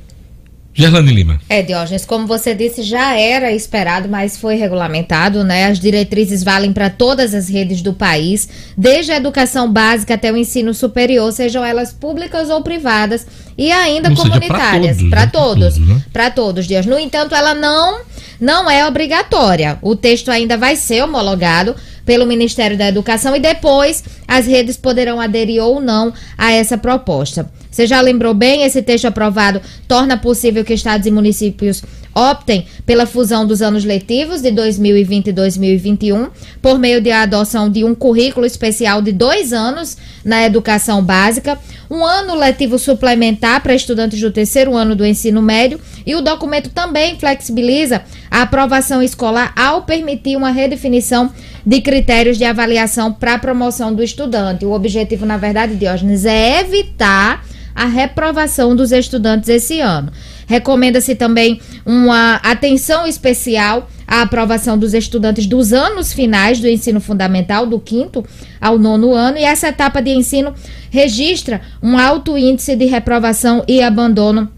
Gerlane 0.74 1.12
Lima. 1.12 1.40
É, 1.48 1.62
Diógenes, 1.62 2.04
como 2.06 2.26
você 2.26 2.54
disse, 2.54 2.82
já 2.82 3.14
era 3.14 3.52
esperado, 3.52 4.08
mas 4.08 4.36
foi 4.38 4.54
regulamentado, 4.54 5.44
né? 5.44 5.66
As 5.66 5.78
diretrizes 5.78 6.42
valem 6.42 6.72
para 6.72 6.88
todas 6.88 7.34
as 7.34 7.48
redes 7.48 7.82
do 7.82 7.92
país, 7.92 8.48
desde 8.76 9.12
a 9.12 9.16
educação 9.16 9.70
básica 9.70 10.14
até 10.14 10.32
o 10.32 10.36
ensino 10.36 10.72
superior, 10.72 11.30
sejam 11.32 11.64
elas 11.64 11.92
públicas 11.92 12.48
ou 12.48 12.62
privadas, 12.62 13.26
e 13.56 13.70
ainda 13.70 14.08
ou 14.10 14.16
comunitárias. 14.16 14.96
Para 15.10 15.26
todos. 15.26 15.78
Para 16.12 16.30
todos, 16.30 16.52
todos, 16.52 16.66
Dias. 16.66 16.86
No 16.86 16.98
entanto, 16.98 17.34
ela 17.34 17.54
não, 17.54 18.00
não 18.40 18.70
é 18.70 18.86
obrigatória. 18.86 19.78
O 19.82 19.94
texto 19.94 20.30
ainda 20.30 20.56
vai 20.56 20.76
ser 20.76 21.02
homologado 21.02 21.74
pelo 22.04 22.26
Ministério 22.26 22.76
da 22.76 22.88
Educação 22.88 23.34
e 23.36 23.40
depois 23.40 24.02
as 24.26 24.46
redes 24.46 24.76
poderão 24.76 25.20
aderir 25.20 25.62
ou 25.62 25.80
não 25.80 26.12
a 26.36 26.52
essa 26.52 26.76
proposta. 26.78 27.50
Você 27.70 27.86
já 27.86 28.00
lembrou 28.00 28.34
bem, 28.34 28.64
esse 28.64 28.82
texto 28.82 29.06
aprovado 29.06 29.60
torna 29.88 30.18
possível 30.18 30.64
que 30.64 30.74
estados 30.74 31.06
e 31.06 31.10
municípios 31.10 31.82
optem 32.14 32.66
pela 32.84 33.06
fusão 33.06 33.46
dos 33.46 33.62
anos 33.62 33.84
letivos 33.84 34.42
de 34.42 34.50
2020 34.50 35.28
e 35.28 35.32
2021 35.32 36.28
por 36.60 36.78
meio 36.78 37.00
de 37.00 37.10
adoção 37.10 37.70
de 37.70 37.84
um 37.84 37.94
currículo 37.94 38.44
especial 38.44 39.00
de 39.00 39.12
dois 39.12 39.52
anos 39.52 39.96
na 40.24 40.44
educação 40.44 41.02
básica, 41.02 41.58
um 41.90 42.04
ano 42.04 42.34
letivo 42.34 42.78
suplementar 42.78 43.62
para 43.62 43.74
estudantes 43.74 44.20
do 44.20 44.30
terceiro 44.30 44.76
ano 44.76 44.94
do 44.94 45.06
ensino 45.06 45.40
médio 45.40 45.80
e 46.06 46.14
o 46.14 46.20
documento 46.20 46.70
também 46.70 47.18
flexibiliza 47.18 48.02
a 48.30 48.42
aprovação 48.42 49.02
escolar 49.02 49.52
ao 49.56 49.82
permitir 49.82 50.36
uma 50.36 50.50
redefinição 50.50 51.32
de 51.64 51.80
critérios 51.80 52.38
de 52.38 52.44
avaliação 52.44 53.12
para 53.12 53.34
a 53.34 53.38
promoção 53.38 53.94
do 53.94 54.02
estudante. 54.02 54.64
O 54.64 54.72
objetivo, 54.72 55.24
na 55.24 55.36
verdade, 55.36 55.76
Diógenes, 55.76 56.24
é 56.24 56.60
evitar 56.60 57.44
a 57.74 57.86
reprovação 57.86 58.76
dos 58.76 58.92
estudantes 58.92 59.48
esse 59.48 59.80
ano. 59.80 60.12
Recomenda-se 60.46 61.14
também 61.14 61.60
uma 61.86 62.36
atenção 62.36 63.06
especial 63.06 63.88
à 64.06 64.22
aprovação 64.22 64.76
dos 64.76 64.92
estudantes 64.92 65.46
dos 65.46 65.72
anos 65.72 66.12
finais 66.12 66.60
do 66.60 66.68
ensino 66.68 67.00
fundamental, 67.00 67.66
do 67.66 67.80
quinto 67.80 68.24
ao 68.60 68.78
nono 68.78 69.14
ano, 69.14 69.38
e 69.38 69.44
essa 69.44 69.68
etapa 69.68 70.02
de 70.02 70.10
ensino 70.10 70.52
registra 70.90 71.62
um 71.82 71.96
alto 71.96 72.36
índice 72.36 72.76
de 72.76 72.84
reprovação 72.84 73.64
e 73.66 73.80
abandono 73.82 74.50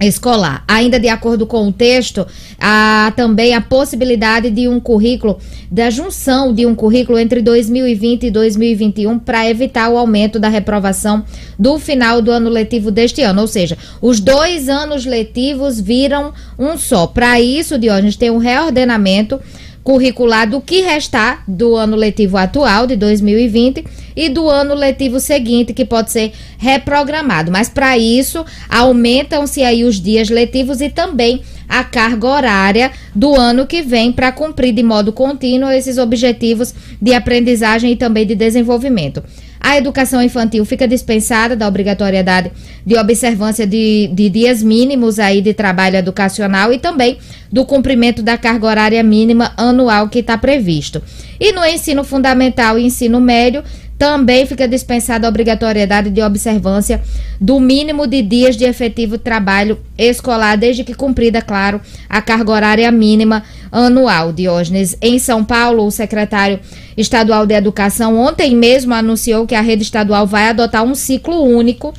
escolar. 0.00 0.64
Ainda 0.68 1.00
de 1.00 1.08
acordo 1.08 1.46
com 1.46 1.68
o 1.68 1.72
texto, 1.72 2.26
há 2.60 3.12
também 3.16 3.54
a 3.54 3.60
possibilidade 3.60 4.50
de 4.50 4.68
um 4.68 4.78
currículo, 4.78 5.38
da 5.70 5.88
junção 5.88 6.52
de 6.52 6.66
um 6.66 6.74
currículo 6.74 7.18
entre 7.18 7.40
2020 7.40 8.26
e 8.26 8.30
2021 8.30 9.18
para 9.18 9.48
evitar 9.48 9.88
o 9.88 9.96
aumento 9.96 10.38
da 10.38 10.48
reprovação 10.48 11.24
do 11.58 11.78
final 11.78 12.20
do 12.20 12.30
ano 12.30 12.50
letivo 12.50 12.90
deste 12.90 13.22
ano. 13.22 13.40
Ou 13.40 13.46
seja, 13.46 13.78
os 14.02 14.20
dois 14.20 14.68
anos 14.68 15.06
letivos 15.06 15.80
viram 15.80 16.32
um 16.58 16.76
só. 16.76 17.06
Para 17.06 17.40
isso, 17.40 17.78
Diógenes, 17.78 18.16
tem 18.16 18.30
um 18.30 18.38
reordenamento 18.38 19.40
curricular 19.86 20.50
do 20.50 20.60
que 20.60 20.80
restar 20.80 21.44
do 21.46 21.76
ano 21.76 21.96
letivo 21.96 22.36
atual, 22.36 22.88
de 22.88 22.96
2020, 22.96 23.84
e 24.16 24.30
do 24.30 24.48
ano 24.48 24.74
letivo 24.74 25.20
seguinte, 25.20 25.74
que 25.74 25.84
pode 25.84 26.10
ser 26.10 26.32
reprogramado. 26.56 27.52
Mas 27.52 27.68
para 27.68 27.98
isso, 27.98 28.44
aumentam-se 28.68 29.62
aí 29.62 29.84
os 29.84 30.00
dias 30.00 30.30
letivos 30.30 30.80
e 30.80 30.88
também 30.88 31.42
a 31.68 31.84
carga 31.84 32.26
horária 32.26 32.90
do 33.14 33.34
ano 33.34 33.66
que 33.66 33.82
vem 33.82 34.12
para 34.12 34.32
cumprir 34.32 34.72
de 34.72 34.82
modo 34.82 35.12
contínuo 35.12 35.70
esses 35.70 35.98
objetivos 35.98 36.74
de 37.00 37.12
aprendizagem 37.12 37.92
e 37.92 37.96
também 37.96 38.26
de 38.26 38.34
desenvolvimento. 38.34 39.22
A 39.58 39.76
educação 39.76 40.22
infantil 40.22 40.64
fica 40.64 40.86
dispensada 40.86 41.56
da 41.56 41.66
obrigatoriedade 41.66 42.52
de 42.84 42.96
observância 42.96 43.66
de, 43.66 44.08
de 44.12 44.28
dias 44.28 44.62
mínimos 44.62 45.18
aí 45.18 45.40
de 45.40 45.52
trabalho 45.52 45.96
educacional 45.96 46.72
e 46.72 46.78
também 46.78 47.18
do 47.50 47.64
cumprimento 47.64 48.22
da 48.22 48.38
carga 48.38 48.66
horária 48.66 49.02
mínima 49.02 49.52
anual 49.56 50.08
que 50.08 50.20
está 50.20 50.38
previsto. 50.38 51.02
E 51.40 51.52
no 51.52 51.64
ensino 51.64 52.04
fundamental 52.04 52.78
e 52.78 52.84
ensino 52.84 53.20
médio, 53.20 53.64
também 53.98 54.44
fica 54.44 54.68
dispensada 54.68 55.26
a 55.26 55.30
obrigatoriedade 55.30 56.10
de 56.10 56.20
observância 56.20 57.02
do 57.40 57.58
mínimo 57.58 58.06
de 58.06 58.20
dias 58.22 58.56
de 58.56 58.64
efetivo 58.64 59.18
trabalho 59.18 59.78
escolar, 59.96 60.56
desde 60.56 60.84
que 60.84 60.94
cumprida, 60.94 61.40
claro, 61.40 61.80
a 62.08 62.20
carga 62.20 62.52
horária 62.52 62.92
mínima 62.92 63.42
anual. 63.72 64.32
Diógenes, 64.32 64.96
em 65.00 65.18
São 65.18 65.44
Paulo, 65.44 65.86
o 65.86 65.90
secretário 65.90 66.60
estadual 66.96 67.46
de 67.46 67.54
Educação 67.54 68.18
ontem 68.18 68.54
mesmo 68.54 68.92
anunciou 68.92 69.46
que 69.46 69.54
a 69.54 69.62
rede 69.62 69.82
estadual 69.82 70.26
vai 70.26 70.48
adotar 70.48 70.84
um 70.84 70.94
ciclo 70.94 71.42
único 71.42 71.94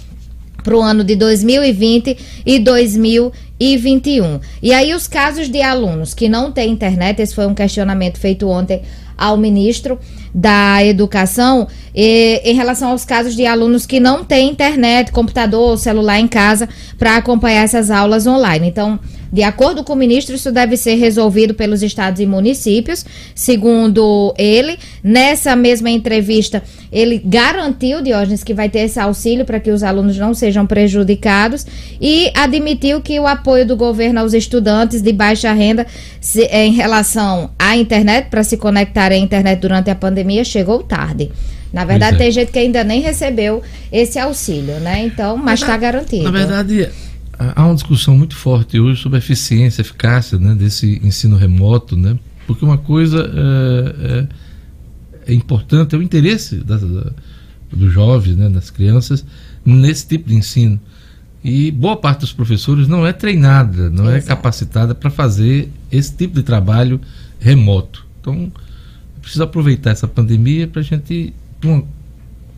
para 0.63 0.75
o 0.75 0.81
ano 0.81 1.03
de 1.03 1.15
2020 1.15 2.17
e 2.45 2.59
2021. 2.59 4.39
E 4.61 4.73
aí, 4.73 4.93
os 4.93 5.07
casos 5.07 5.49
de 5.49 5.61
alunos 5.61 6.13
que 6.13 6.29
não 6.29 6.51
têm 6.51 6.71
internet, 6.71 7.21
esse 7.21 7.33
foi 7.33 7.47
um 7.47 7.55
questionamento 7.55 8.19
feito 8.19 8.47
ontem 8.47 8.81
ao 9.17 9.37
ministro 9.37 9.97
da 10.33 10.83
Educação 10.85 11.67
e, 11.95 12.41
em 12.43 12.53
relação 12.53 12.91
aos 12.91 13.03
casos 13.03 13.35
de 13.35 13.45
alunos 13.45 13.85
que 13.85 13.99
não 13.99 14.23
têm 14.23 14.49
internet, 14.51 15.11
computador, 15.11 15.77
celular 15.77 16.19
em 16.19 16.27
casa 16.27 16.69
para 16.97 17.17
acompanhar 17.17 17.63
essas 17.63 17.89
aulas 17.89 18.27
online. 18.27 18.67
Então, 18.67 18.99
de 19.31 19.43
acordo 19.43 19.83
com 19.83 19.93
o 19.93 19.95
ministro, 19.95 20.35
isso 20.35 20.51
deve 20.51 20.77
ser 20.77 20.95
resolvido 20.95 21.53
pelos 21.53 21.83
estados 21.83 22.19
e 22.19 22.25
municípios, 22.25 23.05
segundo 23.35 24.33
ele. 24.37 24.77
Nessa 25.03 25.55
mesma 25.55 25.89
entrevista, 25.89 26.63
ele 26.91 27.21
garantiu, 27.23 28.01
Diógenes, 28.01 28.43
que 28.43 28.53
vai 28.53 28.69
ter 28.69 28.79
esse 28.79 28.99
auxílio 28.99 29.45
para 29.45 29.59
que 29.59 29.71
os 29.71 29.83
alunos 29.83 30.17
não 30.17 30.33
sejam 30.33 30.65
prejudicados 30.65 31.65
e 31.99 32.31
admitiu 32.33 33.01
que 33.01 33.19
o 33.19 33.27
apoio 33.27 33.65
do 33.65 33.75
governo 33.75 34.19
aos 34.19 34.33
estudantes 34.33 35.01
de 35.01 35.11
baixa 35.11 35.51
renda 35.51 35.85
se, 36.21 36.43
em 36.45 36.73
relação 36.73 37.51
à 37.59 37.75
internet, 37.75 38.29
para 38.29 38.43
se 38.43 38.57
conectar 38.57 39.11
à 39.11 39.17
internet 39.17 39.59
durante 39.59 39.89
a 39.89 39.95
pandemia, 39.95 40.43
chegou 40.43 40.83
tarde. 40.83 41.31
Na 41.71 41.83
verdade, 41.83 42.15
é. 42.15 42.19
tem 42.19 42.31
gente 42.31 42.51
que 42.51 42.59
ainda 42.59 42.83
nem 42.83 43.01
recebeu 43.01 43.61
esse 43.91 44.17
auxílio, 44.17 44.79
né? 44.79 45.05
Então, 45.05 45.35
mas 45.37 45.61
está 45.61 45.75
garantido. 45.75 46.23
Na 46.23 46.31
verdade, 46.31 46.89
há 47.37 47.65
uma 47.65 47.75
discussão 47.75 48.17
muito 48.17 48.35
forte 48.35 48.79
hoje 48.79 49.01
sobre 49.01 49.17
a 49.17 49.19
eficiência, 49.19 49.81
a 49.81 49.85
eficácia 49.85 50.37
né, 50.37 50.55
desse 50.55 50.99
ensino 51.03 51.37
remoto, 51.37 51.95
né? 51.95 52.17
Porque 52.45 52.63
uma 52.63 52.77
coisa 52.77 53.29
é, 53.33 54.27
é, 55.27 55.31
é 55.31 55.33
importante, 55.33 55.93
é 55.93 55.97
o 55.97 56.01
interesse 56.01 56.57
da, 56.57 56.77
da, 56.77 57.11
dos 57.71 57.91
jovens, 57.91 58.35
né, 58.37 58.49
das 58.49 58.69
crianças, 58.69 59.25
nesse 59.65 60.07
tipo 60.07 60.29
de 60.29 60.35
ensino. 60.35 60.79
E 61.43 61.69
boa 61.71 61.95
parte 61.95 62.21
dos 62.21 62.33
professores 62.33 62.87
não 62.87 63.05
é 63.05 63.13
treinada, 63.13 63.89
não 63.89 64.09
é 64.09 64.17
Exato. 64.17 64.31
é 64.31 64.35
capacitada 64.35 64.95
para 64.95 65.09
fazer 65.09 65.69
esse 65.91 66.15
tipo 66.15 66.35
de 66.35 66.43
trabalho 66.43 66.99
remoto. 67.39 68.05
Então, 68.19 68.51
precisa 69.21 69.43
aproveitar 69.43 69.91
essa 69.91 70.07
pandemia 70.07 70.67
para 70.67 70.81
a 70.81 70.83
gente, 70.83 71.33
de 71.61 71.67
uma, 71.67 71.83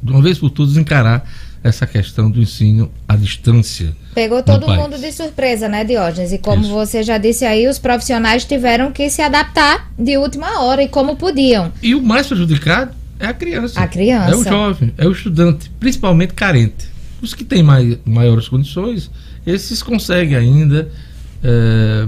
de 0.01 0.11
uma 0.11 0.21
vez 0.21 0.37
por 0.37 0.49
todas, 0.49 0.77
encarar 0.77 1.27
essa 1.63 1.85
questão 1.85 2.31
do 2.31 2.41
ensino 2.41 2.91
à 3.07 3.15
distância. 3.15 3.95
Pegou 4.13 4.41
todo 4.41 4.67
mundo 4.67 4.97
de 4.97 5.11
surpresa, 5.11 5.67
né, 5.67 5.83
Diógenes? 5.83 6.31
E 6.31 6.37
como 6.37 6.63
Isso. 6.63 6.71
você 6.71 7.03
já 7.03 7.17
disse 7.17 7.45
aí, 7.45 7.67
os 7.67 7.77
profissionais 7.77 8.45
tiveram 8.45 8.91
que 8.91 9.09
se 9.09 9.21
adaptar 9.21 9.91
de 9.97 10.17
última 10.17 10.61
hora 10.61 10.81
e 10.81 10.87
como 10.87 11.15
podiam. 11.15 11.71
E 11.81 11.93
o 11.93 12.01
mais 12.01 12.27
prejudicado 12.27 12.91
é 13.19 13.27
a 13.27 13.33
criança. 13.33 13.79
A 13.79 13.87
criança. 13.87 14.31
É 14.31 14.35
o 14.35 14.43
jovem, 14.43 14.93
é 14.97 15.07
o 15.07 15.11
estudante, 15.11 15.69
principalmente 15.79 16.33
carente. 16.33 16.87
Os 17.21 17.33
que 17.33 17.43
têm 17.43 17.61
mais, 17.61 17.97
maiores 18.05 18.47
condições, 18.47 19.11
esses 19.45 19.83
conseguem 19.83 20.37
ainda 20.37 20.89
é, 21.43 22.07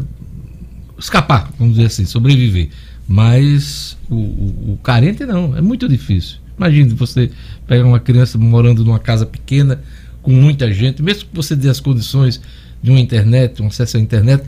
escapar, 0.98 1.52
vamos 1.60 1.76
dizer 1.76 1.88
assim, 1.88 2.06
sobreviver. 2.06 2.70
Mas 3.06 3.98
o, 4.10 4.16
o, 4.16 4.74
o 4.74 4.80
carente 4.82 5.26
não, 5.26 5.58
é 5.58 5.62
muito 5.62 5.90
difícil. 5.90 6.38
Imagine 6.58 6.94
você 6.94 7.32
pegar 7.68 7.86
uma 7.86 8.00
criança 8.00 8.38
morando 8.38 8.84
numa 8.84 9.00
casa 9.00 9.26
pequena, 9.26 9.82
com 10.22 10.32
muita 10.32 10.72
gente, 10.72 11.02
mesmo 11.02 11.30
que 11.30 11.36
você 11.36 11.56
dê 11.56 11.70
as 11.70 11.80
condições 11.80 12.42
de 12.82 12.90
uma 12.90 13.00
internet, 13.00 13.62
um 13.62 13.68
acesso 13.68 13.98
à 13.98 14.00
internet, 14.00 14.44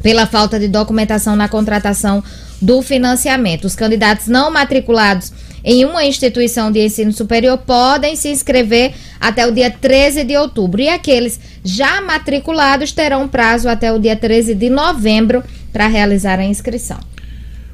pela 0.00 0.24
falta 0.24 0.56
de 0.56 0.68
documentação 0.68 1.34
na 1.34 1.48
contratação 1.48 2.22
do 2.62 2.80
financiamento. 2.80 3.64
Os 3.64 3.74
candidatos 3.74 4.28
não 4.28 4.52
matriculados 4.52 5.32
em 5.64 5.84
uma 5.84 6.04
instituição 6.04 6.70
de 6.70 6.78
ensino 6.78 7.10
superior 7.10 7.58
podem 7.58 8.14
se 8.14 8.28
inscrever 8.28 8.94
até 9.20 9.44
o 9.48 9.50
dia 9.50 9.68
13 9.68 10.22
de 10.22 10.36
outubro 10.36 10.80
e 10.80 10.88
aqueles 10.88 11.40
já 11.64 12.00
matriculados 12.00 12.92
terão 12.92 13.26
prazo 13.26 13.68
até 13.68 13.92
o 13.92 13.98
dia 13.98 14.14
13 14.14 14.54
de 14.54 14.70
novembro 14.70 15.42
para 15.72 15.88
realizar 15.88 16.38
a 16.38 16.44
inscrição. 16.44 17.00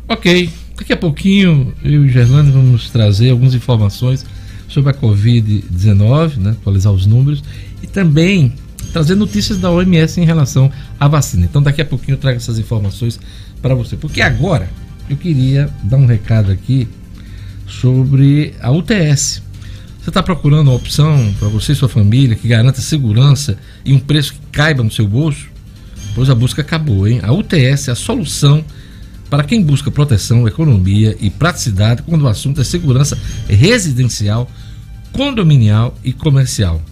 Ok, 0.09 0.49
daqui 0.79 0.95
a 0.95 0.97
pouquinho 0.97 1.75
eu 1.85 2.07
e 2.07 2.09
Gerlando 2.09 2.51
vamos 2.51 2.89
trazer 2.89 3.29
algumas 3.29 3.55
informações 3.55 4.25
sobre 4.67 4.91
a 4.91 4.95
Covid-19, 4.95 6.39
né, 6.39 6.53
atualizar 6.53 6.95
os 6.95 7.05
números 7.05 7.45
e 7.83 7.87
também 7.87 8.55
trazer 8.91 9.15
notícias 9.15 9.59
da 9.59 9.71
OMS 9.71 10.21
em 10.21 10.25
relação 10.25 10.71
à 10.99 11.09
vacina. 11.09 11.45
Então 11.45 11.63
daqui 11.63 11.81
a 11.81 11.85
pouquinho 11.85 12.15
eu 12.15 12.19
trago 12.19 12.37
essas 12.37 12.59
informações 12.59 13.19
para 13.63 13.75
você. 13.75 13.97
Porque 13.97 14.21
agora 14.21 14.69
eu 15.09 15.17
queria 15.17 15.69
dar 15.83 15.97
um 15.97 16.07
recado 16.07 16.51
aqui 16.51 16.89
sobre 17.67 18.55
a 18.61 18.71
UTS. 18.71 19.43
Você 20.01 20.11
está 20.11 20.23
procurando 20.23 20.69
uma 20.69 20.77
opção 20.77 21.35
para 21.39 21.49
você 21.49 21.73
e 21.73 21.75
sua 21.75 21.89
família 21.89 22.35
que 22.35 22.49
garanta 22.49 22.81
segurança 22.81 23.59
e 23.85 23.93
um 23.93 23.99
preço 23.99 24.33
que 24.33 24.41
caiba 24.51 24.83
no 24.83 24.91
seu 24.91 25.07
bolso? 25.07 25.47
Pois 26.15 26.31
a 26.31 26.35
busca 26.35 26.63
acabou, 26.63 27.07
hein? 27.07 27.21
A 27.23 27.33
UTS 27.33 27.89
é 27.89 27.93
a 27.93 27.95
solução 27.95 28.65
para 29.29 29.45
quem 29.45 29.63
busca 29.63 29.91
proteção, 29.91 30.49
economia 30.49 31.17
e 31.21 31.31
praticidade 31.31 32.03
quando 32.03 32.23
o 32.23 32.29
assunto 32.29 32.61
é 32.61 32.65
segurança 32.65 33.17
residencial, 33.49 34.51
condominial 35.13 35.97
e 36.03 36.13
comercial 36.13 36.83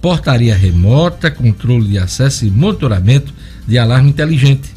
portaria 0.00 0.56
remota, 0.56 1.30
controle 1.30 1.88
de 1.88 1.98
acesso 1.98 2.46
e 2.46 2.50
monitoramento 2.50 3.34
de 3.66 3.76
alarme 3.78 4.08
inteligente. 4.10 4.70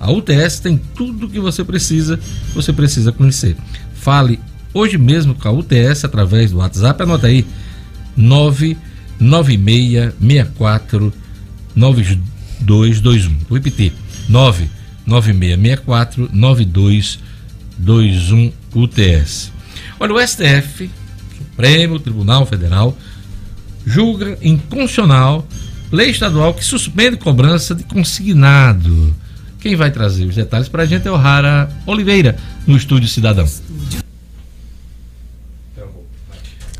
A 0.00 0.10
UTS 0.10 0.60
tem 0.60 0.80
tudo 0.96 1.26
o 1.26 1.30
que 1.30 1.38
você 1.38 1.62
precisa, 1.62 2.18
você 2.54 2.72
precisa 2.72 3.12
conhecer. 3.12 3.54
Fale 3.94 4.40
hoje 4.74 4.98
mesmo 4.98 5.32
com 5.34 5.48
a 5.48 5.52
UTS 5.52 6.04
através 6.04 6.50
do 6.50 6.58
WhatsApp, 6.58 7.02
anota 7.02 7.28
aí 7.28 7.46
99664 8.16 11.12
9221. 11.76 13.36
Vou 13.48 13.58
repetir: 13.58 13.92
99664 14.28 16.28
9221 16.32 18.52
UTS. 18.74 19.52
Olha, 20.00 20.14
o 20.14 20.26
STF, 20.26 20.90
Supremo 21.38 22.00
Tribunal 22.00 22.46
Federal, 22.46 22.96
julga 23.86 24.38
inconstitucional 24.42 25.46
lei 25.92 26.10
estadual 26.10 26.54
que 26.54 26.64
suspende 26.64 27.18
cobrança 27.18 27.74
de 27.74 27.84
consignado. 27.84 29.14
Quem 29.60 29.76
vai 29.76 29.90
trazer 29.90 30.24
os 30.24 30.34
detalhes 30.34 30.68
para 30.68 30.82
a 30.82 30.86
gente 30.86 31.06
é 31.06 31.10
o 31.10 31.16
Rara 31.16 31.70
Oliveira, 31.86 32.36
no 32.66 32.76
Estúdio 32.76 33.08
Cidadão. 33.08 33.46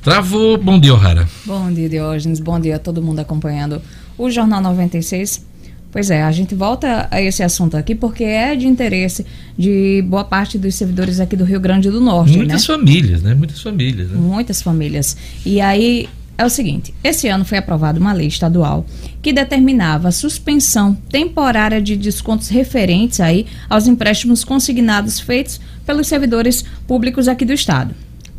Travou. 0.02 0.58
Bom 0.58 0.80
dia, 0.80 0.96
Rara. 0.96 1.28
Bom 1.44 1.70
dia, 1.72 1.88
Diógenes. 1.88 2.40
Bom 2.40 2.58
dia 2.58 2.74
a 2.76 2.78
todo 2.78 3.00
mundo 3.00 3.20
acompanhando 3.20 3.80
o 4.18 4.28
Jornal 4.30 4.60
96. 4.60 5.46
Pois 5.92 6.10
é, 6.10 6.22
a 6.22 6.32
gente 6.32 6.54
volta 6.54 7.06
a 7.10 7.20
esse 7.20 7.42
assunto 7.42 7.76
aqui 7.76 7.94
porque 7.94 8.24
é 8.24 8.56
de 8.56 8.66
interesse 8.66 9.26
de 9.56 10.02
boa 10.08 10.24
parte 10.24 10.58
dos 10.58 10.74
servidores 10.74 11.20
aqui 11.20 11.36
do 11.36 11.44
Rio 11.44 11.60
Grande 11.60 11.90
do 11.90 12.00
Norte. 12.00 12.36
Muitas 12.36 12.66
né? 12.66 12.74
famílias, 12.74 13.22
né? 13.22 13.34
Muitas 13.34 13.60
famílias. 13.60 14.08
Né? 14.08 14.16
Muitas 14.16 14.62
famílias. 14.62 15.16
E 15.44 15.60
aí 15.60 16.08
é 16.36 16.44
o 16.44 16.50
seguinte: 16.50 16.92
esse 17.02 17.28
ano 17.28 17.44
foi 17.44 17.58
aprovada 17.58 18.00
uma 18.00 18.12
lei 18.12 18.26
estadual 18.26 18.84
que 19.20 19.32
determinava 19.32 20.08
a 20.08 20.12
suspensão 20.12 20.96
temporária 21.08 21.80
de 21.80 21.96
descontos 21.96 22.48
referentes 22.48 23.20
aí 23.20 23.46
aos 23.68 23.86
empréstimos 23.86 24.44
consignados 24.44 25.20
feitos 25.20 25.60
pelos 25.86 26.06
servidores 26.06 26.64
públicos 26.86 27.28
aqui 27.28 27.44
do 27.44 27.52
estado. 27.52 27.94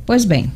Pois 0.06 0.26
bem, 0.26 0.52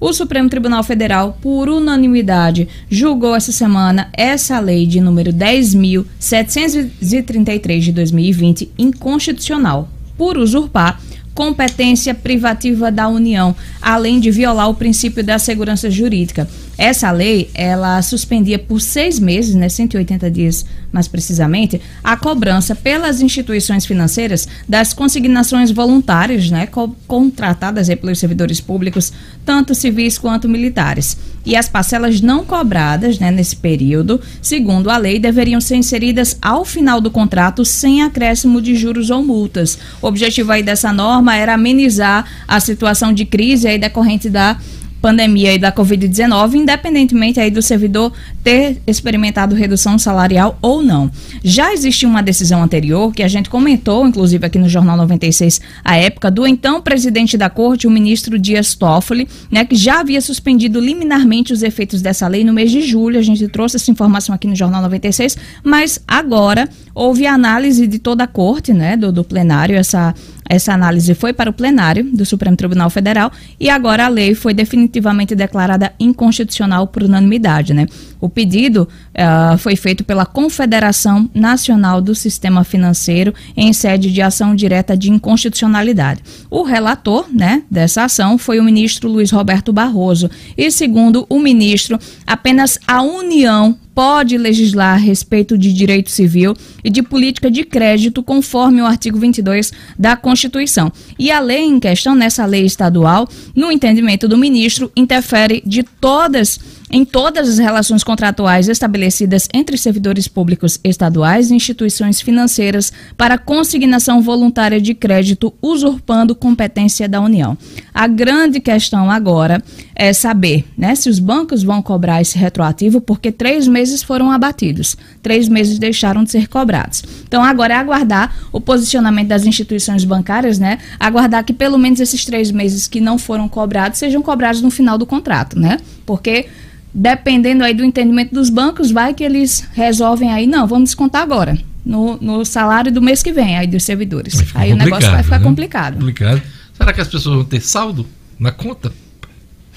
o 0.00 0.12
Supremo 0.12 0.50
Tribunal 0.50 0.84
Federal, 0.84 1.38
por 1.40 1.68
unanimidade, 1.68 2.68
julgou 2.90 3.34
essa 3.34 3.50
semana 3.52 4.08
essa 4.12 4.60
lei 4.60 4.86
de 4.86 5.00
número 5.00 5.32
10.733 5.32 7.80
de 7.80 7.92
2020 7.92 8.70
inconstitucional, 8.76 9.88
por 10.16 10.36
usurpar 10.36 11.00
competência 11.34 12.14
privativa 12.14 12.92
da 12.92 13.08
União, 13.08 13.56
além 13.80 14.20
de 14.20 14.30
violar 14.30 14.68
o 14.68 14.74
princípio 14.74 15.24
da 15.24 15.38
segurança 15.38 15.90
jurídica. 15.90 16.46
Essa 16.76 17.10
lei, 17.10 17.50
ela 17.54 18.00
suspendia 18.02 18.58
por 18.58 18.80
seis 18.80 19.18
meses, 19.18 19.54
né, 19.54 19.68
180 19.68 20.30
dias 20.30 20.66
mais 20.92 21.08
precisamente, 21.08 21.80
a 22.02 22.16
cobrança 22.16 22.74
pelas 22.74 23.20
instituições 23.20 23.84
financeiras 23.84 24.46
das 24.68 24.92
consignações 24.92 25.70
voluntárias, 25.70 26.50
né, 26.50 26.66
co 26.66 26.94
contratadas 27.08 27.88
pelos 27.88 28.18
servidores 28.18 28.60
públicos, 28.60 29.12
tanto 29.44 29.74
civis 29.74 30.18
quanto 30.18 30.48
militares. 30.48 31.16
E 31.44 31.56
as 31.56 31.68
parcelas 31.68 32.20
não 32.20 32.44
cobradas, 32.44 33.18
né, 33.18 33.30
nesse 33.30 33.56
período, 33.56 34.20
segundo 34.40 34.90
a 34.90 34.96
lei, 34.96 35.18
deveriam 35.18 35.60
ser 35.60 35.76
inseridas 35.76 36.38
ao 36.40 36.64
final 36.64 37.00
do 37.00 37.10
contrato 37.10 37.64
sem 37.64 38.02
acréscimo 38.02 38.62
de 38.62 38.74
juros 38.74 39.10
ou 39.10 39.22
multas. 39.22 39.78
O 40.00 40.06
objetivo 40.06 40.52
aí 40.52 40.62
dessa 40.62 40.92
norma 40.92 41.36
era 41.36 41.54
amenizar 41.54 42.24
a 42.46 42.60
situação 42.60 43.12
de 43.12 43.24
crise 43.24 43.68
aí 43.68 43.78
decorrente 43.78 44.30
da 44.30 44.56
pandemia 45.04 45.52
e 45.52 45.58
da 45.58 45.70
Covid-19, 45.70 46.54
independentemente 46.54 47.38
aí 47.38 47.50
do 47.50 47.60
servidor 47.60 48.10
ter 48.42 48.80
experimentado 48.86 49.54
redução 49.54 49.98
salarial 49.98 50.58
ou 50.62 50.82
não. 50.82 51.10
Já 51.42 51.74
existe 51.74 52.06
uma 52.06 52.22
decisão 52.22 52.62
anterior 52.62 53.12
que 53.12 53.22
a 53.22 53.28
gente 53.28 53.50
comentou, 53.50 54.08
inclusive 54.08 54.46
aqui 54.46 54.58
no 54.58 54.66
Jornal 54.66 54.96
96, 54.96 55.60
a 55.84 55.98
época 55.98 56.30
do 56.30 56.46
então 56.46 56.80
presidente 56.80 57.36
da 57.36 57.50
corte, 57.50 57.86
o 57.86 57.90
ministro 57.90 58.38
Dias 58.38 58.74
Toffoli, 58.74 59.28
né, 59.50 59.66
que 59.66 59.76
já 59.76 60.00
havia 60.00 60.22
suspendido 60.22 60.80
liminarmente 60.80 61.52
os 61.52 61.62
efeitos 61.62 62.00
dessa 62.00 62.26
lei 62.26 62.42
no 62.42 62.54
mês 62.54 62.70
de 62.70 62.80
julho. 62.80 63.18
A 63.18 63.22
gente 63.22 63.46
trouxe 63.48 63.76
essa 63.76 63.90
informação 63.90 64.34
aqui 64.34 64.46
no 64.46 64.56
Jornal 64.56 64.80
96, 64.80 65.36
mas 65.62 66.00
agora 66.08 66.66
houve 66.94 67.26
análise 67.26 67.86
de 67.86 67.98
toda 67.98 68.24
a 68.24 68.26
corte, 68.26 68.72
né, 68.72 68.96
do, 68.96 69.12
do 69.12 69.22
plenário, 69.22 69.76
essa 69.76 70.14
essa 70.48 70.72
análise 70.72 71.14
foi 71.14 71.32
para 71.32 71.48
o 71.48 71.52
plenário 71.52 72.04
do 72.04 72.24
Supremo 72.24 72.56
Tribunal 72.56 72.90
Federal 72.90 73.32
e 73.58 73.70
agora 73.70 74.04
a 74.04 74.08
lei 74.08 74.34
foi 74.34 74.52
definitivamente 74.52 75.34
declarada 75.34 75.92
inconstitucional 75.98 76.86
por 76.86 77.02
unanimidade. 77.02 77.72
Né? 77.72 77.86
O 78.20 78.28
pedido 78.28 78.88
uh, 79.14 79.58
foi 79.58 79.76
feito 79.76 80.04
pela 80.04 80.26
Confederação 80.26 81.28
Nacional 81.34 82.00
do 82.00 82.14
Sistema 82.14 82.62
Financeiro 82.64 83.32
em 83.56 83.72
sede 83.72 84.12
de 84.12 84.20
ação 84.20 84.54
direta 84.54 84.96
de 84.96 85.10
inconstitucionalidade. 85.10 86.22
O 86.50 86.62
relator 86.62 87.26
né, 87.32 87.62
dessa 87.70 88.04
ação 88.04 88.36
foi 88.36 88.60
o 88.60 88.64
ministro 88.64 89.08
Luiz 89.08 89.30
Roberto 89.30 89.72
Barroso 89.72 90.30
e, 90.56 90.70
segundo 90.70 91.26
o 91.28 91.38
ministro, 91.38 91.98
apenas 92.26 92.78
a 92.86 93.02
União 93.02 93.78
pode 93.94 94.36
legislar 94.36 94.94
a 94.94 94.98
respeito 94.98 95.56
de 95.56 95.72
direito 95.72 96.10
civil 96.10 96.54
e 96.82 96.90
de 96.90 97.02
política 97.02 97.50
de 97.50 97.64
crédito, 97.64 98.22
conforme 98.22 98.82
o 98.82 98.86
artigo 98.86 99.18
22 99.18 99.72
da 99.98 100.16
Constituição. 100.16 100.92
E 101.18 101.30
a 101.30 101.38
lei 101.38 101.62
em 101.62 101.78
questão, 101.78 102.14
nessa 102.14 102.44
lei 102.44 102.64
estadual, 102.64 103.28
no 103.54 103.70
entendimento 103.70 104.26
do 104.26 104.36
ministro, 104.36 104.90
interfere 104.96 105.62
de 105.64 105.82
todas 105.82 106.58
em 106.90 107.04
todas 107.04 107.48
as 107.48 107.58
relações 107.58 108.04
contratuais 108.04 108.68
estabelecidas 108.68 109.48
entre 109.52 109.76
servidores 109.76 110.28
públicos 110.28 110.78
estaduais 110.84 111.50
e 111.50 111.54
instituições 111.54 112.20
financeiras 112.20 112.92
para 113.16 113.38
consignação 113.38 114.20
voluntária 114.20 114.80
de 114.80 114.94
crédito, 114.94 115.52
usurpando 115.62 116.34
competência 116.34 117.08
da 117.08 117.20
União. 117.20 117.56
A 117.92 118.06
grande 118.06 118.60
questão 118.60 119.10
agora 119.10 119.62
é 119.94 120.12
saber 120.12 120.64
né, 120.76 120.94
se 120.94 121.08
os 121.08 121.18
bancos 121.18 121.62
vão 121.62 121.80
cobrar 121.80 122.20
esse 122.20 122.36
retroativo, 122.36 123.00
porque 123.00 123.32
três 123.32 123.66
meses 123.66 124.02
foram 124.02 124.30
abatidos, 124.30 124.96
três 125.22 125.48
meses 125.48 125.78
deixaram 125.78 126.24
de 126.24 126.30
ser 126.30 126.48
cobrados. 126.48 127.02
Então 127.26 127.42
agora 127.42 127.74
é 127.74 127.76
aguardar 127.76 128.34
o 128.52 128.60
posicionamento 128.60 129.28
das 129.28 129.46
instituições 129.46 130.04
bancárias, 130.04 130.58
né? 130.58 130.78
Aguardar 130.98 131.44
que 131.44 131.52
pelo 131.52 131.78
menos 131.78 132.00
esses 132.00 132.24
três 132.24 132.50
meses 132.50 132.86
que 132.86 133.00
não 133.00 133.18
foram 133.18 133.48
cobrados 133.48 133.98
sejam 133.98 134.22
cobrados 134.22 134.60
no 134.60 134.70
final 134.70 134.98
do 134.98 135.06
contrato, 135.06 135.58
né? 135.58 135.78
Porque 136.04 136.46
dependendo 136.94 137.64
aí 137.64 137.74
do 137.74 137.84
entendimento 137.84 138.32
dos 138.32 138.48
bancos, 138.48 138.92
vai 138.92 139.12
que 139.12 139.24
eles 139.24 139.68
resolvem 139.72 140.30
aí, 140.30 140.46
não, 140.46 140.66
vamos 140.66 140.90
descontar 140.90 141.22
agora, 141.22 141.58
no, 141.84 142.16
no 142.18 142.44
salário 142.44 142.92
do 142.92 143.02
mês 143.02 143.22
que 143.22 143.32
vem, 143.32 143.58
aí 143.58 143.66
dos 143.66 143.82
servidores. 143.82 144.44
Aí 144.54 144.72
o 144.72 144.76
negócio 144.76 145.10
vai 145.10 145.24
ficar 145.24 145.40
né? 145.40 145.44
complicado. 145.44 145.94
complicado. 145.94 146.40
Será 146.72 146.92
que 146.92 147.00
as 147.00 147.08
pessoas 147.08 147.34
vão 147.36 147.44
ter 147.44 147.60
saldo 147.60 148.06
na 148.38 148.52
conta? 148.52 148.92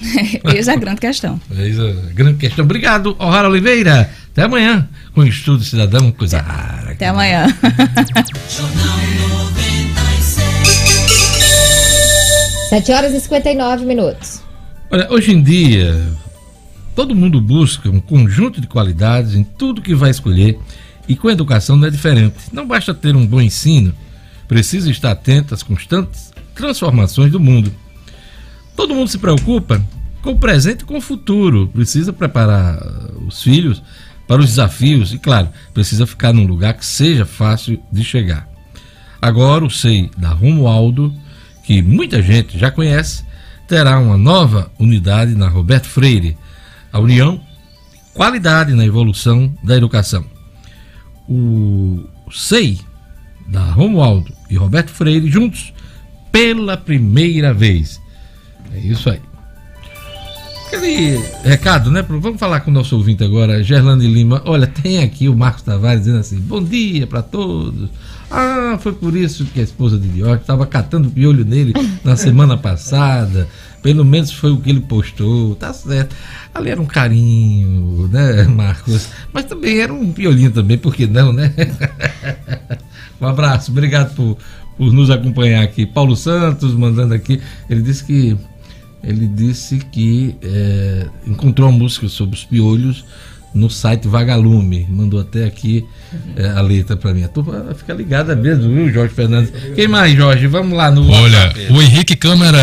Essa 0.44 0.70
é 0.70 0.74
a 0.74 0.78
grande 0.78 1.00
questão. 1.00 1.40
Essa 1.50 1.82
é 1.82 1.90
a 1.90 2.12
grande 2.14 2.38
questão. 2.38 2.64
Obrigado, 2.64 3.16
O'Hara 3.18 3.48
Oliveira. 3.48 4.08
Até 4.30 4.44
amanhã 4.44 4.88
com 5.12 5.22
o 5.22 5.26
Estudo 5.26 5.64
Cidadão, 5.64 6.12
coisa 6.12 6.40
rara. 6.40 6.92
Até 6.92 7.08
amanhã. 7.08 7.46
Sete 12.68 12.92
horas 12.92 13.12
e 13.14 13.20
59 13.20 13.84
minutos. 13.86 14.42
Olha, 14.90 15.06
hoje 15.12 15.32
em 15.32 15.42
dia, 15.42 15.94
todo 16.96 17.14
mundo 17.14 17.42
busca 17.42 17.90
um 17.90 18.00
conjunto 18.00 18.58
de 18.58 18.66
qualidades 18.66 19.34
em 19.34 19.44
tudo 19.44 19.82
que 19.82 19.94
vai 19.94 20.10
escolher 20.10 20.58
e 21.06 21.14
com 21.14 21.28
a 21.28 21.32
educação 21.32 21.76
não 21.76 21.86
é 21.86 21.90
diferente. 21.90 22.36
Não 22.50 22.66
basta 22.66 22.94
ter 22.94 23.14
um 23.14 23.26
bom 23.26 23.38
ensino, 23.38 23.94
precisa 24.48 24.90
estar 24.90 25.10
atento 25.10 25.52
às 25.52 25.62
constantes 25.62 26.32
transformações 26.54 27.30
do 27.30 27.38
mundo. 27.38 27.70
Todo 28.74 28.94
mundo 28.94 29.08
se 29.08 29.18
preocupa 29.18 29.84
com 30.22 30.30
o 30.30 30.38
presente 30.38 30.80
e 30.80 30.86
com 30.86 30.96
o 30.96 31.02
futuro, 31.02 31.68
precisa 31.68 32.10
preparar 32.10 32.82
os 33.26 33.42
filhos 33.42 33.82
para 34.26 34.40
os 34.40 34.46
desafios 34.46 35.12
e, 35.12 35.18
claro, 35.18 35.50
precisa 35.74 36.06
ficar 36.06 36.32
num 36.32 36.46
lugar 36.46 36.72
que 36.72 36.86
seja 36.86 37.26
fácil 37.26 37.78
de 37.92 38.02
chegar. 38.02 38.48
Agora 39.20 39.66
o 39.66 39.70
SEI 39.70 40.10
da 40.16 40.30
Romualdo, 40.30 41.14
que 41.62 41.82
muita 41.82 42.22
gente 42.22 42.58
já 42.58 42.70
conhece, 42.70 43.27
terá 43.68 43.98
uma 43.98 44.16
nova 44.16 44.72
unidade 44.78 45.34
na 45.34 45.46
Roberto 45.46 45.86
Freire, 45.86 46.36
a 46.90 46.98
União 46.98 47.40
Qualidade 48.14 48.74
na 48.74 48.84
Evolução 48.84 49.54
da 49.62 49.76
Educação. 49.76 50.24
O 51.28 52.04
SEI 52.32 52.80
da 53.46 53.62
Romualdo 53.70 54.32
e 54.50 54.56
Roberto 54.56 54.90
Freire 54.90 55.30
juntos 55.30 55.72
pela 56.32 56.76
primeira 56.76 57.54
vez. 57.54 58.00
É 58.74 58.78
isso 58.80 59.08
aí. 59.08 59.20
Aquele 60.68 61.16
recado, 61.42 61.90
né? 61.90 62.04
Vamos 62.06 62.38
falar 62.38 62.60
com 62.60 62.70
o 62.70 62.74
nosso 62.74 62.94
ouvinte 62.94 63.24
agora, 63.24 63.64
Gerlane 63.64 64.06
Lima. 64.06 64.42
Olha, 64.44 64.66
tem 64.66 65.02
aqui 65.02 65.26
o 65.26 65.34
Marcos 65.34 65.62
Tavares 65.62 66.00
dizendo 66.00 66.18
assim: 66.18 66.38
bom 66.38 66.62
dia 66.62 67.06
para 67.06 67.22
todos. 67.22 67.88
Ah, 68.30 68.76
foi 68.78 68.92
por 68.92 69.16
isso 69.16 69.46
que 69.46 69.60
a 69.60 69.62
esposa 69.62 69.98
de 69.98 70.06
Diógenes 70.08 70.42
estava 70.42 70.66
catando 70.66 71.10
piolho 71.10 71.42
nele 71.42 71.72
na 72.04 72.16
semana 72.16 72.58
passada. 72.58 73.48
Pelo 73.82 74.04
menos 74.04 74.30
foi 74.30 74.52
o 74.52 74.58
que 74.58 74.68
ele 74.68 74.80
postou. 74.80 75.54
Tá 75.54 75.72
certo. 75.72 76.14
Ali 76.54 76.68
era 76.68 76.82
um 76.82 76.86
carinho, 76.86 78.06
né, 78.12 78.42
Marcos? 78.44 79.08
Mas 79.32 79.46
também 79.46 79.80
era 79.80 79.92
um 79.92 80.12
piolinho 80.12 80.50
também, 80.50 80.76
por 80.76 80.94
que 80.94 81.06
não, 81.06 81.32
né? 81.32 81.50
um 83.18 83.26
abraço, 83.26 83.70
obrigado 83.70 84.14
por, 84.14 84.36
por 84.76 84.92
nos 84.92 85.08
acompanhar 85.08 85.62
aqui. 85.62 85.86
Paulo 85.86 86.14
Santos 86.14 86.74
mandando 86.74 87.14
aqui. 87.14 87.40
Ele 87.70 87.80
disse 87.80 88.04
que 88.04 88.36
ele 89.02 89.26
disse 89.26 89.78
que 89.78 90.36
é, 90.42 91.06
encontrou 91.26 91.68
uma 91.68 91.78
música 91.78 92.08
sobre 92.08 92.36
os 92.36 92.44
piolhos 92.44 93.04
no 93.54 93.70
site 93.70 94.06
Vagalume. 94.06 94.86
Mandou 94.88 95.20
até 95.20 95.44
aqui 95.44 95.84
é, 96.36 96.48
a 96.50 96.60
letra 96.60 96.96
para 96.96 97.12
mim. 97.12 97.24
A 97.24 97.28
turma 97.28 97.74
fica 97.74 97.92
ligada 97.92 98.36
mesmo, 98.36 98.72
viu, 98.72 98.92
Jorge 98.92 99.14
Fernandes? 99.14 99.52
Quem 99.74 99.88
mais, 99.88 100.14
Jorge? 100.16 100.46
Vamos 100.46 100.76
lá 100.76 100.90
no. 100.90 101.08
Olha, 101.10 101.52
o 101.70 101.80
Henrique 101.80 102.14
Câmara 102.16 102.60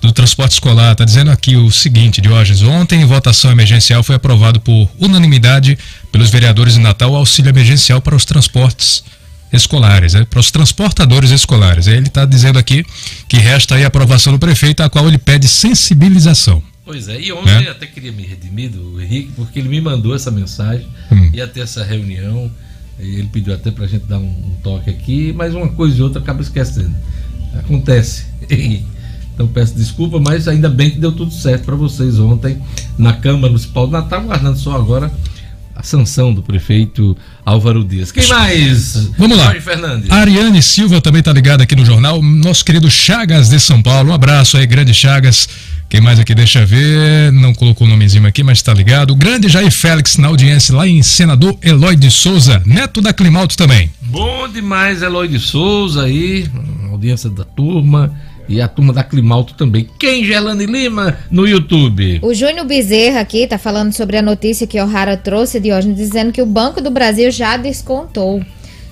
do 0.00 0.12
Transporte 0.12 0.52
Escolar 0.52 0.92
está 0.92 1.04
dizendo 1.04 1.30
aqui 1.30 1.56
o 1.56 1.70
seguinte, 1.70 2.20
Diógenes. 2.20 2.62
Ontem, 2.62 3.02
em 3.02 3.06
votação 3.06 3.50
emergencial, 3.50 4.02
foi 4.02 4.14
aprovado 4.14 4.60
por 4.60 4.88
unanimidade 4.98 5.78
pelos 6.10 6.30
vereadores 6.30 6.74
de 6.74 6.80
Natal 6.80 7.12
o 7.12 7.16
auxílio 7.16 7.50
emergencial 7.50 8.00
para 8.00 8.14
os 8.14 8.24
transportes 8.24 9.04
escolares, 9.52 10.14
né? 10.14 10.24
para 10.28 10.40
os 10.40 10.50
transportadores 10.50 11.30
escolares. 11.30 11.86
Ele 11.86 12.06
está 12.06 12.24
dizendo 12.24 12.58
aqui 12.58 12.84
que 13.28 13.36
resta 13.38 13.74
aí 13.74 13.84
a 13.84 13.88
aprovação 13.88 14.32
do 14.32 14.38
prefeito, 14.38 14.82
a 14.82 14.88
qual 14.90 15.06
ele 15.08 15.18
pede 15.18 15.46
sensibilização. 15.48 16.62
Pois 16.84 17.08
é, 17.08 17.20
e 17.20 17.32
ontem 17.32 17.46
Né? 17.54 17.66
eu 17.66 17.72
até 17.72 17.86
queria 17.86 18.10
me 18.12 18.22
redimir 18.24 18.70
do 18.70 19.00
Henrique, 19.00 19.32
porque 19.36 19.58
ele 19.58 19.68
me 19.68 19.80
mandou 19.80 20.14
essa 20.14 20.30
mensagem, 20.30 20.86
Hum. 21.12 21.30
ia 21.32 21.46
ter 21.46 21.60
essa 21.60 21.84
reunião, 21.84 22.50
ele 22.98 23.28
pediu 23.32 23.54
até 23.54 23.70
pra 23.70 23.86
gente 23.86 24.04
dar 24.06 24.18
um, 24.18 24.24
um 24.24 24.56
toque 24.62 24.90
aqui, 24.90 25.32
mas 25.32 25.54
uma 25.54 25.68
coisa 25.68 25.96
e 25.96 26.02
outra 26.02 26.20
acaba 26.20 26.42
esquecendo. 26.42 26.94
Acontece. 27.58 28.24
Então 29.34 29.48
peço 29.48 29.74
desculpa, 29.74 30.20
mas 30.20 30.46
ainda 30.46 30.68
bem 30.68 30.90
que 30.90 30.98
deu 31.00 31.10
tudo 31.10 31.32
certo 31.32 31.64
para 31.64 31.74
vocês 31.74 32.18
ontem 32.18 32.60
na 32.98 33.14
Câmara 33.14 33.48
Municipal 33.48 33.86
do 33.86 33.92
Natal, 33.92 34.20
guardando 34.24 34.58
só 34.58 34.76
agora 34.76 35.10
a 35.74 35.82
sanção 35.82 36.34
do 36.34 36.42
prefeito 36.42 37.16
Álvaro 37.44 37.84
Dias. 37.84 38.12
Quem 38.12 38.26
mais? 38.28 39.08
Vamos 39.18 39.36
lá. 39.36 39.52
Fernandes. 39.60 40.10
Ariane 40.10 40.62
Silva 40.62 41.00
também 41.00 41.22
tá 41.22 41.32
ligada 41.32 41.64
aqui 41.64 41.74
no 41.74 41.84
jornal. 41.84 42.22
Nosso 42.22 42.64
querido 42.64 42.90
Chagas 42.90 43.48
de 43.48 43.58
São 43.58 43.82
Paulo. 43.82 44.10
Um 44.10 44.14
abraço 44.14 44.56
aí, 44.56 44.66
grande 44.66 44.94
Chagas. 44.94 45.48
Quem 45.88 46.00
mais 46.00 46.18
aqui? 46.18 46.34
Deixa 46.34 46.64
ver. 46.64 47.32
Não 47.32 47.52
colocou 47.52 47.86
o 47.86 47.90
nomezinho 47.90 48.26
aqui, 48.26 48.42
mas 48.42 48.62
tá 48.62 48.72
ligado. 48.72 49.10
O 49.10 49.16
grande 49.16 49.48
Jair 49.48 49.70
Félix 49.70 50.16
na 50.16 50.28
audiência 50.28 50.74
lá 50.74 50.86
em 50.86 51.02
Senador 51.02 51.58
Eloy 51.60 51.96
de 51.96 52.10
Souza, 52.10 52.62
neto 52.64 53.00
da 53.00 53.12
Climalto 53.12 53.56
também. 53.56 53.90
Bom 54.00 54.48
demais, 54.48 55.02
Eloy 55.02 55.28
de 55.28 55.38
Souza 55.38 56.04
aí, 56.04 56.48
audiência 56.90 57.28
da 57.28 57.44
turma 57.44 58.14
e 58.52 58.60
a 58.60 58.68
turma 58.68 58.92
da 58.92 59.02
Climalto 59.02 59.54
também. 59.54 59.88
Quem, 59.98 60.24
Gelane 60.24 60.66
Lima, 60.66 61.16
no 61.30 61.46
YouTube? 61.46 62.20
O 62.22 62.34
Júnior 62.34 62.66
Bezerra 62.66 63.20
aqui 63.20 63.46
tá 63.46 63.58
falando 63.58 63.92
sobre 63.92 64.16
a 64.16 64.22
notícia 64.22 64.66
que 64.66 64.80
o 64.80 64.86
Rara 64.86 65.16
trouxe 65.16 65.58
de 65.58 65.72
hoje, 65.72 65.92
dizendo 65.92 66.32
que 66.32 66.42
o 66.42 66.46
Banco 66.46 66.80
do 66.80 66.90
Brasil 66.90 67.30
já 67.30 67.56
descontou. 67.56 68.42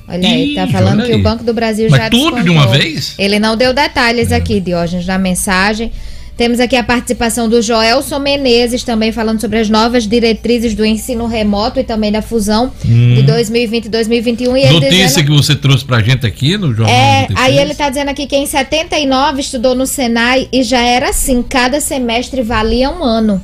Olha 0.08 0.28
aí, 0.28 0.54
tá 0.54 0.66
falando 0.66 1.04
que 1.04 1.12
aí. 1.12 1.20
o 1.20 1.22
Banco 1.22 1.44
do 1.44 1.54
Brasil 1.54 1.86
Mas 1.88 2.00
já 2.00 2.10
tudo 2.10 2.34
descontou. 2.36 2.42
de 2.42 2.50
uma 2.50 2.66
vez? 2.66 3.14
É. 3.16 3.24
Ele 3.24 3.38
não 3.38 3.56
deu 3.56 3.72
detalhes 3.72 4.32
aqui, 4.32 4.58
Diógenes, 4.60 5.06
na 5.06 5.18
mensagem. 5.18 5.92
Temos 6.40 6.58
aqui 6.58 6.74
a 6.74 6.82
participação 6.82 7.50
do 7.50 7.60
Joelson 7.60 8.18
Menezes, 8.18 8.82
também 8.82 9.12
falando 9.12 9.38
sobre 9.42 9.58
as 9.58 9.68
novas 9.68 10.06
diretrizes 10.06 10.74
do 10.74 10.86
ensino 10.86 11.26
remoto 11.26 11.78
e 11.78 11.84
também 11.84 12.10
da 12.10 12.22
fusão 12.22 12.72
Hum. 12.82 13.14
de 13.14 13.22
2020 13.24 13.84
e 13.84 13.88
2021. 13.90 14.56
E 14.56 14.64
Notícia 14.70 14.90
dizendo- 14.90 15.24
que 15.26 15.30
você 15.32 15.54
trouxe 15.54 15.84
pra 15.84 16.00
gente 16.00 16.24
aqui 16.26 16.56
no 16.56 16.68
Jornal 16.74 16.88
é, 16.96 17.20
96. 17.28 17.38
aí 17.46 17.58
ele 17.58 17.74
tá 17.74 17.90
dizendo 17.90 18.08
aqui 18.08 18.26
que 18.26 18.34
em 18.34 18.46
79 18.46 19.42
estudou 19.42 19.74
no 19.74 19.84
Senai 19.86 20.48
e 20.50 20.62
já 20.62 20.80
era 20.80 21.10
assim, 21.10 21.42
cada 21.42 21.78
semestre 21.78 22.40
valia 22.40 22.88
um 22.88 23.04
ano. 23.04 23.38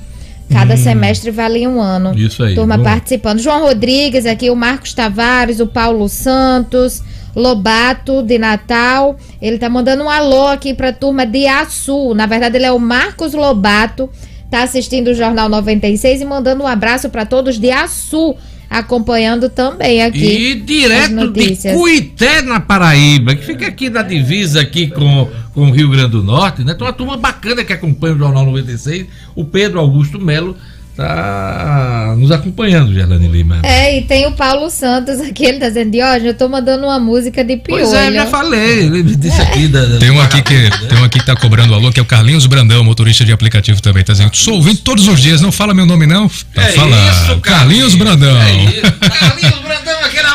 Cada 0.51 0.73
Hum. 0.73 0.79
semestre 0.79 1.31
valia 1.31 1.69
um 1.69 1.79
ano. 1.83 2.15
Isso 2.19 2.43
aí, 2.43 2.55
Turma 2.55 2.79
vamos. 2.79 2.91
participando. 2.91 3.41
João 3.41 3.61
Rodrigues 3.61 4.25
aqui, 4.25 4.49
o 4.49 4.57
Marcos 4.57 4.95
Tavares, 4.95 5.61
o 5.61 5.67
Paulo 5.67 6.09
Santos, 6.09 7.03
Lobato 7.37 8.23
de 8.23 8.39
Natal. 8.39 9.19
Ele 9.43 9.59
tá 9.59 9.69
mandando 9.69 10.05
um 10.05 10.09
alô 10.09 10.49
aqui 10.49 10.73
pra 10.73 10.91
turma 10.91 11.27
de 11.27 11.47
Açu. 11.47 12.15
Na 12.15 12.25
verdade, 12.25 12.57
ele 12.57 12.65
é 12.65 12.73
o 12.73 12.79
Marcos 12.79 13.35
Lobato. 13.35 14.09
Tá 14.51 14.63
assistindo 14.63 15.09
o 15.09 15.15
Jornal 15.15 15.47
96 15.49 16.23
e 16.23 16.25
mandando 16.25 16.65
um 16.65 16.67
abraço 16.67 17.11
pra 17.11 17.27
todos 17.27 17.59
de 17.59 17.71
Açu, 17.71 18.35
acompanhando 18.71 19.51
também 19.51 20.03
aqui. 20.03 20.53
E 20.53 20.55
direto 20.55 21.31
de. 21.31 21.57
Cuité, 21.75 22.41
na 22.41 22.59
Paraíba, 22.59 23.35
que 23.35 23.45
fica 23.45 23.67
aqui 23.67 23.91
na 23.91 24.03
divisa 24.03 24.63
aqui 24.63 24.87
com, 24.87 25.29
com 25.53 25.63
o 25.63 25.71
Rio 25.73 25.91
Grande 25.91 26.13
do 26.13 26.23
Norte, 26.23 26.65
né? 26.65 26.73
Tem 26.75 26.87
uma 26.87 26.93
turma 26.93 27.17
bacana 27.19 27.65
que 27.65 27.73
acompanha 27.73 28.15
o 28.15 28.19
Jornal 28.19 28.47
96. 28.47 29.07
O 29.35 29.45
Pedro 29.45 29.79
Augusto 29.79 30.19
Melo 30.19 30.57
tá 30.97 32.15
nos 32.17 32.31
acompanhando, 32.31 32.93
Gerlane 32.93 33.29
Lima. 33.29 33.61
É, 33.63 33.99
e 33.99 34.03
tem 34.03 34.27
o 34.27 34.33
Paulo 34.33 34.71
Santos 34.71 35.21
aqui, 35.21 35.45
ele 35.45 35.59
tá 35.59 35.69
dizendo, 35.69 35.91
Diógenes, 35.91 36.27
eu 36.27 36.35
tô 36.35 36.49
mandando 36.49 36.85
uma 36.85 36.99
música 36.99 37.45
de 37.45 37.57
piolho. 37.57 37.85
Pois 37.85 37.93
é, 37.95 38.13
já 38.13 38.27
falei, 38.27 38.85
ele 38.87 39.03
me 39.03 39.15
disse 39.17 39.41
aqui 39.41 39.69
da, 39.69 39.85
da- 39.85 39.99
Tem 39.99 40.11
um 40.11 40.21
aqui 40.21 40.43
que 40.43 40.55
tem 40.89 40.99
um 40.99 41.05
aqui 41.05 41.19
que 41.21 41.27
tá 41.27 41.37
cobrando 41.37 41.75
alô, 41.75 41.91
que 41.93 42.01
é 42.01 42.03
o 42.03 42.07
Carlinhos 42.07 42.47
Brandão, 42.47 42.83
motorista 42.85 43.25
de 43.25 43.33
aplicativo 43.33 43.81
também, 43.81 44.03
tá 44.05 44.13
dizendo, 44.13 44.35
sou 44.35 44.55
ouvindo 44.55 44.79
todos 44.79 45.07
os 45.09 45.21
dias, 45.21 45.41
não 45.41 45.53
fala 45.53 45.73
meu 45.75 45.87
nome 45.87 46.07
não. 46.07 46.29
Tá 46.55 46.63
É 46.63 46.73
falando. 46.73 47.11
isso, 47.13 47.41
Carlinhos 47.41 47.95
Brandão. 47.95 48.37
Carlinhos 48.37 48.73
Brandão, 48.81 48.97
aquele 49.37 49.53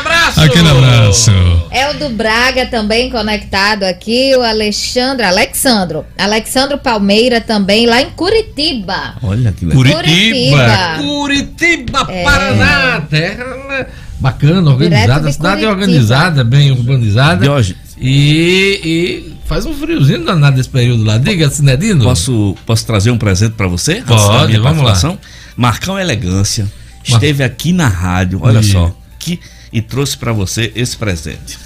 abraço! 0.02 0.40
Aquele 0.40 0.68
abraço. 0.68 1.30
É 1.70 1.90
o 1.90 1.98
do 1.98 2.10
Braga 2.10 2.66
também 2.66 3.10
conectado 3.10 3.84
aqui, 3.84 4.34
o 4.36 4.42
Alexandre, 4.42 5.24
Alexandro. 5.24 6.04
Alexandro 6.18 6.78
Palmeira 6.78 7.40
também, 7.40 7.86
lá 7.86 8.02
em 8.02 8.10
Curitiba. 8.10 9.14
Olha 9.22 9.52
que 9.52 9.64
legal. 9.64 9.82
Curitiba! 9.82 10.98
Curitiba, 10.98 12.06
É. 12.08 12.24
Paraná! 12.24 13.00
Terra 13.08 13.44
né? 13.68 13.86
bacana, 14.18 14.70
organizada. 14.70 15.28
A 15.28 15.32
cidade 15.32 15.64
é 15.64 15.68
organizada, 15.68 16.44
bem 16.44 16.70
urbanizada. 16.70 17.42
Diógenes. 17.42 17.96
E, 17.98 18.80
e 18.84 19.32
faz 19.46 19.64
um 19.64 19.74
friozinho 19.74 20.24
danado 20.24 20.56
nesse 20.56 20.68
período 20.68 21.04
lá. 21.04 21.18
Diga, 21.18 21.48
Sinedino. 21.50 22.04
Posso, 22.04 22.56
posso 22.66 22.86
trazer 22.86 23.10
um 23.10 23.18
presente 23.18 23.52
para 23.52 23.68
você? 23.68 24.02
Pode, 24.02 24.58
vamos 24.58 24.82
lá. 24.82 25.16
Marcão 25.56 25.98
Elegância 25.98 26.66
esteve 27.04 27.42
aqui 27.42 27.72
na 27.72 27.88
rádio, 27.88 28.40
olha 28.42 28.60
Ih. 28.60 28.64
só, 28.64 28.94
que, 29.18 29.38
e 29.72 29.80
trouxe 29.80 30.16
para 30.16 30.32
você 30.32 30.72
esse 30.74 30.96
presente. 30.96 31.58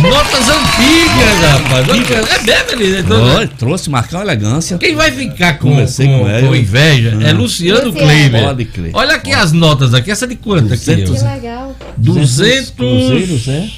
Notas 0.00 0.48
antigas, 0.48 1.40
rapaz. 1.42 1.88
É 1.88 2.42
mesmo, 2.42 2.82
ele. 2.82 2.98
então, 3.00 3.36
Oi, 3.36 3.46
trouxe 3.46 3.88
Marcão 3.90 4.20
Elegância. 4.20 4.76
Quem 4.78 4.94
vai 4.94 5.10
ficar 5.12 5.58
com, 5.58 5.70
Conversei 5.70 6.06
com, 6.06 6.18
com 6.18 6.48
com 6.48 6.56
inveja 6.56 7.10
é 7.22 7.32
Hum. 7.32 7.36
Luciano 7.38 7.86
Luciano. 7.86 7.92
Kleiber. 7.92 8.42
Pode. 8.42 8.68
Olha 8.92 9.14
aqui 9.16 9.32
as 9.32 9.52
notas 9.52 9.94
aqui. 9.94 10.10
Essa 10.10 10.26
de 10.26 10.36
quanto 10.36 10.72
aqui? 10.72 10.84
200. 10.96 11.18
Que 11.18 11.24
legal. 11.24 11.76
200 11.96 12.70
cruzeiros, 12.70 13.48
é? 13.48 13.68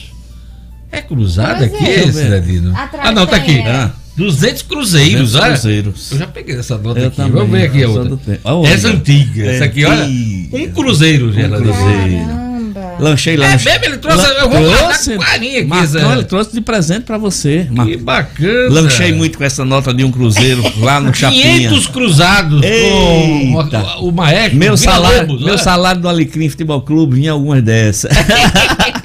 É 0.92 1.02
cruzado 1.02 1.64
aqui. 1.64 2.12
Cidadino? 2.12 2.74
Atrás 2.76 3.08
Ah, 3.08 3.12
não, 3.12 3.26
tá 3.26 3.36
aqui. 3.36 3.58
é. 3.58 3.68
Ah, 3.70 3.90
200 4.16 4.62
cruzeiros, 4.62 5.32
200 5.32 5.34
olha. 5.36 5.52
cruzeiros. 5.52 6.12
Eu 6.12 6.18
já 6.18 6.26
peguei 6.26 6.56
essa 6.56 6.78
nota 6.78 7.00
Eu 7.00 7.06
aqui. 7.08 7.16
também, 7.16 7.32
Vamos 7.32 7.50
ver 7.50 7.66
aqui 7.66 7.82
a 7.84 7.88
outra. 7.88 8.16
tempo. 8.16 8.40
Olha. 8.44 8.68
Essa 8.68 8.88
antiga. 8.88 9.44
É 9.44 9.54
Essa 9.56 9.64
aqui, 9.64 9.84
olha. 9.84 10.04
Um 10.06 10.70
cruzeiro, 10.72 11.32
Geraldo. 11.32 11.56
cruzeiro. 11.64 12.26
Caramba. 12.26 12.96
Lanchei 12.98 13.36
lá. 13.36 13.46
É 13.46 13.56
mesmo, 13.56 13.84
ele 13.84 13.98
trouxe. 13.98 14.26
Eu 14.26 14.48
vou 14.50 15.18
carinho 15.18 15.58
aqui. 15.58 15.64
Marcão, 15.66 16.12
ele 16.12 16.24
trouxe 16.24 16.52
de 16.52 16.60
presente 16.62 17.02
para 17.02 17.18
você. 17.18 17.66
Mar- 17.70 17.86
Que 17.86 17.96
bacana. 17.96 18.68
Lanchei 18.70 19.12
muito 19.12 19.36
com 19.38 19.44
essa 19.44 19.64
nota 19.64 19.92
de 19.92 20.02
um 20.04 20.10
cruzeiro 20.10 20.62
lá 20.80 20.98
no 21.00 21.12
Chapinha. 21.14 21.68
500 21.68 21.86
cruzados 21.88 22.60
com 22.60 22.66
Eita. 22.66 23.82
o, 24.00 24.08
o 24.08 24.12
maestro. 24.12 24.56
Meu 24.58 24.76
salário, 24.76 25.20
Lobos, 25.28 25.40
meu 25.40 25.54
olha. 25.54 25.58
salário 25.62 26.00
do 26.00 26.08
Alecrim 26.08 26.48
Futebol 26.48 26.80
Clube 26.82 27.16
vinha 27.16 27.32
algumas 27.32 27.62
dessas. 27.62 28.10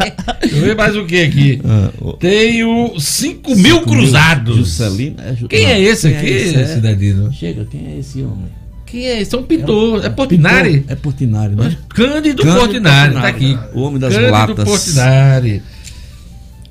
Ver 0.62 0.76
mais 0.76 0.96
o 0.96 1.06
que 1.06 1.22
aqui. 1.22 1.62
Ah, 1.66 1.90
Tenho 2.20 2.94
5 3.00 3.56
mil 3.56 3.82
cruzados. 3.82 4.56
Juscelino. 4.58 5.16
é 5.20 5.36
Quem 5.48 5.64
não, 5.64 5.70
é 5.72 5.82
esse 5.82 6.08
quem 6.10 6.18
aqui, 6.18 6.28
é 6.28 6.32
esse? 6.38 6.56
É- 6.56 6.66
Cidadino? 6.68 7.34
Chega, 7.34 7.66
quem 7.66 7.88
é 7.88 7.98
esse 8.00 8.22
homem? 8.22 8.46
Quem 8.86 9.06
é 9.08 9.22
esse? 9.22 9.34
É 9.34 9.38
um 9.38 9.44
pintor. 9.44 10.04
É 10.06 10.10
Portinari? 10.10 10.72
Pintor, 10.80 10.92
É 10.92 10.96
Portinari, 10.96 11.56
né? 11.56 11.78
Cândido, 11.90 12.44
Cândido 12.44 12.60
Portinari, 12.60 13.14
tá 13.14 13.22
Portinari. 13.22 13.54
aqui. 13.56 13.60
O 13.74 13.82
homem 13.82 14.00
das 14.00 14.14
Cândido 14.14 14.32
latas. 14.32 14.66
Portinari. 14.66 15.62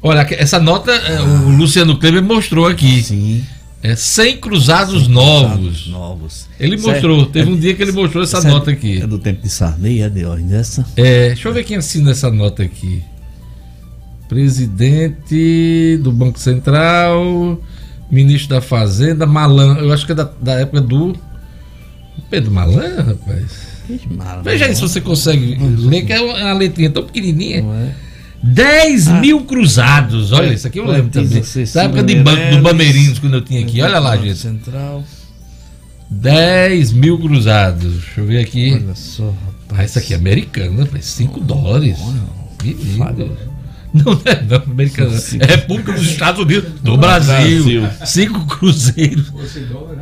Olha, 0.03 0.27
essa 0.31 0.59
nota 0.59 0.93
é, 0.93 1.21
o 1.21 1.49
Luciano 1.51 1.99
Kleber 1.99 2.23
mostrou 2.23 2.67
aqui. 2.67 3.03
Sim. 3.03 3.45
É 3.83 3.97
100 3.97 4.37
cruzados 4.37 5.09
novos. 5.09 5.87
Novos. 5.89 6.47
Ele 6.59 6.77
Isso 6.77 6.89
é- 6.89 6.93
mostrou, 6.93 7.25
teve 7.27 7.49
é- 7.51 7.53
um 7.55 7.57
dia 7.59 7.75
que 7.75 7.83
ele 7.83 7.93
mostrou 7.93 8.23
essa 8.23 8.39
é- 8.39 8.51
nota 8.51 8.71
aqui. 8.71 9.01
É 9.01 9.07
do 9.07 9.19
tempo 9.19 9.41
de 9.43 9.49
Sarney, 9.49 10.03
é 10.03 10.09
de 10.11 10.23
ordem 10.25 10.47
dessa? 10.47 10.85
É, 10.97 11.29
deixa 11.29 11.49
eu 11.49 11.55
ver 11.55 11.65
quem 11.65 11.79
assina 11.79 12.11
essa 12.11 12.31
nota 12.31 12.63
aqui. 12.63 13.03
Presidente 14.31 15.99
do 16.03 16.13
Banco 16.13 16.39
Central, 16.39 17.61
ministro 18.09 18.51
da 18.55 18.61
Fazenda, 18.61 19.27
Malan. 19.27 19.79
Eu 19.79 19.93
acho 19.93 20.07
que 20.07 20.13
é 20.13 20.15
da, 20.15 20.31
da 20.41 20.53
época 20.53 20.81
do 20.81 21.17
Pedro 22.31 22.53
Malan, 22.53 23.03
rapaz. 23.03 23.69
Veja 24.45 24.67
aí 24.67 24.75
se 24.77 24.81
você 24.81 25.01
consegue 25.01 25.59
ler, 25.79 26.05
que 26.07 26.13
é 26.13 26.21
uma 26.21 26.53
letrinha 26.53 26.91
tão 26.91 27.03
pequenininha. 27.03 27.61
Não 27.63 27.75
é? 27.75 27.93
10 28.43 29.09
Ah. 29.09 29.21
mil 29.21 29.41
cruzados. 29.45 30.31
Olha, 30.33 30.55
isso 30.55 30.67
aqui 30.67 30.79
eu 30.79 30.87
lembro 30.87 31.11
também. 31.11 31.43
Da 31.75 31.83
época 31.83 32.03
de 32.05 32.15
banco 32.23 32.57
do 32.57 32.63
Bameirinhos, 32.63 33.19
quando 33.19 33.35
eu 33.35 33.43
tinha 33.43 33.61
aqui. 33.63 33.83
Olha 33.83 33.99
lá, 33.99 34.13
Banco 34.13 34.25
gente. 34.27 34.39
Central. 34.39 35.05
10 36.09 36.93
mil 36.93 37.19
cruzados. 37.19 37.93
Deixa 37.95 38.21
eu 38.21 38.27
ver 38.27 38.39
aqui. 38.39 38.75
Olha 38.75 38.95
só, 38.95 39.25
rapaz. 39.27 39.81
Ah, 39.81 39.85
isso 39.85 39.99
aqui 39.99 40.15
é 40.15 40.17
americano, 40.17 40.79
rapaz. 40.85 41.05
5 41.07 41.41
dólares. 41.41 41.99
Que 42.61 42.73
lindo. 42.75 43.50
Não, 43.95 44.15
não 44.15 44.23
é 44.25 44.43
não, 44.43 44.73
americano. 44.73 45.13
É 45.41 45.47
República 45.47 45.93
dos 45.93 46.03
Estados 46.03 46.41
Unidos, 46.41 46.71
do 46.81 46.97
Brasil. 46.97 47.83
Brasil. 47.83 48.07
Cinco 48.07 48.47
cruzeiros. 48.47 49.33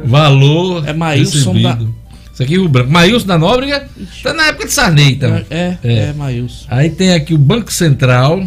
Valor. 0.04 0.86
É 0.86 0.92
Maílson 0.92 1.52
recebido. 1.52 1.94
Isso 2.32 2.42
aqui 2.42 2.54
é 2.54 2.58
o 2.58 2.68
branco. 2.68 2.90
Maílson 2.90 3.26
da 3.26 3.38
Nóbrega. 3.38 3.88
Tá 4.22 4.32
na 4.32 4.48
época 4.48 4.66
de 4.66 4.72
Sarney, 4.72 5.12
então. 5.12 5.34
É, 5.50 5.78
é, 5.82 5.94
é 5.94 6.12
Maílson. 6.12 6.66
Aí 6.68 6.90
tem 6.90 7.12
aqui 7.12 7.34
o 7.34 7.38
Banco 7.38 7.72
Central. 7.72 8.46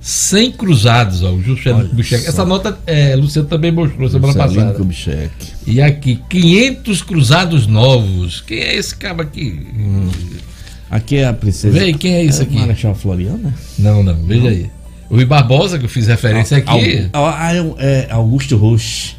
100 0.00 0.52
cruzados, 0.52 1.22
ó, 1.22 1.30
o 1.30 1.40
Juscelino 1.40 1.88
Kubitschek. 1.88 2.24
só. 2.24 2.30
Essa 2.30 2.44
nota, 2.44 2.78
é, 2.84 3.14
Luciano 3.14 3.46
também 3.46 3.70
mostrou 3.70 4.08
semana 4.08 4.32
Juscelino 4.32 4.54
passada. 4.54 4.78
Kubitschek. 4.78 5.30
E 5.66 5.80
aqui, 5.80 6.20
500 6.28 7.02
cruzados 7.02 7.66
novos. 7.66 8.40
Quem 8.40 8.58
é 8.58 8.74
esse 8.74 8.96
cabo 8.96 9.22
aqui? 9.22 9.66
Aqui 10.90 11.16
é 11.16 11.26
a 11.26 11.32
princesa. 11.32 11.78
Vê 11.78 11.92
quem 11.92 12.14
é 12.14 12.24
isso 12.24 12.42
aqui? 12.42 12.56
Marechal 12.56 12.94
Floriana? 12.94 13.52
Não, 13.78 14.02
não, 14.02 14.14
veja 14.24 14.48
aí. 14.48 14.70
O 15.10 15.14
Rui 15.16 15.24
Barbosa, 15.24 15.78
que 15.78 15.84
eu 15.84 15.88
fiz 15.88 16.06
referência 16.06 16.56
aqui. 16.58 17.08
Al- 17.12 17.26
ah, 17.36 17.52
é, 17.54 17.62
um- 17.62 17.74
é 17.78 18.06
Augusto 18.10 18.56
Rush. 18.56 19.16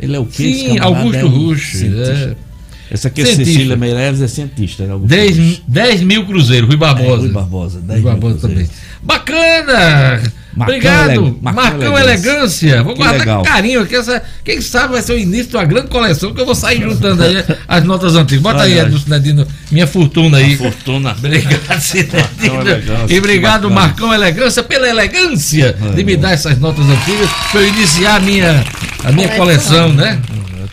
Ele 0.00 0.14
é 0.16 0.18
o 0.18 0.24
quê? 0.26 0.44
esse 0.44 0.60
Sim? 0.70 0.78
Augusto 0.78 1.16
É 1.16 1.24
um 1.24 1.28
Rush. 1.28 1.72
cientista. 1.76 2.36
é. 2.44 2.48
Essa 2.90 3.08
aqui 3.08 3.20
é 3.20 3.24
Cientista. 3.26 3.52
Cecília 3.52 3.76
Meireles, 3.76 4.22
é 4.22 4.28
cientista. 4.28 4.86
Né? 4.86 4.98
10, 5.04 5.62
10 5.68 6.02
mil 6.02 6.24
cruzeiro, 6.24 6.66
Rui 6.66 6.76
Barbosa. 6.78 7.10
É, 7.10 7.16
Rui 7.16 7.28
Barbosa, 7.28 7.80
10 7.80 7.88
Rui 7.90 7.98
mil 7.98 8.20
Barbosa 8.20 8.38
cruzeiros. 8.48 8.68
também. 8.70 8.78
Bacana! 9.02 10.32
Marcão 10.58 10.76
Obrigado, 10.76 11.10
Ele- 11.10 11.36
Marcão 11.40 11.62
Marcão, 11.62 11.98
Elegância. 11.98 12.28
Elegância. 12.30 12.82
Vou 12.82 12.92
Que 12.94 12.98
guardar 13.00 13.18
legal. 13.20 13.38
com 13.42 13.44
carinho 13.50 13.80
aqui. 13.82 13.96
Essa, 13.96 14.22
quem 14.44 14.60
sabe 14.60 14.92
vai 14.94 15.02
ser 15.02 15.12
o 15.12 15.18
início 15.18 15.46
de 15.50 15.56
uma 15.56 15.64
grande 15.64 15.86
coleção 15.88 16.34
que 16.34 16.40
eu 16.40 16.46
vou 16.46 16.54
sair 16.54 16.82
juntando 16.82 17.22
aí 17.22 17.44
as 17.66 17.84
notas 17.84 18.14
antigas. 18.16 18.42
Bota 18.42 18.62
aí. 18.62 18.78
Edson 18.78 18.98
Cidadino, 18.98 19.46
minha 19.70 19.86
fortuna 19.86 20.38
aí. 20.38 20.54
A 20.54 20.58
fortuna. 20.58 21.12
Obrigado, 21.18 21.80
Cidadino. 21.80 23.06
E 23.08 23.18
obrigado. 23.18 23.70
Marcão 23.70 24.12
Elegância, 24.12 24.62
pela 24.62 24.88
elegância 24.88 25.76
Ai, 25.80 25.90
de 25.94 26.04
me 26.04 26.16
dar 26.16 26.32
essas 26.32 26.58
notas 26.58 26.84
antigas 26.86 27.28
para 27.52 27.60
eu 27.60 27.68
iniciar 27.68 28.16
a 28.16 28.20
minha, 28.20 28.64
a 29.04 29.12
minha 29.12 29.28
coleção, 29.30 29.92
né? 29.92 30.18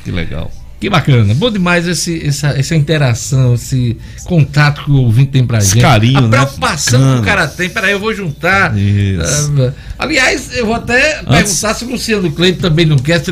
Que 0.04 0.12
legal. 0.12 0.52
Que 0.80 0.90
bacana, 0.90 1.34
bom 1.34 1.50
demais 1.50 1.88
esse, 1.88 2.28
essa, 2.28 2.50
essa 2.50 2.76
interação, 2.76 3.54
esse 3.56 3.96
contato 4.26 4.84
que 4.84 4.92
o 4.92 4.96
ouvinte 4.98 5.32
tem 5.32 5.46
pra 5.48 5.60
Esse 5.60 5.72
gente. 5.76 5.82
carinho, 5.82 6.18
a 6.18 6.22
né? 6.22 6.28
preocupação 6.30 7.14
que 7.16 7.20
o 7.22 7.24
cara 7.24 7.48
tem. 7.48 7.70
Peraí, 7.70 7.94
eu 7.94 8.00
vou 8.00 8.14
juntar. 8.14 8.78
Isso. 8.78 9.54
Ah, 9.58 9.72
aliás, 10.00 10.50
eu 10.54 10.66
vou 10.66 10.76
até 10.76 11.20
Antes- 11.26 11.28
perguntar 11.62 11.74
se 11.76 11.86
o 11.86 11.90
Luciano 11.90 12.30
Cleide 12.32 12.60
também 12.60 12.86
não 12.86 12.98
quer, 12.98 13.24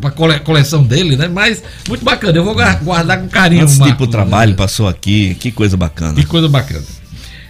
pra 0.00 0.12
cole- 0.12 0.38
coleção 0.40 0.84
dele, 0.84 1.16
né? 1.16 1.26
Mas 1.26 1.62
muito 1.88 2.04
bacana, 2.04 2.38
eu 2.38 2.44
vou 2.44 2.54
gua- 2.54 2.74
guardar 2.74 3.20
com 3.20 3.28
carinho. 3.28 3.62
Antes 3.62 3.74
de 3.74 3.80
ir 3.80 3.86
Marco, 3.86 3.98
pro 3.98 4.06
trabalho, 4.06 4.54
passou 4.54 4.86
aqui. 4.86 5.34
Que 5.34 5.50
coisa 5.50 5.76
bacana. 5.76 6.14
Que 6.14 6.24
coisa 6.24 6.48
bacana. 6.48 6.84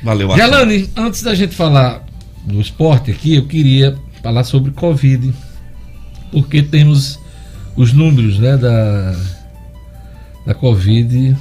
Valeu, 0.02 0.32
Arthur. 0.32 0.42
Gelane, 0.46 0.90
antes 0.96 1.22
da 1.22 1.34
gente 1.34 1.54
falar 1.54 2.02
do 2.44 2.60
esporte 2.60 3.10
aqui, 3.10 3.36
eu 3.36 3.46
queria 3.46 3.94
falar 4.22 4.42
sobre 4.42 4.70
Covid, 4.70 5.32
porque 6.32 6.62
temos 6.62 7.18
os 7.76 7.92
números 7.92 8.38
né, 8.38 8.56
da, 8.56 9.16
da 10.46 10.54
Covid 10.54 11.36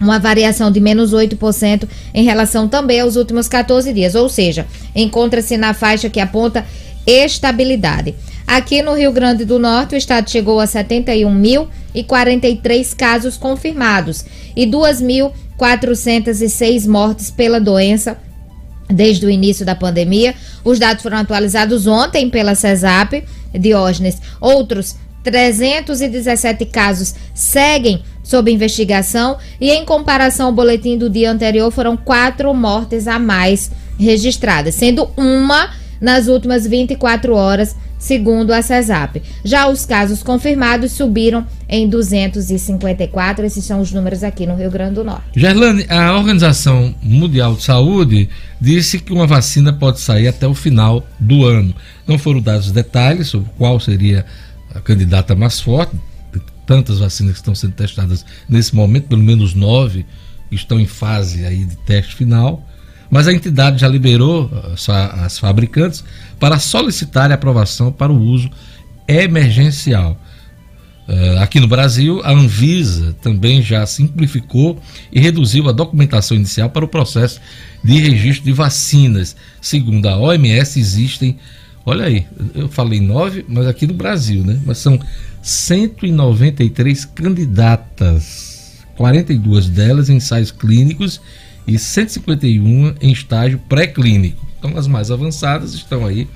uma 0.00 0.18
variação 0.18 0.70
de 0.70 0.80
menos 0.80 1.12
8% 1.12 1.86
em 2.14 2.24
relação 2.24 2.66
também 2.66 3.00
aos 3.00 3.16
últimos 3.16 3.48
14 3.48 3.92
dias, 3.92 4.14
ou 4.14 4.30
seja, 4.30 4.66
encontra-se 4.94 5.58
na 5.58 5.74
faixa 5.74 6.08
que 6.08 6.20
aponta 6.20 6.64
estabilidade. 7.06 8.14
Aqui 8.46 8.80
no 8.80 8.94
Rio 8.94 9.12
Grande 9.12 9.44
do 9.44 9.58
Norte, 9.58 9.94
o 9.94 9.98
estado 9.98 10.30
chegou 10.30 10.58
a 10.58 10.64
71.043 10.64 12.96
casos 12.96 13.36
confirmados 13.36 14.24
e 14.56 14.64
2.406 15.58 16.86
mortes 16.86 17.30
pela 17.30 17.60
doença 17.60 18.16
desde 18.88 19.26
o 19.26 19.30
início 19.30 19.66
da 19.66 19.74
pandemia. 19.74 20.34
Os 20.64 20.78
dados 20.78 21.02
foram 21.02 21.18
atualizados 21.18 21.86
ontem 21.86 22.30
pela 22.30 22.54
CESAP, 22.54 23.24
Diógenes. 23.52 24.20
Outros 24.40 24.96
317 25.24 26.64
casos 26.66 27.14
seguem 27.34 28.02
sob 28.22 28.50
investigação 28.50 29.36
e, 29.60 29.70
em 29.70 29.84
comparação 29.84 30.46
ao 30.46 30.52
boletim 30.52 30.96
do 30.96 31.10
dia 31.10 31.30
anterior, 31.30 31.70
foram 31.70 31.96
quatro 31.96 32.52
mortes 32.54 33.06
a 33.08 33.18
mais 33.18 33.70
registradas, 33.98 34.74
sendo 34.74 35.10
uma 35.16 35.70
nas 36.00 36.28
últimas 36.28 36.66
24 36.66 37.34
horas, 37.34 37.74
segundo 37.98 38.52
a 38.52 38.62
CESAP. 38.62 39.22
Já 39.44 39.68
os 39.68 39.84
casos 39.84 40.22
confirmados 40.22 40.92
subiram 40.92 41.46
em 41.68 41.88
254. 41.88 43.44
Esses 43.44 43.64
são 43.64 43.80
os 43.80 43.92
números 43.92 44.22
aqui 44.22 44.46
no 44.46 44.54
Rio 44.54 44.70
Grande 44.70 44.94
do 44.94 45.04
Norte. 45.04 45.22
Gerlane, 45.36 45.84
a 45.88 46.12
Organização 46.16 46.94
Mundial 47.02 47.54
de 47.54 47.62
Saúde 47.62 48.28
disse 48.60 48.98
que 48.98 49.12
uma 49.12 49.26
vacina 49.26 49.72
pode 49.72 50.00
sair 50.00 50.28
até 50.28 50.46
o 50.46 50.54
final 50.54 51.04
do 51.18 51.44
ano. 51.44 51.74
Não 52.06 52.18
foram 52.18 52.40
dados 52.40 52.70
detalhes 52.72 53.28
sobre 53.28 53.50
qual 53.58 53.78
seria 53.80 54.24
a 54.74 54.80
candidata 54.80 55.34
mais 55.34 55.60
forte. 55.60 55.96
Tantas 56.66 56.98
vacinas 56.98 57.32
que 57.32 57.38
estão 57.38 57.54
sendo 57.54 57.72
testadas 57.72 58.24
nesse 58.48 58.74
momento, 58.76 59.08
pelo 59.08 59.22
menos 59.22 59.54
nove 59.54 60.04
estão 60.52 60.78
em 60.78 60.86
fase 60.86 61.44
aí 61.46 61.64
de 61.64 61.76
teste 61.78 62.14
final. 62.14 62.62
Mas 63.10 63.26
a 63.26 63.32
entidade 63.32 63.80
já 63.80 63.88
liberou 63.88 64.50
fa- 64.76 65.24
as 65.24 65.38
fabricantes 65.38 66.04
para 66.38 66.58
solicitar 66.58 67.30
a 67.30 67.34
aprovação 67.34 67.92
para 67.92 68.12
o 68.12 68.20
uso 68.20 68.50
emergencial. 69.06 70.20
Eh, 71.08 71.38
aqui 71.38 71.58
no 71.58 71.66
Brasil, 71.66 72.20
a 72.22 72.32
Anvisa 72.32 73.16
também 73.22 73.62
já 73.62 73.86
simplificou 73.86 74.78
e 75.10 75.18
reduziu 75.18 75.66
a 75.68 75.72
documentação 75.72 76.36
inicial 76.36 76.68
para 76.68 76.84
o 76.84 76.88
processo 76.88 77.40
de 77.82 77.98
registro 77.98 78.44
de 78.44 78.52
vacinas. 78.52 79.34
Segundo 79.60 80.06
a 80.06 80.18
OMS, 80.18 80.78
existem, 80.78 81.38
olha 81.86 82.04
aí, 82.04 82.26
eu 82.54 82.68
falei 82.68 83.00
nove, 83.00 83.42
mas 83.48 83.66
aqui 83.66 83.86
no 83.86 83.94
Brasil, 83.94 84.44
né? 84.44 84.60
Mas 84.66 84.78
são 84.78 85.00
193 85.40 87.06
candidatas, 87.06 88.84
42 88.94 89.70
delas 89.70 90.10
em 90.10 90.16
ensaios 90.16 90.50
clínicos 90.50 91.22
e 91.66 91.78
151 91.78 92.94
em 93.00 93.12
estágio 93.12 93.58
pré-clínico. 93.66 94.47
Então, 94.58 94.76
as 94.76 94.86
mais 94.86 95.10
avançadas 95.10 95.74
estão 95.74 96.04
aí 96.04 96.28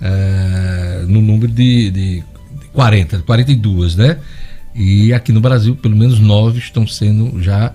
eh, 0.00 1.04
no 1.06 1.20
número 1.20 1.52
de, 1.52 1.90
de 1.90 2.24
40, 2.72 3.20
42, 3.20 3.96
né? 3.96 4.18
E 4.74 5.12
aqui 5.12 5.32
no 5.32 5.40
Brasil, 5.40 5.76
pelo 5.76 5.94
menos 5.94 6.18
nove 6.18 6.58
estão 6.58 6.86
sendo 6.86 7.42
já 7.42 7.72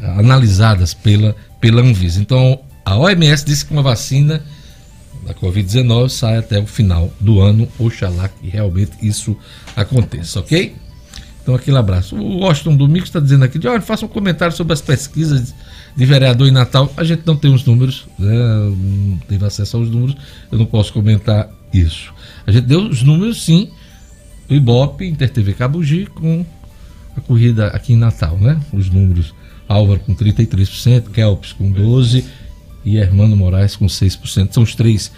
ah, 0.00 0.18
analisadas 0.18 0.92
pela, 0.92 1.34
pela 1.60 1.80
Anvisa. 1.80 2.20
Então, 2.20 2.60
a 2.84 2.96
OMS 2.98 3.44
disse 3.44 3.64
que 3.64 3.72
uma 3.72 3.82
vacina 3.82 4.42
da 5.26 5.32
Covid-19 5.34 6.10
sai 6.10 6.36
até 6.36 6.60
o 6.60 6.66
final 6.66 7.10
do 7.18 7.40
ano. 7.40 7.66
Oxalá 7.78 8.28
que 8.28 8.48
realmente 8.48 8.92
isso 9.00 9.36
aconteça, 9.74 10.40
ok? 10.40 10.76
Então, 11.42 11.54
aquele 11.54 11.78
abraço. 11.78 12.16
O 12.16 12.40
Washington 12.40 12.76
Domingos 12.76 13.08
está 13.08 13.20
dizendo 13.20 13.44
aqui: 13.44 13.66
olha, 13.66 13.80
faça 13.80 14.04
um 14.04 14.08
comentário 14.08 14.54
sobre 14.54 14.74
as 14.74 14.82
pesquisas 14.82 15.54
de 15.96 16.04
vereador 16.04 16.48
em 16.48 16.50
Natal. 16.50 16.92
A 16.96 17.04
gente 17.04 17.22
não 17.26 17.36
tem 17.36 17.52
os 17.52 17.64
números, 17.64 18.06
né? 18.18 18.32
não 18.32 19.18
teve 19.28 19.44
acesso 19.44 19.76
aos 19.76 19.88
números, 19.88 20.16
eu 20.50 20.58
não 20.58 20.66
posso 20.66 20.92
comentar 20.92 21.48
isso. 21.72 22.12
A 22.46 22.52
gente 22.52 22.66
deu 22.66 22.80
os 22.80 23.02
números, 23.02 23.42
sim, 23.42 23.70
do 24.48 24.54
Ibope, 24.54 25.06
InterTV 25.06 25.54
Cabugi, 25.54 26.06
com 26.06 26.44
a 27.16 27.20
corrida 27.20 27.68
aqui 27.68 27.92
em 27.92 27.96
Natal, 27.96 28.38
né? 28.38 28.60
Os 28.72 28.90
números: 28.90 29.34
Álvaro 29.68 30.00
com 30.00 30.14
33%, 30.14 31.10
Kelps 31.10 31.52
com 31.52 31.72
12% 31.72 32.24
e 32.84 32.98
Hermano 32.98 33.36
Moraes 33.36 33.76
com 33.76 33.86
6%. 33.86 34.52
São 34.52 34.62
os 34.62 34.74
três 34.74 35.10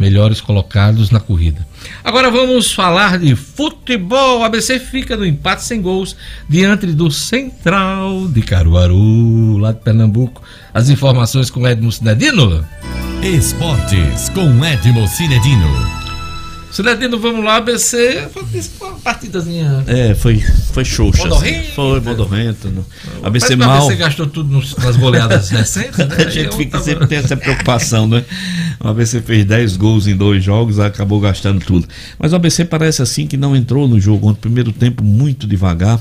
melhores 0.00 0.40
colocados 0.40 1.10
na 1.10 1.20
corrida. 1.20 1.64
Agora 2.02 2.30
vamos 2.30 2.72
falar 2.72 3.18
de 3.18 3.36
futebol. 3.36 4.40
O 4.40 4.44
ABC 4.44 4.78
fica 4.78 5.16
no 5.16 5.26
empate 5.26 5.62
sem 5.62 5.82
gols 5.82 6.16
diante 6.48 6.86
do 6.86 7.10
Central 7.10 8.26
de 8.28 8.40
Caruaru, 8.40 9.58
lá 9.58 9.72
de 9.72 9.80
Pernambuco. 9.80 10.42
As 10.72 10.88
informações 10.88 11.50
com 11.50 11.68
Edmo 11.68 11.92
Cidadino. 11.92 12.66
Esportes 13.22 14.30
com 14.30 14.64
Edmo 14.64 15.06
Cinedino. 15.06 15.99
Cidadino, 16.70 17.18
vamos 17.18 17.44
lá, 17.44 17.56
ABC. 17.56 18.28
Foi 18.32 18.88
uma 18.88 18.98
partidazinha. 19.00 19.82
É, 19.88 20.14
foi 20.14 20.38
foi 20.72 20.84
xoxa. 20.84 21.26
Assim. 21.26 21.62
Foi, 21.74 22.00
modorrento. 22.00 22.68
Não. 22.68 22.84
ABC 23.24 23.56
Mas 23.56 23.66
mal. 23.66 23.76
ABC 23.86 23.96
gastou 23.96 24.26
tudo 24.26 24.52
nos- 24.52 24.76
nas 24.76 24.96
goleadas 24.96 25.50
recentes, 25.50 25.98
né? 25.98 26.16
A 26.18 26.28
gente 26.30 26.54
fica, 26.56 26.72
tava- 26.72 26.84
sempre 26.84 27.06
tem 27.08 27.18
essa 27.18 27.36
preocupação, 27.36 28.06
né? 28.06 28.24
O 28.78 28.88
ABC 28.88 29.20
fez 29.20 29.44
10 29.44 29.76
gols 29.76 30.06
em 30.06 30.16
dois 30.16 30.44
jogos, 30.44 30.78
acabou 30.78 31.18
gastando 31.20 31.60
tudo. 31.64 31.88
Mas 32.18 32.32
o 32.32 32.36
ABC 32.36 32.64
parece 32.64 33.02
assim 33.02 33.26
que 33.26 33.36
não 33.36 33.56
entrou 33.56 33.88
no 33.88 34.00
jogo 34.00 34.28
ontem, 34.28 34.40
primeiro 34.40 34.70
tempo 34.72 35.02
muito 35.02 35.46
devagar. 35.46 36.00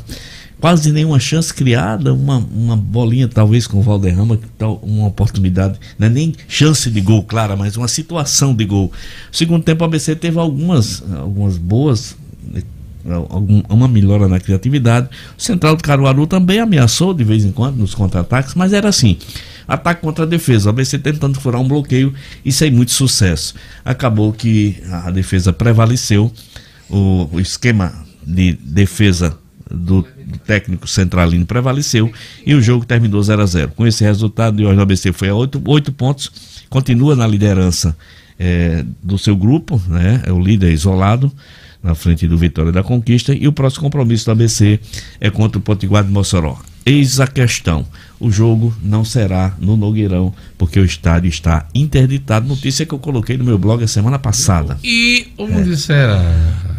Quase 0.60 0.92
nenhuma 0.92 1.20
chance 1.20 1.54
criada, 1.54 2.14
uma, 2.14 2.38
uma 2.38 2.76
bolinha 2.76 3.28
talvez 3.28 3.66
com 3.66 3.80
o 3.80 3.82
Valderrama, 3.82 4.38
tal, 4.58 4.76
uma 4.84 5.08
oportunidade, 5.08 5.80
não 5.98 6.08
é 6.08 6.10
nem 6.10 6.36
chance 6.48 6.90
de 6.90 7.00
gol, 7.00 7.24
clara, 7.24 7.56
mas 7.56 7.78
uma 7.78 7.88
situação 7.88 8.54
de 8.54 8.66
gol. 8.66 8.92
Segundo 9.32 9.64
tempo, 9.64 9.84
o 9.84 9.86
ABC 9.86 10.16
teve 10.16 10.38
algumas, 10.38 11.02
algumas 11.16 11.58
boas 11.58 12.16
né, 12.54 12.62
uma 13.70 13.88
melhora 13.88 14.28
na 14.28 14.40
criatividade. 14.40 15.10
O 15.38 15.42
Central 15.42 15.76
do 15.76 15.84
Caruaru 15.84 16.28
também 16.28 16.60
ameaçou 16.60 17.14
de 17.14 17.24
vez 17.24 17.46
em 17.46 17.52
quando 17.52 17.78
nos 17.78 17.96
contra-ataques, 17.96 18.54
mas 18.56 18.74
era 18.74 18.90
assim: 18.90 19.18
ataque 19.68 20.02
contra 20.02 20.26
a 20.26 20.28
defesa. 20.28 20.68
O 20.68 20.70
ABC 20.72 21.00
tentando 21.00 21.40
furar 21.40 21.62
um 21.62 21.68
bloqueio 21.68 22.14
e 22.44 22.52
sem 22.52 22.70
muito 22.72 22.92
sucesso. 22.92 23.56
Acabou 23.86 24.34
que 24.34 24.82
a 24.92 25.10
defesa 25.12 25.54
prevaleceu, 25.54 26.32
o, 26.90 27.30
o 27.32 27.40
esquema 27.40 27.94
de 28.26 28.54
defesa 28.54 29.38
do, 29.70 30.02
do 30.26 30.38
técnico 30.46 30.88
centralino 30.88 31.46
prevaleceu 31.46 32.12
e 32.46 32.54
o 32.56 32.62
jogo 32.62 32.86
terminou 32.86 33.22
0 33.22 33.42
a 33.42 33.46
0 33.46 33.72
Com 33.76 33.86
esse 33.86 34.04
resultado, 34.04 34.64
o 34.64 34.82
ABC 34.82 35.14
foi 35.14 35.30
a 35.30 35.36
8, 35.36 35.62
oito 35.66 35.92
pontos, 35.92 36.32
continua 36.70 37.16
na 37.16 37.28
liderança 37.28 37.96
eh, 38.40 38.84
do 39.04 39.18
seu 39.18 39.36
grupo, 39.36 39.82
né? 39.88 40.22
é 40.26 40.32
o 40.32 40.40
líder 40.40 40.72
isolado 40.72 41.32
na 41.82 41.96
frente 41.96 42.28
do 42.28 42.38
Vitória 42.38 42.72
da 42.72 42.84
Conquista 42.84 43.34
e 43.34 43.48
o 43.48 43.54
próximo 43.54 43.84
compromisso 43.84 44.26
do 44.26 44.32
ABC 44.32 44.80
é 45.20 45.30
contra 45.30 45.60
o 45.60 45.62
Potiguar 45.62 46.04
de 46.04 46.12
Mossoró. 46.12 46.60
Eis 46.86 47.20
a 47.20 47.28
questão: 47.28 47.86
o 48.20 48.32
jogo 48.32 48.74
não 48.84 49.06
será 49.06 49.56
no 49.60 49.78
Nogueirão 49.78 50.34
porque 50.58 50.80
o 50.80 50.86
estádio 50.86 51.30
está 51.30 51.66
interditado. 51.74 52.48
Notícia 52.48 52.86
que 52.86 52.94
eu 52.94 53.00
coloquei 53.00 53.38
no 53.38 53.44
meu 53.46 53.58
blog 53.58 53.84
a 53.84 53.88
semana 53.88 54.20
passada. 54.20 54.78
E 54.84 55.28
onde 55.38 55.78
será? 55.78 56.22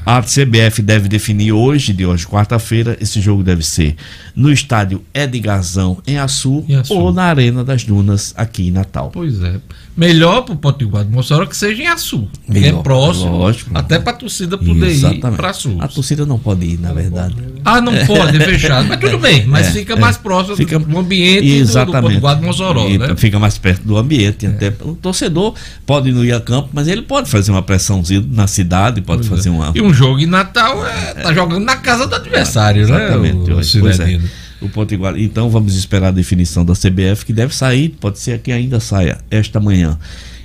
A 0.04 0.22
CBF 0.22 0.82
deve 0.82 1.08
definir 1.08 1.52
hoje, 1.52 1.92
de 1.92 2.04
hoje, 2.06 2.26
quarta-feira, 2.26 2.96
esse 3.00 3.20
jogo 3.20 3.42
deve 3.42 3.62
ser 3.62 3.96
no 4.34 4.50
estádio 4.50 5.02
Edgarzão, 5.14 5.98
em 6.06 6.18
Açu, 6.18 6.64
ou 6.88 7.12
na 7.12 7.24
Arena 7.24 7.62
das 7.62 7.84
Dunas, 7.84 8.32
aqui 8.36 8.68
em 8.68 8.70
Natal. 8.70 9.10
Pois 9.12 9.42
é. 9.42 9.56
Melhor 9.96 10.42
pro 10.42 10.56
Potiguar 10.56 11.04
de 11.04 11.10
Mossoró 11.10 11.44
que 11.44 11.56
seja 11.56 11.82
em 11.82 11.86
Açu. 11.86 12.26
Que 12.50 12.58
é 12.58 12.60
Melhor, 12.60 12.82
próximo. 12.82 13.36
lógico. 13.36 13.70
Até 13.74 13.98
pra 13.98 14.14
torcida 14.14 14.56
poder 14.56 14.86
ir 14.88 14.92
Exatamente. 14.92 15.36
pra 15.36 15.50
Açu. 15.50 15.76
A 15.78 15.86
torcida 15.88 16.24
não 16.24 16.38
pode 16.38 16.64
ir, 16.64 16.80
na 16.80 16.92
verdade. 16.92 17.36
Ah, 17.64 17.80
não 17.80 17.92
pode, 18.06 18.36
é 18.38 18.40
fechado. 18.40 18.88
Mas 18.88 18.98
tudo 19.00 19.18
bem, 19.20 19.46
mas 19.46 19.66
É, 19.66 19.70
fica 19.72 19.92
é. 19.92 19.96
mais 19.98 20.16
próximo 20.16 20.56
Fica- 20.56 20.78
do 20.78 20.98
ambiente 20.98 21.29
do, 21.36 21.46
do 21.46 21.46
Exatamente. 21.46 22.02
Potiguar 22.02 22.36
de 22.36 22.42
Mossoró, 22.44 22.88
E 22.88 22.98
né? 22.98 23.14
Fica 23.16 23.38
mais 23.38 23.58
perto 23.58 23.82
do 23.82 23.96
ambiente. 23.96 24.46
Até, 24.46 24.72
o 24.82 24.94
torcedor 24.94 25.54
pode 25.86 26.12
não 26.12 26.24
ir 26.24 26.32
a 26.32 26.40
campo, 26.40 26.70
mas 26.72 26.88
ele 26.88 27.02
pode 27.02 27.30
fazer 27.30 27.50
uma 27.50 27.62
pressãozinha 27.62 28.24
na 28.30 28.46
cidade, 28.46 29.00
pode 29.00 29.26
Pois 29.26 29.38
fazer 29.38 29.48
é. 29.48 29.52
uma. 29.52 29.72
E 29.74 29.80
um 29.80 29.92
jogo 29.92 30.18
em 30.18 30.26
Natal 30.26 30.84
é, 30.86 31.14
tá 31.14 31.32
jogando 31.32 31.64
na 31.64 31.76
casa 31.76 32.06
do 32.06 32.14
adversário, 32.14 32.86
né? 32.86 33.06
Exatamente. 33.06 33.50
o 33.50 33.60
é. 33.60 33.62
Cinedino? 33.62 34.28
O 34.60 34.68
Potiguar. 34.68 35.18
Então 35.18 35.48
vamos 35.48 35.74
esperar 35.74 36.08
a 36.08 36.10
definição 36.10 36.64
da 36.64 36.74
CBF, 36.74 37.24
que 37.24 37.32
deve 37.32 37.54
sair, 37.54 37.90
pode 38.00 38.18
ser 38.18 38.38
que 38.40 38.52
ainda 38.52 38.78
saia 38.78 39.18
esta 39.30 39.58
manhã. 39.58 39.98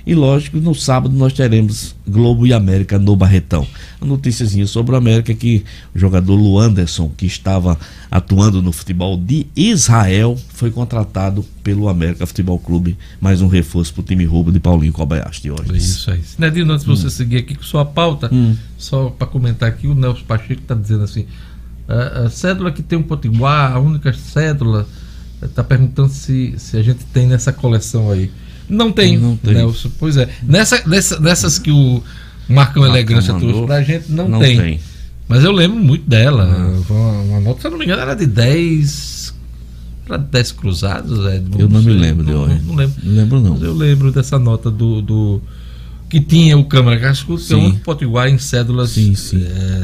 E 0.06 0.14
lógico, 0.14 0.58
no 0.58 0.72
sábado 0.72 1.12
nós 1.16 1.32
teremos 1.32 1.96
Globo 2.06 2.46
e 2.46 2.52
América 2.52 2.96
no 2.96 3.16
Barretão. 3.16 3.66
A 4.00 4.04
noticiazinha 4.04 4.64
sobre 4.64 4.94
o 4.94 4.98
América 4.98 5.32
é 5.32 5.34
que 5.34 5.64
o 5.92 5.98
jogador 5.98 6.36
Luanderson, 6.36 7.10
que 7.16 7.26
estava 7.26 7.76
atuando 8.08 8.62
no 8.62 8.70
futebol 8.70 9.16
de 9.16 9.48
Israel, 9.56 10.38
foi 10.50 10.70
contratado 10.70 11.44
pelo 11.64 11.88
América 11.88 12.24
Futebol 12.24 12.56
Clube, 12.56 12.96
mais 13.20 13.42
um 13.42 13.48
reforço 13.48 13.92
para 13.94 14.02
o 14.02 14.04
time 14.04 14.24
rubro 14.24 14.52
de 14.52 14.60
Paulinho 14.60 14.92
Kobayashi 14.92 15.42
de 15.42 15.50
hoje. 15.50 15.72
É 15.72 15.76
isso 15.76 16.08
aí. 16.12 16.22
Cinedino, 16.22 16.72
antes 16.72 16.84
de 16.84 16.90
você 16.90 17.08
Hum. 17.08 17.10
seguir 17.10 17.38
aqui 17.38 17.56
com 17.56 17.64
sua 17.64 17.84
pauta, 17.84 18.30
só 18.78 19.10
para 19.10 19.26
comentar 19.26 19.68
aqui, 19.68 19.88
o 19.88 19.94
Nelson 19.94 20.22
Pacheco 20.22 20.62
está 20.62 20.76
dizendo 20.76 21.02
assim: 21.02 21.26
a, 21.88 22.26
a 22.26 22.30
cédula 22.30 22.70
que 22.70 22.80
tem 22.82 22.96
um 22.96 23.02
potiguar, 23.02 23.72
a 23.72 23.80
única 23.80 24.12
cédula, 24.12 24.86
está 25.42 25.64
perguntando 25.64 26.10
se, 26.10 26.54
se 26.58 26.76
a 26.76 26.82
gente 26.82 27.04
tem 27.06 27.26
nessa 27.26 27.52
coleção 27.52 28.08
aí. 28.08 28.30
Não 28.68 28.90
tem, 28.92 29.16
Não 29.18 29.36
tem. 29.36 29.54
Nelson. 29.54 29.90
Pois 29.98 30.16
é. 30.16 30.28
Nessa, 30.42 30.82
nessa- 30.86 31.20
nessas 31.20 31.58
que 31.58 31.70
o 31.70 32.02
Marcão 32.48 32.82
Marcão 32.82 32.86
Elegância 32.86 33.32
mandou. 33.32 33.48
trouxe 33.50 33.66
pra 33.66 33.82
gente, 33.82 34.10
não, 34.12 34.28
Não 34.28 34.38
tem. 34.40 34.56
tem. 34.60 34.80
Mas 35.28 35.42
eu 35.44 35.52
lembro 35.52 35.78
muito 35.78 36.08
dela. 36.08 36.80
Foi 36.86 36.96
Uma, 36.96 37.10
uma 37.22 37.40
nota, 37.40 37.60
se 37.60 37.66
eu 37.66 37.70
não 37.72 37.78
me 37.78 37.84
engano, 37.84 38.02
era 38.02 38.14
de 38.14 38.26
10. 38.26 39.34
Era 40.08 40.18
10 40.18 40.52
cruzados, 40.52 41.26
é, 41.26 41.42
Eu 41.58 41.68
não 41.68 41.82
me 41.82 41.92
lembro 41.92 42.24
de 42.24 42.30
não, 42.32 42.42
hoje. 42.44 42.60
Não, 42.64 42.74
lembro. 42.76 42.94
Não 43.02 43.12
lembro, 43.14 43.40
não. 43.40 43.50
Mas 43.54 43.62
eu 43.62 43.74
lembro 43.74 44.12
dessa 44.12 44.38
nota 44.38 44.70
do. 44.70 45.02
do- 45.02 45.42
que 46.08 46.20
tinha 46.20 46.56
o 46.56 46.64
Câmara 46.64 47.00
Cascudo, 47.00 47.38
que 47.42 47.52
é 47.52 47.56
Sim. 47.56 47.66
um 47.66 47.72
potiguar 47.80 48.28
em 48.28 48.38
cédulas 48.38 48.96
eh, 48.96 49.00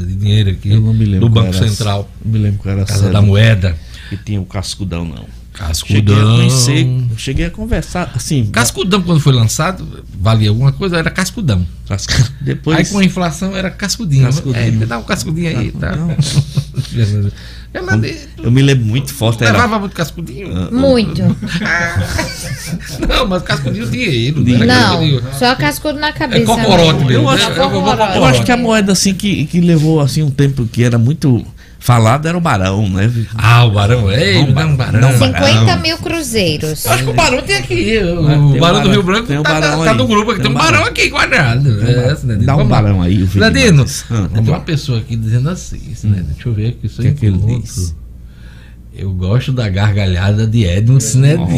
de 0.06 0.14
dinheiro 0.14 0.50
aqui 0.50 0.70
Eu 0.70 0.80
não 0.80 0.94
me 0.94 1.04
lembro. 1.04 1.28
do 1.28 1.28
Banco 1.28 1.48
era 1.56 1.68
Central. 1.68 2.08
Não 2.24 2.30
me 2.32 2.38
lembro 2.38 2.58
qual 2.60 2.72
era 2.74 2.82
a 2.82 2.86
Casa 2.86 3.00
cédula. 3.00 3.20
da 3.20 3.26
Moeda. 3.26 3.76
Que 4.08 4.16
tinha 4.16 4.40
o 4.40 4.44
cascudão, 4.46 5.04
não. 5.04 5.24
Cascudão. 5.52 5.96
Cheguei 5.96 6.14
a 6.22 6.36
conhecer, 6.36 6.86
cheguei 7.16 7.46
a 7.46 7.50
conversar, 7.50 8.10
assim. 8.14 8.46
Cascudão, 8.46 9.02
quando 9.02 9.20
foi 9.20 9.32
lançado, 9.34 10.02
valia 10.18 10.48
alguma 10.48 10.72
coisa, 10.72 10.96
era 10.96 11.10
cascudão. 11.10 11.66
Depois- 12.40 12.78
Aí 12.78 12.86
com 12.86 12.98
a 12.98 13.04
inflação 13.04 13.54
era 13.54 13.70
cascudinho. 13.70 14.24
Cascudinho. 14.24 14.64
É, 14.64 14.70
me 14.70 14.86
dá 14.86 14.98
um 14.98 15.02
cascudinho 15.02 15.58
aí, 15.58 15.70
tá? 15.72 15.92
Ela 17.74 17.98
Eu 18.42 18.50
me 18.50 18.60
lembro 18.60 18.84
muito 18.84 19.12
forte. 19.14 19.42
Era... 19.44 19.52
levava 19.52 19.78
muito 19.78 19.94
cascudinho. 19.94 20.70
Muito. 20.72 21.22
Não, 23.08 23.26
mas 23.26 23.42
cascudinho 23.42 23.86
dinheiro. 23.90 24.44
Dinheiro. 24.44 24.66
Né? 24.66 24.74
Não, 24.74 24.90
Cascudinho. 24.90 25.22
só 25.38 25.54
cascudo 25.56 25.98
na 25.98 26.12
cabeça. 26.12 26.42
É 26.42 26.44
cocorote 26.44 27.04
mesmo. 27.04 27.12
Eu 27.12 27.22
né? 27.22 27.32
acho, 27.32 27.50
Eu 27.50 27.70
vou 27.70 27.82
cocorote. 27.82 28.16
eu 28.16 28.24
acho 28.24 28.44
que 28.44 28.52
a 28.52 28.56
moeda 28.56 28.92
assim 28.92 29.14
que, 29.14 29.46
que 29.46 29.60
levou 29.60 30.00
assim 30.00 30.22
um 30.22 30.30
tempo 30.30 30.66
que 30.66 30.82
era 30.82 30.98
muito 30.98 31.44
falado 31.82 32.26
era 32.28 32.38
o 32.38 32.40
barão, 32.40 32.88
né? 32.88 33.12
Ah, 33.34 33.64
o 33.64 33.72
barão, 33.72 34.10
ei, 34.10 34.46
me 34.46 34.52
dá 34.52 34.66
um 34.66 34.76
barão. 34.76 35.00
Não, 35.00 35.12
50 35.12 35.76
mil 35.78 35.98
cruzeiros. 35.98 36.86
Acho 36.86 37.04
que 37.04 37.10
o 37.10 37.14
Barão 37.14 37.42
tem 37.42 37.56
aqui. 37.56 37.98
O, 37.98 38.26
Ah, 38.26 38.52
tem 38.52 38.60
Barão 38.60 38.82
do 38.82 38.90
Rio 38.90 39.02
Branco 39.02 39.26
tem 39.26 39.38
um 39.38 39.42
tá, 39.42 39.52
barão 39.60 39.78
tá- 39.80 39.84
tá 39.86 39.94
no 39.94 40.06
grupo 40.06 40.30
aqui. 40.30 40.40
Tem 40.42 40.50
Tem 40.50 40.56
um 40.56 40.58
barão 40.58 40.78
barão. 40.78 40.86
aqui 40.88 41.08
guardado. 41.10 41.68
Um 41.68 41.86
É, 41.86 41.94
barão. 41.96 42.16
Cidadino, 42.16 42.46
Dá 42.46 42.56
um 42.56 42.66
barão 42.66 43.02
aí, 43.02 43.20
eu 43.20 43.26
Cidadino. 43.26 43.84
Ah, 44.10 44.28
tem 44.32 44.40
uma 44.48 44.60
pessoa 44.60 44.98
aqui 44.98 45.16
dizendo 45.16 45.50
assim, 45.50 45.94
Cidadino, 45.94 46.26
deixa 46.32 46.48
eu 46.48 46.54
ver 46.54 46.68
aqui. 46.68 46.86
Isso 46.86 47.02
que 47.02 47.08
é 47.08 47.12
que 47.12 47.26
ele 47.26 47.38
diz? 47.38 47.94
Eu 48.94 49.10
gosto 49.10 49.52
da 49.52 49.68
gargalhada 49.70 50.46
de 50.46 50.64
Edmo 50.64 51.00
Cinedino. 51.00 51.48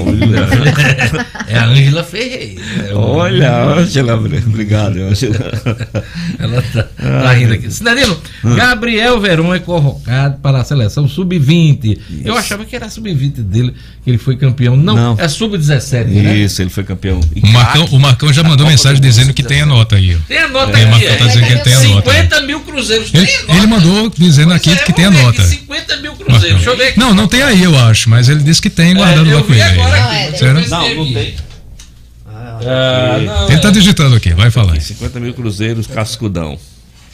É 1.48 1.58
a 1.58 1.66
Ângela 1.66 2.04
Ferreira. 2.04 2.62
Olha, 2.94 3.64
Ângela, 3.74 4.14
obrigado, 4.14 4.98
Ângela. 5.02 5.36
Ela 6.38 6.62
tá, 6.62 6.82
tá 6.96 7.32
rindo 7.32 7.54
aqui. 7.54 7.70
Cidadino, 7.70 8.16
Hum. 8.44 8.54
Gabriel 8.56 9.18
Veron 9.20 9.54
é 9.54 9.58
convocado 9.58 10.36
para 10.42 10.58
a 10.60 10.64
seleção 10.64 11.08
sub-20. 11.08 11.98
Eu 12.24 12.36
achava 12.36 12.64
que 12.64 12.76
era 12.76 12.88
sub-20 12.88 13.42
dele, 13.42 13.74
que 14.04 14.10
ele 14.10 14.18
foi 14.18 14.36
campeão. 14.36 14.76
Não, 14.76 14.94
Não. 14.94 15.16
é 15.18 15.26
sub-17, 15.26 16.04
né? 16.06 16.36
Isso, 16.36 16.62
ele 16.62 16.70
foi 16.70 16.84
campeão. 16.84 17.20
O 17.42 17.46
Marcão, 17.48 17.84
o 17.86 17.98
Marcão 17.98 18.32
já 18.32 18.42
mandou 18.44 18.66
mensagem 18.66 19.00
dizendo 19.00 19.32
que 19.32 19.42
tem 19.42 19.62
a 19.62 19.66
nota 19.66 19.96
aí. 19.96 20.16
Tem 20.28 20.38
a 20.38 20.48
nota 20.48 20.78
É, 20.78 20.84
o 20.84 20.88
aqui. 20.94 21.04
Marcão 21.06 21.16
tá 21.18 21.26
dizendo 21.26 21.46
que 21.46 21.52
ele 21.52 21.60
tem 21.62 21.74
a 21.74 21.80
nota. 21.80 22.10
50 22.12 22.40
mil 22.42 22.60
cruzeiros. 22.60 23.10
Ele, 23.14 23.26
tem 23.26 23.36
a 23.36 23.40
nota. 23.42 23.56
ele 23.58 23.66
mandou 23.66 24.10
dizendo 24.16 24.52
aqui 24.52 24.76
que 24.76 24.92
tem 24.92 25.04
a 25.06 25.10
nota. 25.10 25.42
aqui, 25.42 25.50
50 25.50 25.96
mil 25.98 26.12
cruzeiros. 26.14 26.56
Deixa 26.56 26.70
eu 26.70 26.76
ver 26.76 26.88
aqui. 26.88 26.98
Não, 27.00 27.14
não 27.14 27.23
tem 27.26 27.42
aí, 27.42 27.62
eu 27.62 27.76
acho, 27.78 28.08
mas 28.10 28.28
ele 28.28 28.42
disse 28.42 28.60
que 28.62 28.70
tem 28.70 28.94
guardando 28.94 29.30
eu 29.30 29.36
lá 29.38 29.42
com 29.42 29.52
ele. 29.52 29.76
Não, 29.76 30.12
é, 30.12 30.32
Será? 30.32 30.52
Não, 30.54 30.60
tem 30.84 30.96
não 30.96 31.12
tem. 31.12 31.34
Ah, 32.26 33.18
não, 33.24 33.50
Ele 33.50 33.60
tá 33.60 33.70
digitando 33.70 34.16
aqui, 34.16 34.32
vai 34.32 34.50
falar. 34.50 34.80
50 34.80 35.20
mil 35.20 35.34
cruzeiros, 35.34 35.86
cascudão. 35.86 36.58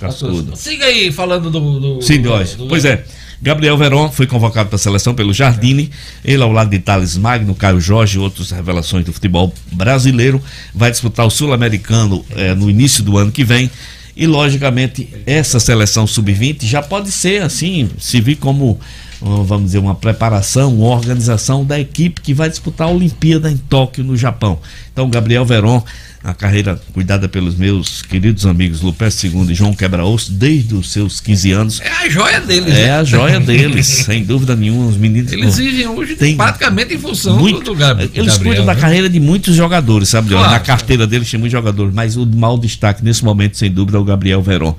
Cascudo. 0.01 0.57
Siga 0.57 0.87
aí 0.87 1.13
falando 1.13 1.51
do. 1.51 1.81
do 1.99 2.03
Sim, 2.03 2.23
Jorge. 2.23 2.57
do- 2.57 2.67
Pois 2.67 2.85
é. 2.85 3.05
Gabriel 3.43 3.77
Veron 3.77 4.11
foi 4.13 4.27
convocado 4.27 4.69
para 4.69 4.77
a 4.77 4.79
seleção 4.79 5.15
pelo 5.15 5.33
Jardine. 5.33 5.91
Ele, 6.25 6.43
ao 6.43 6.53
lado 6.53 6.71
de 6.71 6.79
Thales 6.79 7.17
Magno, 7.17 7.55
Caio 7.55 7.81
Jorge 7.81 8.17
e 8.17 8.21
outras 8.21 8.51
revelações 8.51 9.05
do 9.05 9.13
futebol 9.15 9.53
brasileiro, 9.73 10.43
vai 10.75 10.91
disputar 10.91 11.27
o 11.27 11.31
Sul-Americano 11.31 12.25
eh, 12.31 12.55
no 12.55 12.69
início 12.69 13.03
do 13.03 13.17
ano 13.17 13.33
que 13.33 13.43
vem. 13.43 13.71
E, 14.15 14.27
logicamente, 14.27 15.09
essa 15.27 15.59
seleção 15.59 16.07
sub-20 16.07 16.65
já 16.67 16.83
pode 16.83 17.11
ser, 17.11 17.41
assim, 17.43 17.89
se 17.99 18.21
vir 18.21 18.37
como, 18.37 18.79
ah, 18.79 19.10
vamos 19.21 19.67
dizer, 19.67 19.79
uma 19.79 19.95
preparação, 19.95 20.75
uma 20.75 20.89
organização 20.89 21.65
da 21.65 21.79
equipe 21.79 22.21
que 22.21 22.33
vai 22.33 22.49
disputar 22.49 22.89
a 22.89 22.91
Olimpíada 22.91 23.51
em 23.51 23.57
Tóquio, 23.57 24.03
no 24.03 24.17
Japão. 24.17 24.59
Então, 24.93 25.11
Gabriel 25.11 25.45
Veron, 25.45 25.85
a 26.25 26.33
carreira 26.33 26.81
cuidada 26.93 27.29
pelos 27.29 27.55
meus 27.55 28.03
queridos 28.03 28.45
amigos 28.47 28.81
Lupes 28.81 29.23
II 29.23 29.51
e 29.51 29.55
João 29.55 29.75
Quebra-Osso, 29.75 30.33
desde 30.33 30.75
os 30.75 30.91
seus 30.91 31.21
15 31.21 31.53
anos. 31.53 31.81
É 31.81 31.89
a 31.89 32.09
joia 32.09 32.41
deles. 32.41 32.75
É 32.75 32.87
né? 32.87 32.93
a 32.93 33.05
joia 33.05 33.41
deles, 33.41 33.87
sem 33.87 34.25
dúvida 34.25 34.57
nenhuma. 34.57 34.89
Os 34.89 34.97
meninos. 34.97 35.33
Eles 35.33 35.57
vivem 35.57 35.87
hoje 35.87 36.17
Tem 36.17 36.37
praticamente 36.37 36.95
em 36.95 36.99
função 36.99 37.39
muito, 37.39 37.59
do, 37.59 37.73
do 37.73 37.75
Gabriel. 37.75 38.11
Eles 38.15 38.39
cuidam 38.39 38.65
da 38.65 38.75
né? 38.75 38.81
carreira 38.81 39.09
de 39.09 39.21
muitos 39.21 39.55
jogadores, 39.55 40.09
sabe? 40.09 40.31
Claro. 40.31 40.51
Na 40.51 40.61
carteira 40.61 41.07
deles 41.07 41.31
tem 41.31 41.39
muitos 41.39 41.53
jogadores, 41.53 41.95
mas 41.95 42.17
o 42.17 42.27
maior 42.27 42.57
destaque 42.57 43.05
nesse 43.05 43.25
momento, 43.25 43.57
sem 43.57 43.71
dúvida, 43.71 43.99
é 43.99 44.01
o 44.01 44.05
Gabriel 44.05 44.43
Veron. 44.43 44.77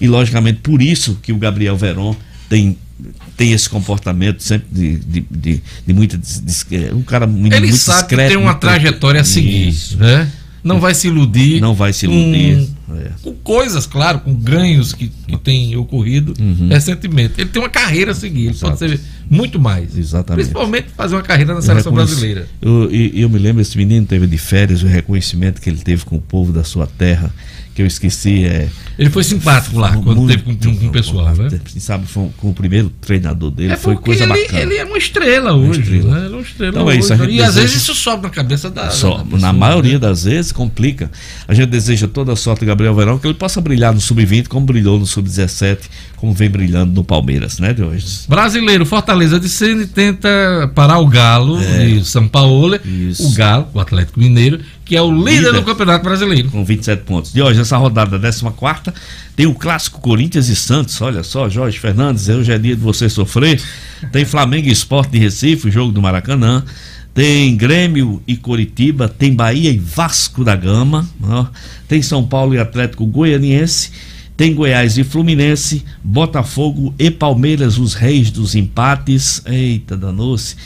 E 0.00 0.06
logicamente 0.06 0.60
por 0.60 0.82
isso 0.82 1.18
que 1.22 1.32
o 1.32 1.36
Gabriel 1.36 1.76
Veron 1.76 2.14
tem 2.48 2.76
tem 3.36 3.52
esse 3.52 3.68
comportamento 3.68 4.42
sempre 4.42 4.66
de, 4.72 4.96
de, 4.98 5.26
de, 5.30 5.62
de 5.86 5.92
muita. 5.94 6.18
é, 6.72 6.94
um 6.94 7.02
cara 7.02 7.26
muito, 7.26 7.52
Ele 7.54 7.68
muito 7.68 7.78
sabe 7.78 7.98
que 8.08 8.16
discreto, 8.16 8.28
tem 8.28 8.36
uma 8.36 8.54
trajetória 8.54 9.20
a 9.20 9.24
seguir, 9.24 9.68
Isso. 9.68 9.98
né? 9.98 10.30
Não 10.64 10.80
vai 10.80 10.94
se 10.94 11.06
iludir. 11.06 11.60
Não 11.60 11.74
vai 11.74 11.92
se 11.92 12.06
iludir. 12.06 12.68
É. 12.94 13.10
Com 13.22 13.32
coisas, 13.34 13.86
claro, 13.86 14.20
com 14.20 14.34
ganhos 14.34 14.92
que, 14.92 15.08
que 15.26 15.36
têm 15.36 15.76
ocorrido 15.76 16.34
Uhum. 16.38 16.68
recentemente. 16.68 17.34
Ele 17.38 17.50
tem 17.50 17.60
uma 17.62 17.68
carreira 17.68 18.12
a 18.12 18.14
seguir, 18.14 18.46
ele 18.46 18.54
pode 18.54 18.78
ser 18.78 19.00
muito 19.28 19.58
mais. 19.58 19.96
Exatamente. 19.96 20.44
Principalmente 20.44 20.88
fazer 20.96 21.14
uma 21.16 21.22
carreira 21.22 21.52
na 21.52 21.58
Eu 21.58 21.62
seleção 21.62 21.92
reconheci- 21.92 22.14
brasileira. 22.14 22.48
Eu, 22.62 22.88
e- 22.92 23.20
eu 23.20 23.28
me 23.28 23.38
lembro, 23.38 23.60
esse 23.62 23.76
menino 23.76 24.06
teve 24.06 24.26
de 24.26 24.38
férias, 24.38 24.82
o 24.82 24.86
reconhecimento 24.86 25.60
que 25.60 25.68
ele 25.70 25.78
teve 25.78 26.04
com 26.04 26.16
o 26.16 26.20
povo 26.20 26.52
da 26.52 26.62
sua 26.64 26.86
terra, 26.86 27.32
que 27.74 27.82
eu 27.82 27.86
esqueci. 27.86 28.44
É, 28.44 28.68
Ele 28.98 29.10
foi 29.10 29.22
simpático 29.22 29.78
lá, 29.78 29.94
quando 29.98 30.16
Muito, 30.16 30.30
teve 30.30 30.42
com, 30.44 30.56
com- 30.78 30.86
o 30.86 30.90
pessoal, 30.90 31.34
né? 31.36 31.50
Sabe, 31.78 32.06
foi 32.06 32.30
com 32.38 32.48
o 32.48 32.54
primeiro 32.54 32.88
treinador 33.02 33.50
dele, 33.50 33.74
É 33.74 33.76
foi 33.76 33.94
coisa 33.96 34.22
ele, 34.24 34.32
bacana. 34.32 34.58
ele 34.62 34.76
é 34.76 34.84
uma 34.86 34.96
estrela 34.96 35.52
hoje. 35.52 35.80
estrela. 35.82 36.14
Né? 36.14 36.24
Ele 36.24 36.26
é 36.26 36.36
uma 36.38 36.40
estrela 36.42 36.70
Então 36.72 36.90
é 36.90 36.96
isso, 36.96 37.12
a 37.12 37.16
hoje. 37.16 37.24
gente 37.26 37.34
E 37.34 37.40
às 37.42 37.48
deseja- 37.48 37.66
vezes 37.66 37.82
isso 37.82 37.94
sobe 37.94 38.22
na 38.22 38.30
cabeça 38.30 38.70
da. 38.70 38.88
Só, 38.90 39.18
da 39.18 39.24
pessoa, 39.24 39.40
na 39.42 39.52
né? 39.52 39.58
maioria 39.58 39.98
das 39.98 40.24
vezes 40.24 40.52
complica. 40.52 41.10
A 41.46 41.52
gente 41.52 41.68
deseja 41.68 42.08
toda 42.08 42.32
a 42.32 42.36
sorte 42.36 42.60
do 42.60 42.66
Gabriel 42.76 42.94
Verão, 42.94 43.18
que 43.18 43.26
ele 43.26 43.32
possa 43.34 43.58
brilhar 43.60 43.94
no 43.94 44.00
Sub-20, 44.00 44.48
como 44.48 44.66
brilhou 44.66 44.98
no 44.98 45.06
Sub-17, 45.06 45.78
como 46.16 46.34
vem 46.34 46.50
brilhando 46.50 46.92
no 46.92 47.02
Palmeiras, 47.02 47.58
né, 47.58 47.72
de 47.72 47.82
hoje? 47.82 48.06
Brasileiro, 48.28 48.84
Fortaleza 48.84 49.40
de 49.40 49.48
Sene 49.48 49.86
tenta 49.86 50.28
parar 50.74 50.98
o 50.98 51.06
Galo 51.06 51.58
É. 51.58 51.86
de 51.86 52.04
São 52.04 52.28
Paulo. 52.28 52.76
O 53.18 53.32
Galo, 53.32 53.68
o 53.72 53.80
Atlético 53.80 54.20
Mineiro, 54.20 54.60
que 54.84 54.94
é 54.94 55.00
o 55.00 55.10
líder, 55.10 55.46
Líder. 55.48 55.52
do 55.54 55.62
Campeonato 55.64 56.04
Brasileiro. 56.04 56.50
Com 56.50 56.64
27 56.64 57.02
pontos. 57.04 57.32
De 57.32 57.40
hoje, 57.40 57.60
essa 57.60 57.76
rodada, 57.78 58.18
14, 58.18 58.92
tem 59.34 59.46
o 59.46 59.54
clássico 59.54 60.00
Corinthians 60.00 60.48
e 60.48 60.54
Santos. 60.56 61.00
Olha 61.00 61.22
só, 61.22 61.48
Jorge 61.48 61.78
Fernandes, 61.78 62.28
hoje 62.28 62.52
é 62.52 62.58
dia 62.58 62.76
de 62.76 62.82
você 62.82 63.08
sofrer. 63.08 63.60
Tem 64.12 64.24
Flamengo 64.26 64.68
e 64.68 64.72
Esporte 64.72 65.12
de 65.12 65.18
Recife, 65.18 65.68
o 65.68 65.70
jogo 65.70 65.92
do 65.92 66.02
Maracanã. 66.02 66.62
Tem 67.16 67.56
Grêmio 67.56 68.22
e 68.26 68.36
Coritiba, 68.36 69.08
tem 69.08 69.32
Bahia 69.32 69.70
e 69.70 69.78
Vasco 69.78 70.44
da 70.44 70.54
Gama, 70.54 71.08
ó. 71.22 71.46
tem 71.88 72.02
São 72.02 72.22
Paulo 72.22 72.54
e 72.54 72.58
Atlético 72.58 73.06
Goianiense, 73.06 73.90
tem 74.36 74.54
Goiás 74.54 74.98
e 74.98 75.02
Fluminense, 75.02 75.82
Botafogo 76.04 76.94
e 76.98 77.10
Palmeiras, 77.10 77.78
os 77.78 77.94
reis 77.94 78.30
dos 78.30 78.54
empates. 78.54 79.40
Eita, 79.46 79.96
danou-se. 79.96 80.56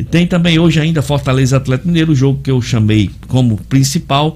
E 0.00 0.04
tem 0.04 0.26
também 0.26 0.58
hoje 0.58 0.80
ainda 0.80 1.02
Fortaleza 1.02 1.58
Atlético 1.58 1.88
Mineiro, 1.88 2.12
o 2.12 2.14
jogo 2.14 2.40
que 2.42 2.50
eu 2.50 2.62
chamei 2.62 3.10
como 3.28 3.58
principal. 3.68 4.34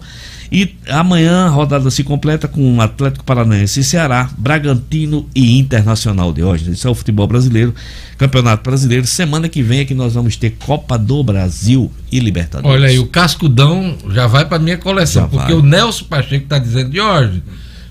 E 0.53 0.75
amanhã 0.91 1.47
a 1.47 1.49
rodada 1.49 1.91
se 1.91 2.05
completa 2.05 2.47
com 2.47 2.79
Atlético 2.83 3.25
Paranaense 3.25 3.81
e 3.81 3.85
Ceará, 3.85 4.29
Bragantino 4.37 5.27
e 5.35 5.59
Internacional 5.59 6.35
de 6.35 6.43
hoje. 6.43 6.71
Isso 6.73 6.87
é 6.87 6.91
o 6.91 6.95
futebol 6.95 7.27
brasileiro, 7.27 7.75
Campeonato 8.19 8.63
Brasileiro. 8.63 9.07
Semana 9.07 9.49
que 9.49 9.63
vem 9.63 9.81
é 9.81 9.85
que 9.87 9.95
nós 9.95 10.13
vamos 10.13 10.37
ter 10.37 10.51
Copa 10.51 10.99
do 10.99 11.25
Brasil 11.25 11.91
e 12.13 12.21
Libertadores. 12.21 12.77
Olha 12.77 12.89
aí, 12.89 12.99
o 12.99 13.07
cascudão 13.07 13.97
já 14.11 14.27
vai 14.27 14.45
para 14.45 14.59
minha 14.59 14.77
coleção, 14.77 15.23
Já 15.23 15.29
porque 15.29 15.53
vai. 15.53 15.61
o 15.61 15.63
Nelson 15.63 16.05
Pacheco 16.05 16.45
está 16.45 16.59
dizendo, 16.59 16.95
Jorge, 16.95 17.43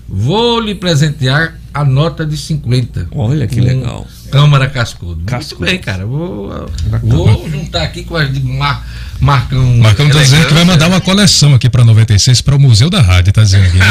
vou 0.08 0.60
lhe 0.60 0.76
presentear 0.76 1.58
a 1.74 1.84
nota 1.84 2.24
de 2.24 2.36
50. 2.36 3.08
Olha 3.10 3.48
que 3.48 3.56
Com 3.56 3.66
legal. 3.66 4.06
Câmara 4.34 4.68
Cascudo. 4.68 5.24
Cascudo. 5.24 5.60
Muito 5.60 5.70
bem, 5.72 5.80
cara. 5.80 6.04
Vou, 6.04 6.68
vou 7.02 7.48
juntar 7.48 7.82
aqui 7.82 8.02
com 8.02 8.16
as 8.16 8.32
de 8.32 8.40
Mar, 8.40 8.84
Marcão. 9.20 9.64
Marcão 9.78 10.08
tá 10.08 10.18
dizendo 10.18 10.46
que 10.48 10.54
vai 10.54 10.64
mandar 10.64 10.88
uma 10.88 11.00
coleção 11.00 11.54
aqui 11.54 11.70
pra 11.70 11.84
96 11.84 12.40
para 12.40 12.56
o 12.56 12.58
Museu 12.58 12.90
da 12.90 13.00
Rádio, 13.00 13.32
tá 13.32 13.42
dizendo 13.44 13.66
aqui. 13.66 13.78
né? 13.78 13.86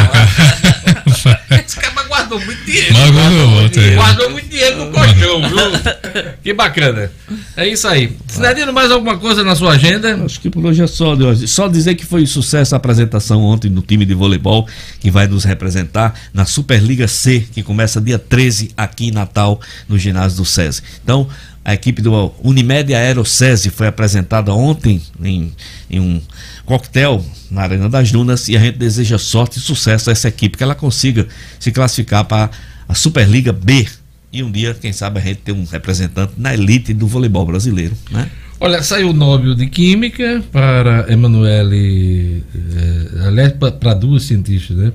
Esse 1.66 1.78
cara 1.78 1.94
guardou 2.08 2.40
muito 2.40 2.64
dinheiro. 2.66 2.94
Mas 2.94 3.12
guardou 3.12 3.48
muito 3.48 3.74
dinheiro. 3.74 3.96
Guardou 3.96 4.30
muito 4.30 4.50
dinheiro 4.50 4.78
no 4.86 4.92
colchão, 4.92 5.42
viu? 5.50 6.34
Que 6.44 6.54
bacana. 6.54 7.10
É 7.56 7.68
isso 7.68 7.88
aí. 7.88 8.16
Sinadino, 8.28 8.72
mais 8.72 8.92
alguma 8.92 9.18
coisa 9.18 9.44
na 9.44 9.56
sua 9.56 9.72
agenda? 9.74 10.14
Acho 10.24 10.40
que 10.40 10.50
por 10.50 10.64
hoje 10.66 10.84
é 10.84 10.88
só, 10.88 11.16
de 11.16 11.24
hoje. 11.24 11.48
Só 11.48 11.68
dizer 11.68 11.96
que 11.96 12.06
foi 12.06 12.22
um 12.24 12.28
sucesso 12.28 12.76
a 12.76 12.78
apresentação 12.78 13.42
ontem 13.42 13.72
do 13.72 13.82
time 13.82 14.06
de 14.06 14.14
voleibol 14.14 14.68
que 15.00 15.10
vai 15.10 15.26
nos 15.28 15.44
representar 15.44 16.14
na 16.34 16.46
Superliga 16.46 17.08
C, 17.08 17.48
que 17.52 17.64
começa 17.64 18.00
dia 18.02 18.20
13 18.20 18.72
aqui 18.76 19.08
em 19.08 19.12
Natal, 19.12 19.60
no 19.88 19.98
ginásio 19.98 20.33
do 20.36 20.46
SESI. 20.46 20.82
Então, 21.04 21.28
a 21.66 21.74
equipe 21.74 22.02
do 22.02 22.34
Unimed 22.44 22.94
Aero 22.94 23.26
SESI 23.26 23.70
foi 23.70 23.88
apresentada 23.88 24.54
ontem 24.54 25.02
em, 25.24 25.52
em 25.90 26.00
um 26.00 26.22
coquetel 26.66 27.24
na 27.50 27.62
Arena 27.62 27.90
das 27.90 28.12
Dunas 28.12 28.50
e 28.50 28.58
a 28.58 28.60
gente 28.60 28.78
deseja 28.78 29.18
sorte 29.18 29.60
e 29.60 29.62
sucesso 29.62 30.10
a 30.10 30.14
essa 30.14 30.28
equipe, 30.28 30.58
que 30.58 30.64
ela 30.64 30.76
consiga 30.76 31.28
se 31.60 31.72
classificar 31.72 32.26
para 32.26 32.50
a 32.88 32.94
Superliga 32.94 33.54
B. 33.54 33.88
E 34.32 34.44
um 34.44 34.52
dia, 34.52 34.74
quem 34.74 34.92
sabe, 34.92 35.20
a 35.20 35.22
gente 35.22 35.38
ter 35.38 35.52
um 35.52 35.64
representante 35.64 36.34
na 36.38 36.54
elite 36.54 36.94
do 36.94 37.08
voleibol 37.08 37.46
brasileiro, 37.46 37.96
né? 38.12 38.30
Olha, 38.60 38.82
saiu 38.82 39.10
o 39.10 39.14
Nobel 39.14 39.56
de 39.56 39.68
Química 39.68 40.42
para 40.52 41.12
Emanuele, 41.12 42.44
eh, 42.56 43.28
aliás, 43.28 43.52
para 43.54 43.94
duas 43.94 44.24
cientistas, 44.24 44.78
né? 44.78 44.94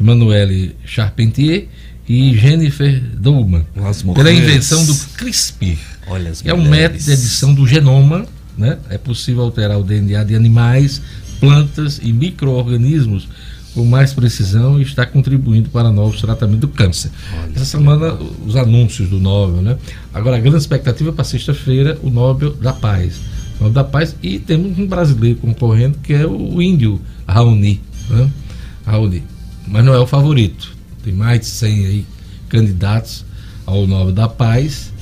Emanuele 0.00 0.74
Charpentier 0.86 1.68
e 2.12 2.36
Jennifer 2.36 3.00
Dolman, 3.18 3.64
As 3.84 4.02
pela 4.02 4.14
mulheres. 4.16 4.40
invenção 4.40 4.84
do 4.84 4.94
CRISPR, 5.16 5.78
Olha 6.08 6.32
que 6.32 6.50
é 6.50 6.52
um 6.52 6.68
método 6.68 7.04
de 7.04 7.12
edição 7.12 7.54
do 7.54 7.64
genoma, 7.68 8.26
né? 8.58 8.78
É 8.88 8.98
possível 8.98 9.44
alterar 9.44 9.78
o 9.78 9.84
DNA 9.84 10.24
de 10.24 10.34
animais, 10.34 11.00
plantas 11.38 12.00
e 12.02 12.12
micro-organismos 12.12 13.28
com 13.74 13.84
mais 13.84 14.12
precisão 14.12 14.80
e 14.80 14.82
está 14.82 15.06
contribuindo 15.06 15.70
para 15.70 15.92
novos 15.92 16.20
tratamentos 16.20 16.62
do 16.62 16.66
câncer. 16.68 17.12
Essa 17.54 17.64
semana, 17.64 18.18
os 18.44 18.56
anúncios 18.56 19.08
do 19.08 19.20
Nobel, 19.20 19.62
né? 19.62 19.78
Agora, 20.12 20.36
a 20.36 20.40
grande 20.40 20.58
expectativa 20.58 21.10
é 21.10 21.12
para 21.12 21.22
sexta-feira, 21.22 21.96
o 22.02 22.10
Nobel 22.10 22.54
da 22.54 22.72
Paz. 22.72 23.20
O 23.60 23.62
Nobel 23.62 23.72
da 23.72 23.84
Paz, 23.84 24.16
e 24.20 24.40
temos 24.40 24.76
um 24.76 24.86
brasileiro 24.88 25.38
concorrendo, 25.38 25.96
que 26.02 26.12
é 26.12 26.26
o 26.26 26.60
índio 26.60 27.00
Raoni, 27.24 27.80
né? 28.08 28.28
Raoni. 28.84 29.22
Mas 29.68 29.84
não 29.84 29.94
é 29.94 30.00
o 30.00 30.08
favorito. 30.08 30.79
Tem 31.02 31.12
mais 31.12 31.40
de 31.40 31.46
100 31.46 31.86
aí 31.86 32.06
candidatos 32.48 33.24
ao 33.66 33.86
Nobel 33.86 34.12
da 34.12 34.28
Paz, 34.28 34.92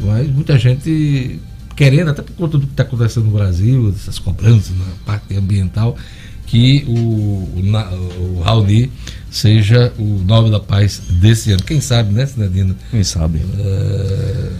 mas 0.00 0.30
muita 0.30 0.58
gente 0.58 1.40
querendo, 1.74 2.10
até 2.10 2.22
por 2.22 2.32
conta 2.34 2.58
do 2.58 2.66
que 2.66 2.72
está 2.72 2.82
acontecendo 2.82 3.26
no 3.26 3.30
Brasil, 3.32 3.94
essas 3.96 4.18
cobranças 4.18 4.76
na 4.76 4.84
parte 5.06 5.34
ambiental, 5.34 5.96
que 6.46 6.84
o, 6.88 6.92
o, 6.92 8.36
o 8.36 8.40
Raoni 8.40 8.90
seja 9.30 9.92
o 9.98 10.22
Nobel 10.26 10.50
da 10.50 10.60
Paz 10.60 11.00
desse 11.20 11.52
ano. 11.52 11.62
Quem 11.62 11.80
sabe, 11.80 12.12
né, 12.12 12.26
Sinadino? 12.26 12.74
Quem 12.90 13.04
sabe? 13.04 13.40
É, 13.58 14.50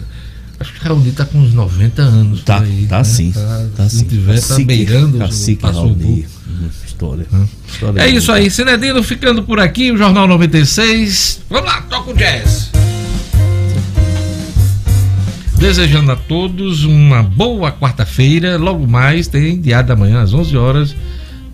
acho 0.59 0.73
que 0.73 0.79
Raoni 0.87 1.09
está 1.09 1.25
com 1.25 1.39
uns 1.39 1.53
90 1.53 2.01
anos. 2.01 2.43
Tá, 2.43 2.59
aí, 2.61 2.85
tá 2.87 2.97
né? 2.99 3.03
sim. 3.03 3.31
Tá, 3.31 3.65
Tá 3.77 3.89
se 3.89 3.97
sim. 3.99 4.05
tiver, 4.05 4.35
tá 4.35 4.47
Cacique- 4.47 4.63
beirando. 4.65 5.17
o- 5.17 5.19
Cacique 5.19 5.63
Raoni. 5.63 5.95
pouco. 6.03 6.29
Hum, 6.49 6.69
História. 6.85 7.25
História 7.71 8.01
É 8.01 8.09
isso 8.09 8.31
aí, 8.31 8.51
Sinedino 8.51 9.01
ficando 9.01 9.43
por 9.43 9.59
aqui, 9.59 9.91
o 9.91 9.97
Jornal 9.97 10.27
96. 10.27 11.41
Vamos 11.49 11.69
lá, 11.71 11.81
toca 11.83 12.11
o 12.11 12.13
jazz. 12.13 12.69
Desejando 15.57 16.11
a 16.11 16.15
todos 16.15 16.83
uma 16.85 17.21
boa 17.21 17.71
quarta-feira. 17.71 18.57
Logo 18.57 18.87
mais 18.87 19.27
tem 19.27 19.59
Diário 19.59 19.89
da 19.89 19.95
Manhã, 19.95 20.21
às 20.21 20.33
11 20.33 20.55
horas. 20.55 20.95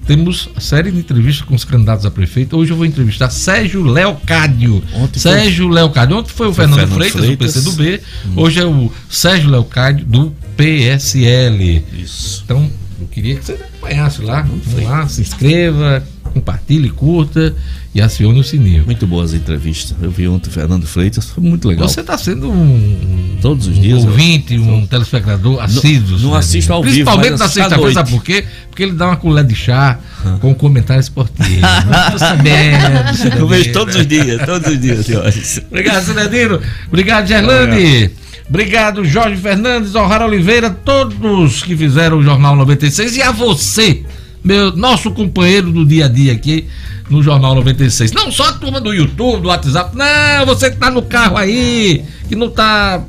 Temos 0.07 0.49
série 0.59 0.91
de 0.91 0.99
entrevistas 0.99 1.43
com 1.47 1.55
os 1.55 1.63
candidatos 1.65 2.05
a 2.05 2.11
prefeito. 2.11 2.55
Hoje 2.55 2.71
eu 2.71 2.77
vou 2.77 2.85
entrevistar 2.85 3.29
Sérgio 3.31 3.81
Leocádio. 3.83 4.83
Ontem 4.93 5.19
foi- 5.19 5.31
Sérgio 5.31 5.67
Leocádio. 5.67 6.17
Ontem 6.17 6.29
foi 6.31 6.47
o 6.47 6.53
Foi 6.53 6.63
Fernando, 6.63 6.79
Fernando 6.81 6.97
Freitas, 6.97 7.25
Freitas. 7.25 7.53
do 7.63 7.71
PCdoB. 7.73 8.01
Hoje 8.35 8.59
é 8.59 8.65
o 8.65 8.91
Sérgio 9.09 9.49
Leocádio, 9.49 10.05
do 10.05 10.31
PSL. 10.55 11.83
Isso. 11.99 12.43
Então, 12.45 12.69
eu 13.01 13.07
queria 13.07 13.35
que 13.35 13.45
você 13.45 13.53
acompanhasse 13.53 14.21
lá. 14.21 14.41
Vamos 14.43 14.83
lá, 14.83 15.07
se 15.07 15.21
inscreva, 15.21 16.03
compartilhe, 16.35 16.89
curta 16.89 17.55
e 17.93 18.01
acione 18.01 18.37
o 18.41 18.43
sininho. 18.43 18.83
Muito 18.85 19.07
boas 19.07 19.33
entrevistas. 19.33 19.95
Eu 20.01 20.11
vi 20.11 20.27
ontem 20.27 20.49
o 20.49 20.51
Fernando 20.51 20.85
Freitas, 20.85 21.29
foi 21.29 21.41
muito 21.41 21.65
legal. 21.65 21.87
Você 21.87 22.01
está 22.01 22.17
sendo 22.17 22.51
um, 22.51 23.37
Todos 23.41 23.67
os 23.67 23.77
um 23.77 23.81
dias. 23.81 24.03
eu- 24.03 24.09
ouvinte, 24.09 24.57
um 24.59 24.85
telespectador 24.85 25.63
assíduo. 25.63 26.19
não 26.19 26.31
né, 26.31 26.39
assisto 26.39 26.73
ao 26.73 26.83
vivo, 26.83 26.93
Principalmente 26.93 27.39
na 27.39 27.47
sexta-feira, 27.47 27.93
sabe 27.93 28.11
por 28.11 28.21
quê? 28.21 28.43
Porque 28.69 28.83
ele 28.83 28.91
dá 28.91 29.07
uma 29.07 29.15
colher 29.15 29.45
de 29.45 29.55
chá 29.55 29.97
com 30.41 30.53
comentário 30.53 30.99
esportivo. 30.99 31.47
Eu 33.33 33.39
Eu 33.39 33.47
vejo 33.47 33.71
todos 33.71 33.95
os 33.95 34.05
dias, 34.05 34.45
todos 34.45 34.67
os 34.69 34.79
dias, 34.79 35.05
senhores. 35.05 35.61
Obrigado, 35.69 36.03
Cidadino. 36.03 36.59
Obrigado, 36.87 37.27
Gerlane. 37.27 38.11
Obrigado, 38.47 39.03
Jorge 39.05 39.37
Fernandes, 39.37 39.95
O'Hara 39.95 40.25
Oliveira, 40.25 40.69
todos 40.69 41.63
que 41.63 41.75
fizeram 41.75 42.17
o 42.19 42.23
Jornal 42.23 42.55
96 42.55 43.15
e 43.15 43.21
a 43.23 43.31
você, 43.31 44.03
meu 44.45 44.75
nosso 44.77 45.11
companheiro 45.11 45.71
do 45.71 45.85
dia 45.85 46.05
a 46.05 46.07
dia 46.07 46.31
aqui 46.33 46.67
no 47.09 47.21
Jornal 47.23 47.55
96. 47.55 48.11
Não 48.13 48.31
só 48.31 48.49
a 48.49 48.53
turma 48.53 48.79
do 48.79 48.93
YouTube, 48.93 49.41
do 49.41 49.47
WhatsApp, 49.49 49.95
não, 49.97 50.45
você 50.45 50.69
que 50.71 50.77
tá 50.77 50.89
no 50.91 51.01
carro 51.01 51.35
aí, 51.37 52.05
que 52.29 52.35
não 52.35 52.49
tá 52.49 53.01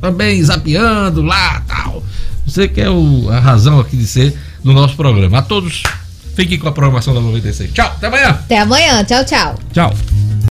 também 0.00 0.42
zapeando 0.42 1.22
lá 1.22 1.62
tal. 1.66 2.02
Você 2.46 2.68
que 2.68 2.80
é 2.80 2.90
o- 2.90 3.28
a 3.30 3.40
razão 3.40 3.80
aqui 3.80 3.96
de 3.96 4.06
ser 4.06 4.36
do 4.62 4.72
nosso 4.72 4.94
programa. 4.96 5.38
A 5.38 5.42
todos, 5.42 5.82
fiquem 6.36 6.58
com 6.58 6.68
a 6.68 6.72
programação 6.72 7.14
da 7.14 7.20
96. 7.20 7.72
Tchau, 7.72 7.86
até 7.86 8.06
amanhã. 8.08 8.28
Até 8.28 8.58
amanhã. 8.58 9.04
Tchau, 9.04 9.24
tchau. 9.24 9.58
Tchau. 9.72 10.21